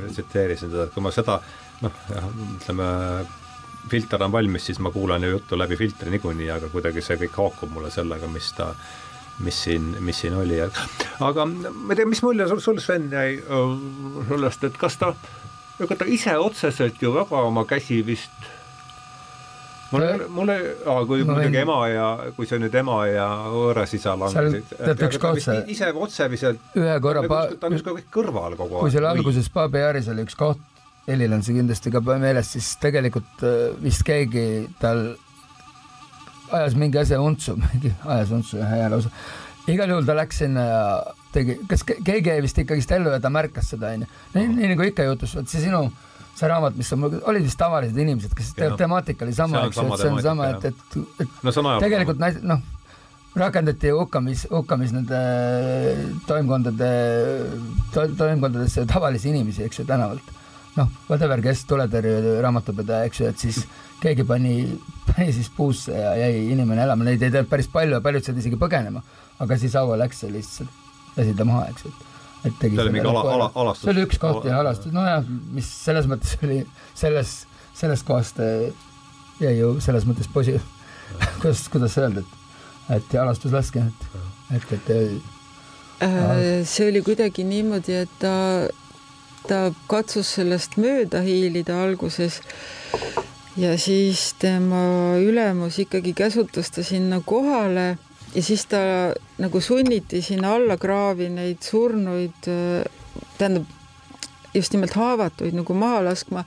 tsiteerisin 0.06 0.70
seda, 0.70 0.86
et 0.86 0.94
kui 0.94 1.02
ma 1.02 1.10
seda 1.14 1.40
noh, 1.82 2.04
ütleme 2.60 2.92
filter 3.90 4.22
on 4.24 4.32
valmis, 4.32 4.66
siis 4.66 4.78
ma 4.82 4.90
kuulan 4.90 5.22
ju 5.22 5.34
juttu 5.36 5.58
läbi 5.58 5.76
filtri 5.76 6.10
niikuinii, 6.14 6.50
aga 6.54 6.70
kuidagi 6.72 7.02
see 7.04 7.18
kõik 7.24 7.40
haakub 7.42 7.72
mulle 7.74 7.90
sellega, 7.94 8.30
mis 8.32 8.52
ta 8.56 8.72
mis 9.44 9.62
siin, 9.64 9.96
mis 10.00 10.20
siin 10.20 10.34
oli, 10.38 10.60
aga 10.62 11.46
ma 11.46 11.92
ei 11.92 11.98
tea, 11.98 12.06
mis 12.06 12.22
mulje 12.22 12.46
sul, 12.48 12.60
sul 12.62 12.82
Sven 12.82 13.08
jäi 13.12 13.38
äh, 13.42 13.72
sellest, 14.28 14.66
et 14.68 14.76
kas 14.78 14.98
ta, 15.00 15.14
ega 15.82 15.96
ta 15.98 16.06
ise 16.06 16.36
otseselt 16.38 17.02
ju 17.02 17.14
väga 17.14 17.42
oma 17.48 17.64
käsi 17.66 17.98
vist 18.06 18.46
mul, 19.94 20.06
mulle, 20.36 20.58
kui 21.08 21.24
muidugi 21.26 21.60
ema 21.62 21.78
ja, 21.90 22.10
kui 22.36 22.48
see 22.50 22.60
nüüd 22.62 22.74
ema 22.78 23.00
ja 23.10 23.26
võõras 23.50 23.94
isa 23.96 24.14
langesid. 24.18 24.70
ise 25.70 25.90
otseviselt. 25.92 26.62
ühe 26.78 26.94
korra. 27.02 27.24
ta 27.26 27.68
on 27.68 27.78
justkui 27.78 28.06
kõrval 28.14 28.56
kogu 28.58 28.78
aeg. 28.78 28.86
kui 28.86 28.94
seal 28.94 29.10
alguses 29.10 29.50
Paabi 29.54 29.82
ääres 29.82 30.10
oli 30.12 30.26
üks 30.26 30.38
koht, 30.38 30.62
Helil 31.08 31.34
on 31.36 31.42
see 31.44 31.56
kindlasti 31.58 31.92
ka 31.92 32.00
meeles, 32.04 32.52
siis 32.54 32.74
tegelikult 32.80 33.44
äh, 33.44 33.74
vist 33.82 34.04
keegi 34.06 34.66
tal 34.80 35.02
ajas 36.54 36.76
mingi 36.78 37.00
asja 37.00 37.20
untsu, 37.20 37.56
mingi 37.66 37.92
ajas 38.04 38.32
untsu 38.36 38.60
jah, 38.60 38.72
hea 38.72 38.88
lausa. 38.92 39.12
igal 39.68 39.92
juhul 39.92 40.08
ta 40.08 40.16
läks 40.16 40.42
sinna 40.44 40.64
ja 40.68 40.80
tegi, 41.34 41.58
kas 41.68 41.84
keegi 41.84 42.32
jäi 42.32 42.40
vist 42.44 42.58
ikkagist 42.62 42.92
ellu 42.96 43.12
ja 43.12 43.20
ta 43.20 43.32
märkas 43.32 43.72
seda 43.74 43.92
onju. 43.96 44.08
nii, 44.34 44.50
nii 44.58 44.74
nagu 44.74 44.88
ikka 44.88 45.06
juhtus, 45.08 45.34
vot 45.36 45.50
see 45.50 45.64
sinu 45.64 45.86
see 46.34 46.48
raamat, 46.50 46.76
mis 46.78 46.92
on 46.94 47.04
olid 47.06 47.44
vist 47.46 47.58
tavalised 47.58 47.98
inimesed, 47.98 48.32
kes 48.34 48.54
teevad 48.56 48.78
temaatika 48.80 49.26
oli 49.26 49.34
sama, 49.36 49.66
eks 49.68 49.78
ju, 49.78 49.84
et 49.86 50.00
see 50.02 50.10
on 50.10 50.22
sama, 50.22 50.48
et, 50.54 50.70
et, 50.70 50.96
et 51.22 51.44
no, 51.46 51.74
tegelikult 51.82 52.22
noh, 52.42 52.64
rakendati 53.38 53.92
hukkamis, 53.94 54.46
hukkamis 54.50 54.94
nende 54.94 55.20
toimkondade 56.26 56.90
to,, 57.94 58.08
toimkondadesse 58.18 58.86
tavalisi 58.90 59.30
inimesi, 59.30 59.64
eks 59.66 59.82
ju, 59.82 59.86
tänavalt. 59.88 60.34
Noh, 60.78 60.90
whatever, 61.08 61.42
kes 61.44 61.64
tuletõrje 61.70 62.38
raamatupidaja, 62.44 63.08
eks 63.08 63.20
ju, 63.20 63.28
et 63.30 63.44
siis 63.46 63.60
keegi 64.02 64.26
pani, 64.28 64.54
pani 65.08 65.32
siis 65.34 65.50
puusse 65.54 65.94
ja 65.94 66.14
jäi 66.18 66.48
inimene 66.52 66.84
elama, 66.84 67.06
neid 67.06 67.22
ei 67.22 67.30
teadnud 67.30 67.50
päris 67.50 67.70
palju 67.72 67.98
ja 67.98 68.02
paljud 68.04 68.26
said 68.26 68.40
isegi 68.40 68.58
põgenema, 68.60 69.04
aga 69.42 69.58
siis 69.60 69.76
Aavo 69.78 69.96
läks 70.00 70.24
ja 70.24 70.32
lihtsalt 70.32 70.82
lasi 71.16 71.34
ta 71.38 71.46
maha, 71.48 71.68
eks 71.70 71.86
ju. 71.86 71.94
Et 72.44 72.56
tegi 72.60 72.76
see 72.76 72.84
oli 72.84 72.92
mingi 72.92 73.08
ala, 73.08 73.22
ala, 73.34 73.50
alastus? 73.62 73.86
see 73.86 73.94
oli 73.94 74.04
üks 74.04 74.20
koht 74.20 74.48
ja 74.48 74.58
alastus, 74.60 74.92
nojah, 74.92 75.24
mis 75.54 75.68
selles 75.86 76.08
mõttes 76.10 76.34
oli, 76.44 76.60
selles, 76.98 77.36
sellest 77.76 78.04
kohast 78.08 78.40
eh, 78.44 78.66
jäi 79.40 79.54
ju 79.56 79.70
selles 79.84 80.04
mõttes 80.08 80.28
posi-, 80.32 80.58
kuidas, 81.40 81.64
kuidas 81.72 81.96
öelda, 82.02 82.24
et, 82.24 82.98
et 82.98 83.16
alastus 83.22 83.54
laske, 83.54 83.86
et, 83.86 84.08
et, 84.58 84.74
et 84.76 84.92
äh, 86.04 86.60
see 86.68 86.90
oli 86.90 87.00
kuidagi 87.06 87.46
niimoodi, 87.48 87.96
et 88.04 88.18
ta, 88.20 88.34
ta 89.48 89.68
katsus 89.90 90.34
sellest 90.38 90.78
mööda 90.80 91.20
hiilida 91.24 91.82
alguses. 91.84 92.40
Ja 93.56 93.76
siis 93.78 94.32
tema 94.42 95.14
ülemus 95.22 95.78
ikkagi 95.78 96.14
käsutas 96.16 96.72
ta 96.74 96.82
sinna 96.82 97.20
kohale 97.22 97.98
ja 98.34 98.42
siis 98.42 98.66
ta 98.66 98.78
nagu 99.38 99.60
sunniti 99.60 100.22
sinna 100.22 100.54
alla 100.56 100.76
kraavi 100.76 101.28
neid 101.30 101.62
surnuid, 101.62 102.48
tähendab 103.38 103.68
just 104.54 104.74
nimelt 104.74 104.94
haavatuid 104.98 105.54
nagu 105.54 105.74
maha 105.74 106.02
laskma. 106.08 106.44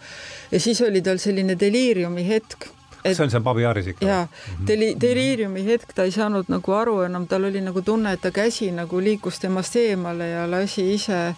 Ja 0.51 0.59
siis 0.59 0.81
oli 0.81 1.01
tal 1.01 1.19
selline 1.19 1.55
deliiriumi 1.59 2.27
hetk. 2.27 2.67
et, 2.67 2.76
see 3.15 3.23
on 3.23 3.31
seal 3.31 3.43
Babijaaris 3.45 3.87
ikka? 3.93 4.05
jaa, 4.05 4.27
deli-, 4.67 4.95
deliiriumi 5.01 5.65
hetk, 5.65 5.93
ta 5.95 6.03
ei 6.07 6.11
saanud 6.11 6.51
nagu 6.51 6.73
aru 6.73 7.01
enam, 7.07 7.27
tal 7.27 7.47
oli 7.49 7.61
nagu 7.61 7.81
tunne, 7.81 8.13
et 8.13 8.21
ta 8.21 8.31
käsi 8.31 8.71
nagu 8.75 9.01
liikus 9.03 9.39
temast 9.39 9.75
eemale 9.75 10.29
ja 10.29 10.45
lasi 10.51 10.87
ise. 10.93 11.35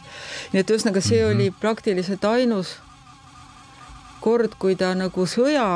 nii 0.53 0.63
et 0.63 0.71
ühesõnaga, 0.71 1.01
see 1.01 1.21
mm 1.21 1.29
-hmm. 1.29 1.35
oli 1.35 1.51
praktiliselt 1.59 2.25
ainus 2.25 2.77
kord, 4.19 4.55
kui 4.59 4.75
ta 4.75 4.93
nagu 4.95 5.25
sõja 5.25 5.67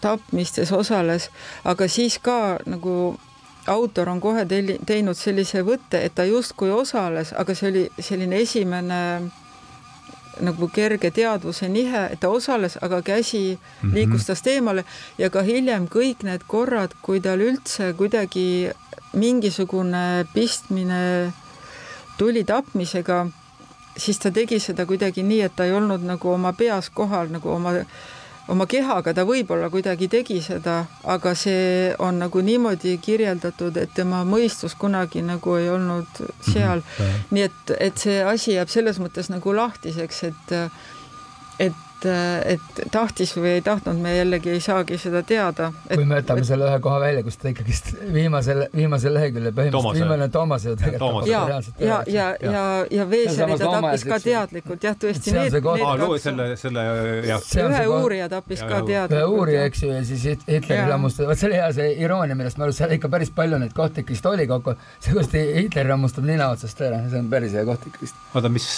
tapmistes 0.00 0.72
osales, 0.72 1.30
aga 1.64 1.88
siis 1.88 2.18
ka 2.18 2.58
nagu 2.66 3.18
autor 3.66 4.08
on 4.08 4.20
kohe 4.20 4.44
telli-, 4.44 4.78
teinud 4.86 5.16
sellise 5.16 5.62
võtte, 5.62 6.02
et 6.04 6.14
ta 6.14 6.24
justkui 6.24 6.70
osales, 6.70 7.32
aga 7.32 7.54
see 7.54 7.70
oli 7.70 7.84
selline 7.98 8.36
esimene 8.36 9.00
nagu 10.40 10.68
kerge 10.68 11.10
teadvuse 11.10 11.68
nihe, 11.68 12.08
et 12.12 12.20
ta 12.20 12.28
osales, 12.28 12.78
aga 12.82 13.02
käsi 13.02 13.58
mm 13.58 13.58
-hmm. 13.88 13.94
liikus 13.94 14.26
tast 14.26 14.46
eemale 14.46 14.84
ja 15.18 15.30
ka 15.30 15.42
hiljem 15.42 15.86
kõik 15.86 16.22
need 16.22 16.42
korrad, 16.46 16.90
kui 17.02 17.20
tal 17.20 17.40
üldse 17.40 17.92
kuidagi 17.96 18.70
mingisugune 19.12 20.26
pistmine 20.34 21.32
tuli 22.18 22.44
tapmisega, 22.44 23.26
siis 23.96 24.18
ta 24.18 24.30
tegi 24.30 24.58
seda 24.60 24.86
kuidagi 24.86 25.22
nii, 25.22 25.40
et 25.40 25.56
ta 25.56 25.64
ei 25.64 25.72
olnud 25.72 26.02
nagu 26.02 26.30
oma 26.30 26.52
peas 26.52 26.90
kohal 26.90 27.28
nagu 27.28 27.50
oma 27.50 27.72
oma 28.48 28.66
kehaga 28.68 29.14
ta 29.16 29.24
võib-olla 29.28 29.70
kuidagi 29.72 30.08
tegi 30.12 30.40
seda, 30.44 30.82
aga 31.08 31.34
see 31.38 31.94
on 32.02 32.18
nagu 32.24 32.42
niimoodi 32.44 32.96
kirjeldatud, 33.02 33.76
et 33.80 33.94
tema 33.96 34.22
mõistus 34.28 34.76
kunagi 34.78 35.22
nagu 35.24 35.56
ei 35.56 35.70
olnud 35.72 36.20
seal 36.44 36.82
mm. 36.82 36.98
-hmm. 36.98 37.24
nii 37.30 37.46
et, 37.48 37.74
et 37.80 38.04
see 38.06 38.20
asi 38.24 38.58
jääb 38.58 38.68
selles 38.68 39.00
mõttes 39.00 39.30
nagu 39.32 39.56
lahtiseks, 39.56 40.22
et, 40.30 40.54
et 41.58 41.83
et, 42.04 42.64
et 42.78 42.90
tahtis 42.92 43.34
või 43.36 43.56
ei 43.58 43.62
tahtnud, 43.64 43.98
me 44.02 44.14
jällegi 44.16 44.52
ei 44.54 44.60
saagi 44.64 44.98
seda 45.00 45.22
teada. 45.26 45.70
kui 45.88 46.04
me 46.04 46.20
jätame 46.20 46.44
et... 46.44 46.48
selle 46.48 46.68
ühe 46.68 46.80
koha 46.84 47.00
välja, 47.02 47.24
kus 47.26 47.38
ta 47.40 47.50
ikkagist 47.50 47.92
viimasel, 48.14 48.64
viimasel 48.74 49.14
leheküljel 49.16 49.54
põhimõtteliselt 49.56 50.00
viimane 50.00 50.28
Toomas 50.34 50.66
ju 50.68 50.76
tegelikult. 50.80 51.28
ja, 51.30 51.42
ja, 51.78 52.00
ja, 52.06 52.26
ja, 52.42 52.64
ja 52.90 53.08
Veeseri 53.10 53.58
ta 53.60 53.72
tappis 53.76 54.06
ka 54.08 54.20
teadlikult 54.24 54.88
jah, 54.88 54.98
tõesti. 54.98 55.34
Need, 55.34 55.58
need 55.58 55.86
aa, 55.86 56.10
selle, 56.22 56.48
selle 56.60 56.86
jah. 57.28 57.48
ühe 57.64 57.84
uurija 57.98 58.28
tappis 58.32 58.62
ka 58.62 58.82
teadlikult. 58.82 59.18
ühe 59.18 59.38
uurija, 59.38 59.64
eks 59.70 59.84
ju, 59.86 59.92
ja 59.94 60.04
siis 60.08 60.26
Hitleri 60.48 60.88
lammustas, 60.90 61.28
vot 61.28 61.40
see 61.40 61.50
oli 61.50 61.60
hea 61.60 61.70
see 61.76 61.90
iroonia, 62.04 62.38
millest 62.38 62.60
ma 62.60 62.68
arvan, 62.68 62.76
seal 62.76 62.94
ikka 62.98 63.10
päris 63.12 63.32
palju 63.34 63.60
neid 63.62 63.74
kohti 63.76 64.04
ikkagist 64.04 64.30
oli 64.30 64.46
kokku. 64.50 64.76
see, 64.98 65.16
kus 65.16 65.32
Hitler 65.34 65.90
rammustab 65.94 66.28
nina 66.28 66.50
otsast 66.54 66.84
ära, 66.84 67.02
see 67.08 67.24
on 67.24 67.32
päris 67.32 67.56
hea 67.56 67.66
koht 67.68 67.88
ikkagist. 67.90 68.22
oota, 68.34 68.52
mis 68.52 68.68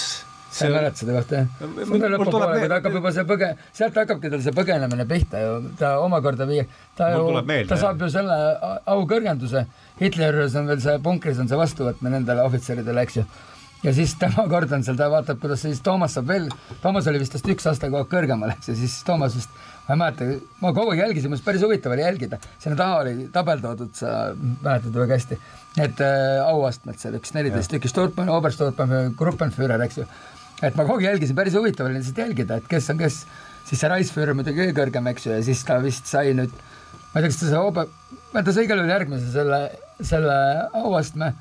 sa 0.57 0.69
ei 0.69 0.75
mäleta 0.75 1.03
seda 1.03 1.17
kohta 1.17 1.41
jah? 1.41 1.49
on 1.67 2.07
lõpupoole, 2.15 2.61
ta 2.67 2.79
hakkab 2.79 2.97
juba 2.99 3.13
see 3.15 3.27
põge-, 3.29 3.51
sealt 3.77 3.99
hakkabki 4.01 4.31
tal 4.33 4.45
see 4.45 4.55
põgenemine 4.57 5.07
pihta 5.11 5.43
ju, 5.43 5.57
ta 5.81 5.97
omakorda 6.05 6.49
viie, 6.49 6.67
ta 6.99 7.11
ju, 7.15 7.27
ta 7.69 7.81
saab 7.81 8.01
ju 8.03 8.11
selle 8.13 8.39
aukõrgenduse, 8.97 9.67
Hitleri 10.01 10.41
juures 10.41 10.57
on 10.61 10.71
veel 10.73 10.81
see 10.85 10.97
punkris 11.05 11.43
on 11.43 11.51
see 11.51 11.61
vastuvõtmine 11.61 12.19
nendele 12.19 12.45
ohvitseridele, 12.47 13.07
eks 13.07 13.21
ju. 13.21 13.27
ja 13.85 13.95
siis 13.97 14.17
tema 14.21 14.47
kord 14.51 14.73
on 14.73 14.85
seal, 14.87 14.99
ta 14.99 15.11
vaatab, 15.13 15.41
kuidas 15.43 15.65
siis 15.67 15.83
Toomas 15.85 16.17
saab 16.17 16.33
veel, 16.33 16.49
Toomas 16.83 17.09
oli 17.13 17.23
vist 17.23 17.37
vast 17.37 17.49
üks 17.53 17.69
aste 17.73 17.91
kogu 17.91 18.05
aeg 18.05 18.13
kõrgemal, 18.13 18.57
eks 18.57 18.73
ju, 18.73 18.79
siis 18.81 19.01
Toomas 19.07 19.37
vist 19.39 19.53
ma 19.87 19.95
ei 19.95 20.01
mäleta, 20.01 20.27
ma 20.63 20.73
kogu 20.75 20.95
aeg 20.95 21.05
jälgisin, 21.05 21.31
mul 21.31 21.43
päris 21.45 21.63
huvitav 21.63 21.95
oli 21.95 22.03
jälgida, 22.03 22.41
sinna 22.59 22.79
taha 22.79 23.03
oli 23.05 23.29
tabel 23.33 23.61
toodud, 23.63 23.93
sa 23.95 24.33
mäletad 24.35 24.97
väga 24.97 25.19
hästi, 25.19 25.39
need 25.77 26.01
äh, 26.03 26.41
auastmed 26.43 26.99
seal, 26.99 27.15
üks 27.21 27.35
neliteist 27.37 27.71
tükki, 27.71 27.91
Sturpen, 27.93 28.33
Obersturpen, 28.33 28.97
Gruppenführer, 29.19 29.85
eks 29.87 30.01
ju 30.03 30.09
et 30.63 30.77
ma 30.77 30.85
kogu 30.87 31.01
aeg 31.01 31.11
jälgisin, 31.11 31.37
päris 31.37 31.57
huvitav 31.57 31.89
oli 31.89 31.99
lihtsalt 31.99 32.23
jälgida, 32.25 32.61
et 32.61 32.69
kes 32.71 32.91
on 32.93 33.01
kes, 33.01 33.19
siis 33.69 33.81
see 33.83 33.91
Riceführer 33.93 34.37
muidugi 34.37 34.63
kõige 34.63 34.77
kõrgem, 34.79 35.11
eks 35.13 35.27
ju, 35.29 35.35
ja 35.37 35.43
siis 35.45 35.65
ta 35.69 35.79
vist 35.83 36.09
sai 36.11 36.33
nüüd, 36.37 36.55
ma 37.13 37.21
ei 37.21 37.27
tea, 37.27 37.33
kas 37.33 37.41
ta 37.43 37.51
sai 37.51 37.61
hobe, 37.61 37.87
ta 38.37 38.47
sai 38.53 38.69
igal 38.69 38.81
juhul 38.81 38.95
järgmise 38.95 39.33
selle, 39.35 39.61
selle 40.01 40.39
auastme, 40.81 41.33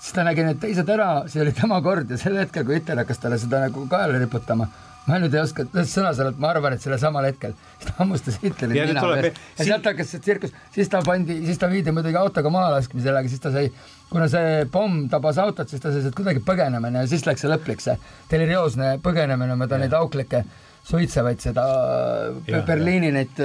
siis 0.00 0.14
ta 0.16 0.26
nägi 0.26 0.46
need 0.46 0.62
teised 0.62 0.94
ära, 0.94 1.10
see 1.30 1.42
oli 1.42 1.56
tema 1.56 1.80
kord 1.84 2.12
ja 2.12 2.20
sel 2.20 2.38
hetkel, 2.40 2.66
kui 2.68 2.78
Hitler 2.78 3.02
hakkas 3.02 3.22
talle 3.22 3.40
seda 3.42 3.64
nagu 3.66 3.86
kaela 3.90 4.20
riputama 4.22 4.68
ma 5.06 5.18
nüüd 5.20 5.34
ei 5.34 5.40
oska 5.42 5.64
sõna 5.88 6.12
selle, 6.16 6.32
ma 6.40 6.50
arvan, 6.52 6.76
et 6.76 6.84
sellel 6.84 7.00
samal 7.02 7.26
hetkel, 7.28 7.54
siis 7.78 7.86
ta 7.88 7.96
hammustas 7.98 8.38
Hitlerit 8.42 8.90
nina 8.92 9.04
peale 9.04 9.32
ja 9.32 9.66
sealt 9.66 9.88
hakkas 9.90 10.12
see 10.14 10.24
tsirkus, 10.26 10.54
siis 10.74 10.90
ta 10.92 11.00
pandi, 11.06 11.38
siis 11.46 11.60
ta 11.60 11.70
viidi 11.72 11.94
muidugi 11.94 12.18
autoga 12.20 12.52
maha 12.52 12.74
laskmisele, 12.76 13.22
aga 13.22 13.32
siis 13.32 13.42
ta 13.42 13.52
sai, 13.54 13.70
kuna 14.10 14.28
see 14.32 14.64
pomm 14.72 15.06
tabas 15.12 15.40
autot, 15.42 15.70
siis 15.70 15.82
ta 15.82 15.92
sai 15.94 16.04
sealt 16.04 16.18
kuidagi 16.18 16.44
põgenema 16.46 16.92
ja 16.94 17.06
siis 17.10 17.24
läks 17.28 17.46
see 17.46 17.52
lõplik, 17.52 17.84
see 17.84 17.96
delirioosne 18.32 18.96
põgenemine 19.04 19.56
mööda 19.60 19.80
neid 19.80 19.96
auklikke 19.96 20.44
suitsevaid 20.90 21.40
seda 21.42 21.64
ja, 22.48 22.62
Berliini 22.66 23.12
neid 23.14 23.40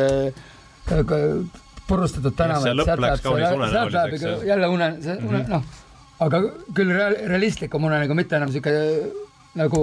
purustatud 1.88 2.36
tänavad. 2.36 2.68
see 2.68 2.78
lõpp 2.82 3.02
läks 3.04 3.26
kaunis 3.26 3.52
unenäoliseks. 3.58 4.46
jälle 4.48 4.68
une, 4.68 4.92
see 5.02 5.18
une 5.18 5.42
-hmm., 5.44 5.50
noh, 5.50 5.64
aga 6.26 6.42
küll 6.74 6.94
real, 6.94 7.16
realistlikum 7.32 7.84
unenägu, 7.84 8.18
mitte 8.18 8.36
enam 8.36 8.52
sihuke 8.52 8.74
nagu 9.56 9.82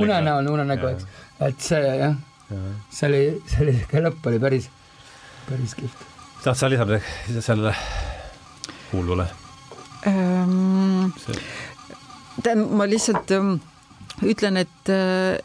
unenäoline 0.00 0.50
unenägu, 0.50 0.92
eks. 0.94 1.06
et 1.48 1.60
see 1.62 1.82
jah 1.84 1.98
ja., 2.00 2.14
see 2.90 3.08
oli, 3.08 3.22
see 3.46 3.64
oli, 3.64 3.74
sihuke 3.76 4.02
lõpp 4.06 4.30
oli 4.30 4.40
päris, 4.42 4.70
päris 5.48 5.74
kihvt. 5.78 6.06
tahad 6.42 6.58
sa 6.58 6.70
lisada 6.72 7.00
sellele 7.40 7.74
kuuldule 8.90 9.28
ähm,? 10.08 11.12
tähendab, 12.42 12.74
ma 12.80 12.86
lihtsalt 12.88 13.30
ähm, 13.36 13.56
ütlen, 14.22 14.60
et 14.64 14.92
äh, 14.92 15.38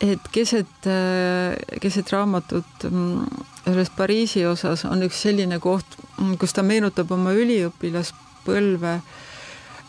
et 0.00 0.28
keset, 0.32 0.86
äh, 0.86 1.56
keset 1.80 2.12
raamatut 2.12 2.84
ähm, 2.84 3.24
selles 3.64 3.90
Pariisi 3.96 4.44
osas 4.46 4.84
on 4.84 5.02
üks 5.06 5.22
selline 5.24 5.58
koht, 5.60 5.96
kus 6.40 6.52
ta 6.56 6.62
meenutab 6.62 7.10
oma 7.16 7.32
üliõpilaspõlve 7.36 8.92
ähm, 8.98 9.25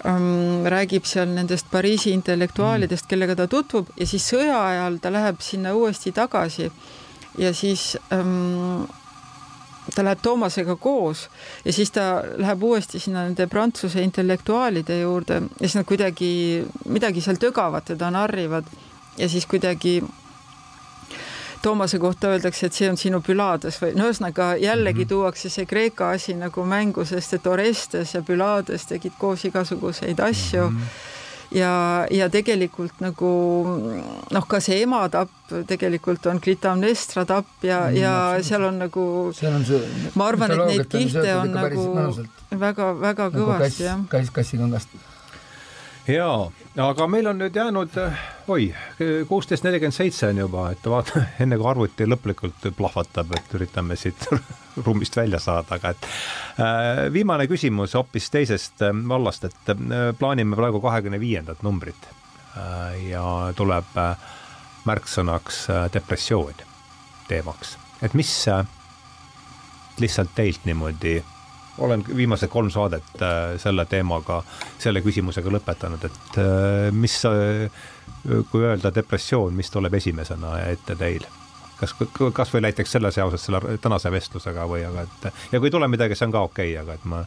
räägib 0.03 1.05
seal 1.05 1.31
nendest 1.33 1.71
Pariisi 1.71 2.11
intellektuaalidest, 2.13 3.05
mm. 3.05 3.09
kellega 3.09 3.35
ta 3.35 3.47
tutvub 3.47 3.89
ja 3.97 4.07
siis 4.07 4.27
sõja 4.29 4.59
ajal 4.67 4.99
ta 5.01 5.11
läheb 5.11 5.41
sinna 5.41 5.73
uuesti 5.75 6.11
tagasi. 6.11 6.71
Ja 7.37 7.53
siis 7.53 7.97
ähm, 8.13 8.85
ta 9.95 10.03
läheb 10.03 10.21
Toomasega 10.21 10.75
koos 10.75 11.27
ja 11.65 11.73
siis 11.73 11.91
ta 11.91 12.23
läheb 12.37 12.63
uuesti 12.63 12.99
sinna 12.99 13.23
nende 13.27 13.47
Prantsuse 13.47 14.01
intellektuaalide 14.01 14.99
juurde. 15.01 15.41
Ja 15.59 15.65
siis 15.65 15.75
nad 15.79 15.85
kuidagi 15.85 16.31
midagi 16.85 17.21
seal 17.21 17.41
tögavad, 17.41 17.85
teda 17.87 18.11
narrivad. 18.11 18.69
Ja 19.17 19.29
siis 19.29 19.45
kuidagi 19.45 20.01
Toomase 21.67 21.99
kohta 21.99 22.31
öeldakse, 22.31 22.69
et 22.69 22.77
see 22.79 22.87
on 22.87 22.97
sinu 22.99 23.19
Pülades 23.25 23.81
või 23.81 23.91
no 23.99 24.07
ühesõnaga 24.07 24.53
jällegi 24.55 25.03
mm 25.03 25.03
-hmm. 25.03 25.09
tuuakse 25.09 25.49
see 25.51 25.65
Kreeka 25.67 26.09
asi 26.15 26.33
nagu 26.33 26.63
mängu, 26.63 27.05
sest 27.05 27.33
et 27.33 27.47
Orestes 27.47 28.13
ja 28.15 28.21
Pülades 28.21 28.87
tegid 28.87 29.19
koos 29.19 29.45
igasuguseid 29.45 30.19
asju 30.19 30.69
mm. 30.69 30.81
-hmm 30.81 31.15
ja, 31.51 32.05
ja 32.11 32.29
tegelikult 32.29 32.99
nagu 33.03 33.31
noh, 34.31 34.47
ka 34.49 34.59
see 34.63 34.81
ema 34.83 35.03
tapp 35.11 35.53
tegelikult 35.67 36.25
on 36.31 36.41
Clitamnestra 36.43 37.25
tapp 37.25 37.63
ja 37.63 37.85
mm,, 37.87 37.99
ja 38.01 38.13
seal 38.43 38.67
on 38.67 38.81
nagu, 38.83 39.03
ma 40.15 40.27
arvan, 40.27 40.55
et 40.55 40.65
neid 40.71 40.89
kihte 40.91 41.35
on 41.37 41.53
nagu 41.55 41.85
väga-väga 42.51 43.29
nagu 43.29 43.45
kõvasti 43.45 43.87
kass, 43.87 44.09
kass, 44.11 44.33
kassikangast 44.39 44.97
jaa, 46.07 46.51
aga 46.83 47.07
meil 47.11 47.27
on 47.27 47.39
nüüd 47.41 47.55
jäänud, 47.55 47.95
oi, 48.47 48.69
kuusteist 49.27 49.65
nelikümmend 49.65 49.95
seitse 49.95 50.29
on 50.31 50.39
juba, 50.43 50.69
et 50.71 50.85
vaata, 50.89 51.23
enne 51.43 51.57
kui 51.59 51.69
arvuti 51.69 52.07
lõplikult 52.07 52.69
plahvatab, 52.77 53.33
et 53.37 53.55
üritame 53.59 53.97
siit 53.99 54.27
ruumist 54.85 55.17
välja 55.17 55.39
saada, 55.43 55.79
aga 55.79 55.93
et 55.95 56.07
äh, 56.07 57.03
viimane 57.13 57.47
küsimus 57.51 57.97
hoopis 57.97 58.31
teisest 58.33 58.85
äh, 58.87 58.95
vallast, 59.09 59.49
et 59.49 59.73
äh, 59.73 60.11
plaanime 60.19 60.55
praegu 60.59 60.81
kahekümne 60.83 61.19
viiendat 61.19 61.63
numbrit 61.67 62.09
äh, 62.09 63.09
ja 63.09 63.25
tuleb 63.57 63.99
äh, 63.99 64.27
märksõnaks 64.87 65.63
äh, 65.73 65.85
depressioon 65.93 66.65
teemaks, 67.27 67.75
et 68.01 68.15
mis 68.15 68.31
äh, 68.51 68.63
lihtsalt 69.99 70.31
teilt 70.37 70.63
niimoodi 70.69 71.19
olen 71.77 72.03
viimased 72.15 72.49
kolm 72.49 72.69
saadet 72.73 73.21
äh, 73.21 73.55
selle 73.61 73.85
teemaga, 73.85 74.41
selle 74.79 75.01
küsimusega 75.05 75.51
lõpetanud, 75.53 76.05
et 76.09 76.39
äh, 76.41 76.87
mis, 76.91 77.19
kui 78.51 78.63
öelda 78.63 78.91
depressioon, 78.95 79.53
mis 79.55 79.71
tuleb 79.73 79.99
esimesena 79.99 80.59
ette 80.67 80.95
teil? 80.95 81.27
kas, 81.77 81.93
kasvõi 82.33 82.63
näiteks 82.65 82.95
selle 82.97 83.11
seoses 83.13 83.43
selle 83.45 83.77
tänase 83.81 84.09
vestlusega 84.11 84.65
või, 84.69 84.81
aga 84.87 85.05
et 85.05 85.27
ja 85.51 85.59
kui 85.59 85.69
ei 85.69 85.75
tule 85.75 85.87
midagi, 85.91 86.17
see 86.17 86.25
on 86.25 86.33
ka 86.33 86.41
okei 86.47 86.71
okay,, 86.73 86.81
aga 86.81 86.97
et 86.97 87.05
ma 87.05 87.21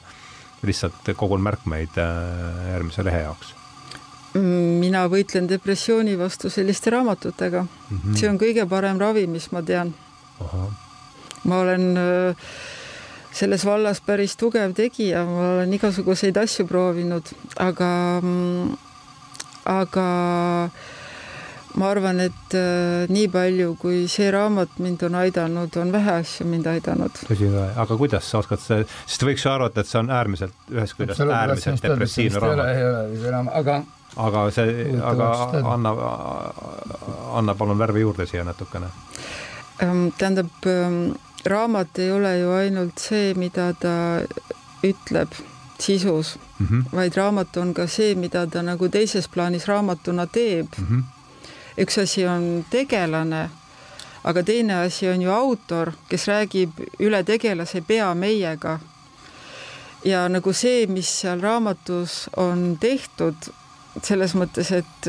lihtsalt 0.66 1.14
kogun 1.16 1.42
märkmeid 1.44 1.98
äh, 2.02 2.66
järgmise 2.74 3.06
lehe 3.06 3.24
jaoks 3.28 3.54
mina 4.34 5.06
võitlen 5.10 5.48
depressiooni 5.50 6.12
vastu 6.18 6.50
selliste 6.50 6.92
raamatutega 6.94 7.64
mm. 7.64 7.96
-hmm. 7.96 8.18
see 8.18 8.28
on 8.30 8.38
kõige 8.38 8.66
parem 8.68 8.98
ravi, 8.98 9.26
mis 9.26 9.50
ma 9.52 9.62
tean. 9.62 9.94
ma 11.44 11.58
olen 11.58 11.96
äh, 11.96 12.36
selles 13.32 13.64
vallas 13.66 14.00
päris 14.04 14.36
tugev 14.36 14.74
tegija, 14.76 15.24
ma 15.26 15.50
olen 15.56 15.74
igasuguseid 15.76 16.36
asju 16.40 16.66
proovinud, 16.68 17.30
aga, 17.62 17.90
aga 19.70 20.06
ma 21.78 21.90
arvan, 21.90 22.20
et 22.24 22.56
äh, 22.58 23.06
nii 23.12 23.28
palju, 23.30 23.76
kui 23.80 24.02
see 24.10 24.30
raamat 24.34 24.80
mind 24.82 25.04
on 25.06 25.20
aidanud, 25.20 25.78
on 25.82 25.92
vähe 25.94 26.16
asju 26.24 26.48
mind 26.50 26.66
aidanud. 26.72 27.22
tõsi 27.28 27.52
aga 27.54 28.00
kuidas 28.00 28.26
sa 28.26 28.42
oskad 28.42 28.62
see, 28.64 28.82
sest 29.06 29.24
võiks 29.26 29.46
ju 29.46 29.52
arvata, 29.52 29.84
et 29.84 29.90
see 29.90 30.00
on 30.02 30.10
äärmiselt, 30.14 30.56
ühest 30.74 30.98
küljest 30.98 31.22
äärmiselt 31.22 31.86
depressiivne 31.86 32.42
raamat. 32.42 33.54
aga 33.54 33.80
aga 34.18 34.44
see, 34.54 34.90
aga 34.98 35.30
anna, 35.76 35.94
anna 37.38 37.54
palun 37.54 37.78
värvi 37.78 38.02
juurde 38.02 38.26
siia 38.26 38.44
natukene. 38.44 38.90
Ähm, 39.80 40.08
tähendab 40.18 40.66
ähm, 40.66 41.12
raamat 41.44 41.98
ei 41.98 42.12
ole 42.12 42.38
ju 42.38 42.50
ainult 42.52 42.98
see, 42.98 43.34
mida 43.34 43.72
ta 43.80 43.94
ütleb 44.84 45.32
sisus 45.80 46.38
mm, 46.58 46.66
-hmm. 46.66 46.96
vaid 46.96 47.16
raamat 47.16 47.56
on 47.56 47.74
ka 47.74 47.86
see, 47.86 48.14
mida 48.14 48.46
ta 48.46 48.62
nagu 48.62 48.88
teises 48.88 49.28
plaanis 49.28 49.68
raamatuna 49.68 50.26
teeb 50.26 50.66
mm. 50.78 50.86
-hmm. 50.86 51.02
üks 51.78 51.98
asi 51.98 52.26
on 52.26 52.64
tegelane, 52.70 53.50
aga 54.24 54.42
teine 54.42 54.74
asi 54.74 55.08
on 55.08 55.22
ju 55.22 55.30
autor, 55.30 55.92
kes 56.08 56.28
räägib 56.28 56.70
üle 56.98 57.24
tegelase 57.24 57.80
pea 57.80 58.14
meiega. 58.14 58.78
ja 60.04 60.28
nagu 60.28 60.52
see, 60.52 60.86
mis 60.86 61.20
seal 61.20 61.40
raamatus 61.40 62.30
on 62.36 62.78
tehtud, 62.80 63.34
selles 64.02 64.34
mõttes, 64.34 64.72
et 64.72 65.08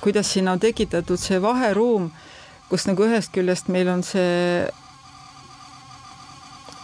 kuidas 0.00 0.32
sinna 0.32 0.52
on 0.52 0.60
tekitatud 0.60 1.18
see 1.18 1.42
vaheruum, 1.42 2.10
kus 2.68 2.86
nagu 2.86 3.04
ühest 3.04 3.32
küljest 3.32 3.68
meil 3.68 3.88
on 3.88 4.02
see 4.02 4.68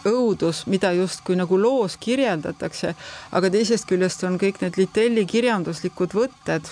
õudus, 0.09 0.65
mida 0.67 0.91
justkui 0.95 1.37
nagu 1.39 1.59
loos 1.59 1.97
kirjeldatakse, 2.01 2.93
aga 3.31 3.51
teisest 3.53 3.87
küljest 3.89 4.23
on 4.27 4.39
kõik 4.41 4.61
need 4.63 4.79
Litelli 4.79 5.25
kirjanduslikud 5.29 6.15
võtted 6.17 6.71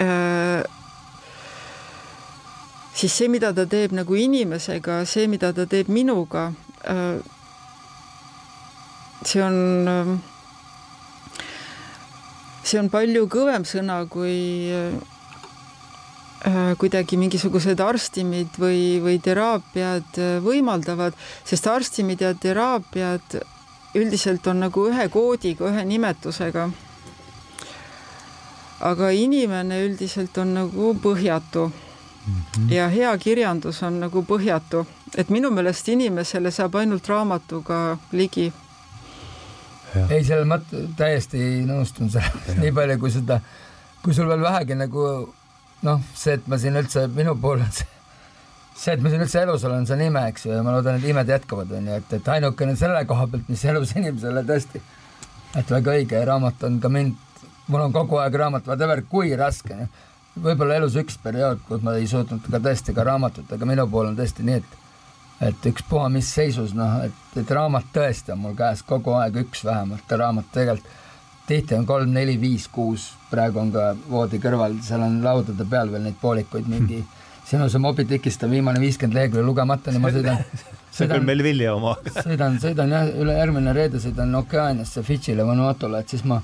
äh,. 0.00 0.64
siis 2.94 3.12
see, 3.16 3.28
mida 3.28 3.52
ta 3.56 3.66
teeb 3.66 3.94
nagu 3.96 4.16
inimesega, 4.16 5.04
see, 5.04 5.28
mida 5.28 5.52
ta 5.56 5.66
teeb 5.66 5.88
minuga 5.88 6.50
äh,, 6.84 7.20
see 9.24 9.42
on 9.44 9.88
äh, 9.88 10.18
see 12.70 12.80
on 12.80 12.90
palju 12.92 13.26
kõvem 13.30 13.64
sõna 13.66 14.02
kui 14.10 14.70
kuidagi 16.80 17.18
mingisugused 17.20 17.80
arstimid 17.84 18.56
või, 18.58 19.00
või 19.04 19.18
teraapiad 19.20 20.16
äh, 20.16 20.36
võimaldavad, 20.40 21.16
sest 21.44 21.66
arstimid 21.68 22.22
ja 22.24 22.32
teraapiad 22.34 23.36
üldiselt 23.94 24.46
on 24.48 24.62
nagu 24.64 24.86
ühe 24.88 25.08
koodiga, 25.12 25.68
ühe 25.68 25.84
nimetusega. 25.84 26.70
aga 28.80 29.10
inimene 29.12 29.82
üldiselt 29.84 30.38
on 30.38 30.54
nagu 30.54 30.94
põhjatu 31.02 31.66
mm. 31.68 32.34
-hmm. 32.34 32.72
ja 32.72 32.88
hea 32.88 33.18
kirjandus 33.18 33.82
on 33.82 34.00
nagu 34.00 34.22
põhjatu, 34.22 34.86
et 35.16 35.28
minu 35.28 35.50
meelest 35.50 35.88
inimesele 35.88 36.50
saab 36.50 36.74
ainult 36.74 37.08
raamatuga 37.08 37.98
ligi. 38.12 38.52
ei, 40.10 40.24
selles 40.24 40.46
mõttes 40.46 40.88
täiesti 40.96 41.38
nõustun 41.66 42.10
sellega, 42.10 42.56
nii 42.62 42.72
palju 42.72 42.98
kui 42.98 43.10
seda, 43.10 43.40
kui 44.02 44.14
sul 44.14 44.28
veel 44.28 44.40
vähegi 44.40 44.74
nagu 44.74 45.34
noh, 45.86 46.02
see, 46.14 46.36
et 46.38 46.50
ma 46.50 46.58
siin 46.60 46.76
üldse, 46.80 47.06
minu 47.14 47.34
puhul 47.40 47.64
on 47.64 47.72
see, 47.74 47.88
see, 48.74 48.94
et 48.94 49.02
ma 49.02 49.12
siin 49.12 49.24
üldse 49.24 49.42
elus 49.44 49.64
olen, 49.68 49.86
see 49.88 49.96
on 49.96 50.04
ime, 50.06 50.24
eks 50.32 50.46
ju, 50.46 50.52
ja 50.54 50.64
ma 50.66 50.74
loodan, 50.76 51.00
et 51.00 51.08
imed 51.08 51.32
jätkuvad, 51.34 51.72
onju, 51.78 51.96
et, 52.02 52.12
et 52.18 52.30
ainukene 52.36 52.76
selle 52.80 53.04
koha 53.08 53.26
pealt, 53.30 53.48
mis 53.52 53.64
elus 53.72 53.94
inimesele 53.96 54.44
tõesti, 54.48 54.82
et 55.58 55.72
väga 55.76 55.96
õige 55.96 56.20
raamat 56.28 56.68
on 56.68 56.78
ka 56.82 56.92
mind, 56.92 57.16
mul 57.70 57.86
on 57.86 57.96
kogu 57.96 58.20
aeg 58.20 58.36
raamat, 58.42 58.68
whatever, 58.68 59.02
kui 59.08 59.32
raske, 59.38 59.78
noh, 59.78 60.06
võib-olla 60.40 60.76
elus 60.78 60.94
üks 61.00 61.18
periood, 61.20 61.64
kus 61.66 61.82
ma 61.84 61.96
ei 61.98 62.06
suutnud 62.08 62.44
ka 62.46 62.60
tõesti 62.62 62.94
ka 62.96 63.04
raamatut, 63.06 63.50
aga 63.50 63.66
minu 63.68 63.88
puhul 63.90 64.12
on 64.12 64.20
tõesti 64.20 64.46
nii, 64.46 64.60
et 64.60 64.78
et 65.40 65.66
ükspuha 65.70 66.10
mis 66.12 66.28
seisus, 66.28 66.74
noh, 66.76 66.98
et, 67.06 67.20
et 67.40 67.50
raamat 67.56 67.86
tõesti 67.94 68.34
on 68.34 68.42
mul 68.42 68.56
käes 68.58 68.82
kogu 68.84 69.14
aeg 69.16 69.38
üks 69.40 69.62
vähemalt, 69.64 70.12
raamat 70.20 70.50
tegelikult 70.52 70.98
tihti 71.50 71.74
on 71.74 71.86
kolm, 71.86 72.12
neli, 72.14 72.36
viis, 72.40 72.68
kuus, 72.70 73.10
praegu 73.30 73.62
on 73.62 73.72
ka 73.74 73.90
voodi 74.10 74.40
kõrval, 74.42 74.76
seal 74.86 75.02
on 75.06 75.18
laudade 75.24 75.66
peal 75.70 75.90
veel 75.92 76.06
neid 76.06 76.18
poolikuid 76.20 76.68
mingi 76.70 77.00
hmm. 77.00 77.16
sinu 77.50 77.68
see 77.72 77.82
Moby 77.82 78.06
Dickist 78.08 78.44
on 78.46 78.54
viimane 78.54 78.82
viiskümmend 78.82 79.18
lehekülge 79.18 79.46
lugemata, 79.46 79.94
nii 79.94 80.02
ma 80.02 80.12
sõidan 80.14 80.44
see 80.94 81.06
on 81.06 81.12
küll 81.14 81.26
meil 81.26 81.42
Vilja 81.46 81.74
oma 81.74 81.96
sõidan, 82.14 82.58
sõidan 82.62 82.94
jah, 82.94 83.10
üle 83.24 83.36
järgmine 83.38 83.74
reede 83.76 84.02
sõidan 84.02 84.34
Okeaniasse 84.42 85.04
Fidžile 85.06 85.46
Vanuatule, 85.46 86.02
et 86.04 86.14
siis 86.14 86.26
ma, 86.28 86.40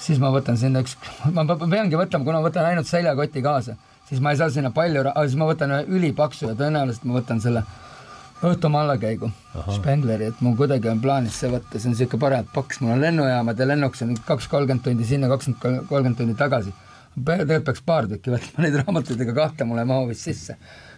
siis 0.00 0.20
ma 0.22 0.32
võtan 0.34 0.60
sinna 0.60 0.84
üks, 0.84 0.96
ma 1.36 1.46
peangi 1.48 2.00
võtma, 2.00 2.24
kuna 2.24 2.40
ma 2.40 2.48
võtan 2.48 2.70
ainult 2.70 2.88
seljakoti 2.88 3.44
kaasa, 3.44 3.76
siis 4.08 4.24
ma 4.24 4.32
ei 4.32 4.40
saa 4.40 4.52
sinna 4.52 4.72
palju, 4.74 5.04
siis 5.20 5.40
ma 5.40 5.50
võtan 5.52 5.76
ühe 5.76 5.98
ülipaksu 5.98 6.48
ja 6.48 6.56
tõenäoliselt 6.58 7.08
ma 7.08 7.20
võtan 7.20 7.44
selle 7.44 7.64
õhtumaa 8.44 8.84
allakäigu, 8.84 9.30
Spengleri, 9.74 10.30
et 10.32 10.40
mul 10.44 10.56
kuidagi 10.58 10.90
on 10.90 11.00
plaanis 11.02 11.36
see 11.40 11.50
võtta, 11.52 11.78
see 11.78 11.90
on 11.90 11.94
niisugune 11.94 12.22
parem 12.22 12.48
paks, 12.54 12.80
mul 12.82 12.94
on 12.96 13.04
lennujaamad 13.04 13.60
ja 13.60 13.68
lennuks 13.68 14.04
on 14.04 14.16
kaks 14.26 14.48
kolmkümmend 14.52 14.84
tundi 14.84 15.06
sinna, 15.08 15.30
kakskümmend 15.32 15.86
kolmkümmend 15.88 16.18
tundi 16.20 16.36
tagasi. 16.38 16.74
tegelikult 17.14 17.68
peaks 17.68 17.84
paar 17.86 18.08
tükki 18.10 18.34
võtma 18.34 18.64
neid 18.64 18.80
raamatuid, 18.82 19.20
ega 19.24 19.36
kahte 19.38 19.68
mul 19.68 19.80
ei 19.82 19.88
mahu 19.88 20.08
vist 20.10 20.28
sisse. 20.28 20.56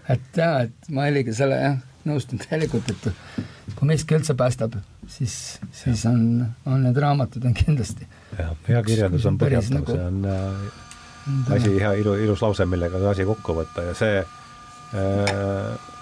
et 0.08 0.40
jaa, 0.42 0.66
et 0.66 0.90
ma 0.90 1.06
Heliga 1.08 1.34
selle 1.34 1.60
jah, 1.60 1.78
nõustun 2.06 2.40
täielikult, 2.42 2.90
et 2.90 3.74
kui 3.76 3.90
miski 3.90 4.16
üldse 4.16 4.34
päästab, 4.38 4.78
siis, 5.10 5.58
siis 5.74 6.06
on, 6.10 6.46
on 6.66 6.86
need 6.86 6.98
raamatud 7.02 7.44
on 7.46 7.54
kindlasti. 7.54 8.08
jah, 8.38 8.54
hea 8.68 8.82
kirjandus 8.86 9.26
on 9.30 9.38
põhjatav 9.42 9.80
nagu..., 9.80 9.98
see 9.98 10.06
on 10.06 10.24
äh, 10.30 11.58
asi, 11.58 11.74
hea 11.80 11.92
ilu, 12.02 12.16
ilus 12.26 12.42
lause, 12.42 12.66
millega 12.70 13.02
see 13.02 13.12
asi 13.12 13.28
kokku 13.28 13.60
võtta 13.60 13.86
ja 13.90 13.98
see 13.98 14.22
äh, 14.22 15.92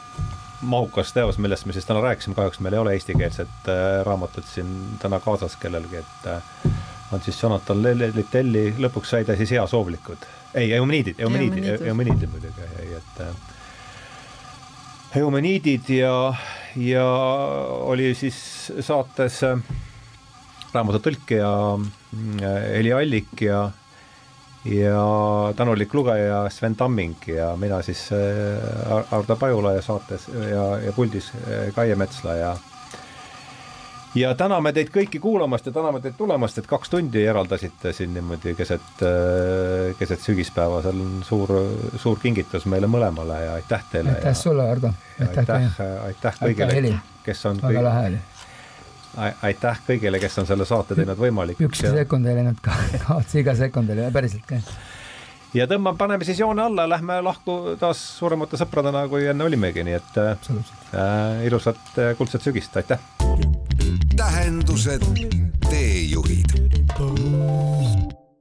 mahukas 0.61 1.13
teos, 1.13 1.39
millest 1.39 1.67
me 1.67 1.73
siis 1.73 1.87
täna 1.89 2.03
rääkisime, 2.05 2.35
kahjuks 2.35 2.61
meil 2.65 2.77
ei 2.77 2.83
ole 2.83 2.95
eestikeelset 2.97 3.69
äh, 3.69 4.01
raamatut 4.07 4.47
siin 4.49 4.71
täna 5.03 5.21
kaasas 5.21 5.57
kellelgi, 5.61 6.03
et 6.03 6.29
äh, 6.31 6.43
on 7.13 7.23
siis 7.25 7.43
Jonathan 7.43 7.83
Litelli, 8.15 8.71
lõpuks 8.79 9.15
sai 9.15 9.25
ta 9.25 9.37
siis 9.37 9.51
heasoovlikud. 9.55 10.27
ei, 10.55 10.73
Eumeniidid, 10.73 11.19
Eumeniidid, 11.19 11.87
Eumeniidid 11.87 12.31
muidugi, 12.31 12.69
ei, 12.83 12.95
et 12.99 13.21
äh, 13.21 13.35
Eumeniidid 15.21 15.89
ja, 15.95 16.35
ja 16.77 17.07
oli 17.87 18.15
siis 18.19 18.37
saates 18.81 19.43
raamatu 20.75 21.01
tõlkija 21.03 21.51
äh, 21.79 22.61
Heli 22.75 22.93
Allik 22.95 23.43
ja 23.47 23.69
ja 24.65 25.53
tänulik 25.57 25.95
lugeja 25.95 26.51
Sven 26.51 26.77
Tamming 26.77 27.17
ja 27.27 27.57
mina 27.57 27.83
siis 27.83 28.09
äh, 28.13 29.15
Ardo 29.15 29.37
Pajula 29.37 29.73
ja 29.73 29.83
saates 29.83 30.29
ja, 30.29 30.79
ja 30.79 30.93
puldis 30.93 31.33
äh, 31.35 31.75
Kaie 31.75 31.97
Metsla 31.97 32.35
ja 32.35 32.57
ja 34.15 34.35
täname 34.35 34.73
teid 34.73 34.89
kõiki 34.95 35.21
kuulamast 35.21 35.67
ja 35.67 35.73
täname 35.75 36.01
teid 36.01 36.15
tulemast, 36.17 36.59
et 36.59 36.69
kaks 36.71 36.91
tundi 36.91 37.25
eraldasite 37.27 37.93
siin 37.93 38.15
niimoodi 38.15 38.55
keset, 38.55 39.03
äh, 39.03 39.91
keset 39.99 40.23
sügispäeva, 40.23 40.83
see 40.83 40.95
on 40.95 41.25
suur, 41.27 41.55
suur 42.01 42.21
kingitus 42.23 42.65
meile 42.71 42.89
mõlemale 42.89 43.41
ja 43.45 43.57
aitäh 43.59 43.85
teile. 43.93 44.17
aitäh 44.17 44.37
sulle, 44.39 44.71
Ardo. 44.71 44.95
aitäh, 45.21 45.83
aitäh 46.07 46.41
kõigile, 46.41 46.95
kes 47.27 47.47
on. 47.51 47.61
väga 47.63 47.85
lahe 47.85 48.07
oli 48.13 48.23
aitäh 49.17 49.81
kõigile, 49.87 50.19
kes 50.23 50.39
on 50.43 50.49
selle 50.49 50.67
saate 50.69 50.97
teinud 50.99 51.19
võimalikuks. 51.19 51.67
üks 51.69 51.85
sekund 51.99 52.27
ei 52.31 52.39
läinud 52.41 52.61
ka, 52.65 52.75
kaotsi 53.07 53.43
iga 53.45 53.55
sekund 53.59 53.93
oli 53.95 54.09
päriselt 54.15 54.47
ka. 54.49 54.61
ja 55.55 55.69
tõmbame, 55.71 55.99
paneme 56.01 56.27
siis 56.27 56.41
joone 56.43 56.65
alla, 56.65 56.89
lähme 56.91 57.21
lahku 57.25 57.77
taas 57.81 58.01
suuremate 58.19 58.61
sõpradena, 58.61 59.07
kui 59.13 59.29
enne 59.31 59.47
olimegi, 59.47 59.87
nii 59.87 59.97
et 60.01 60.21
äh, 60.25 61.47
ilusat 61.47 61.95
äh, 61.99 62.13
kuldset 62.19 62.43
sügist, 62.47 62.77
aitäh. 62.81 63.01
tähendused, 64.17 65.09
teejuhid 65.71 66.59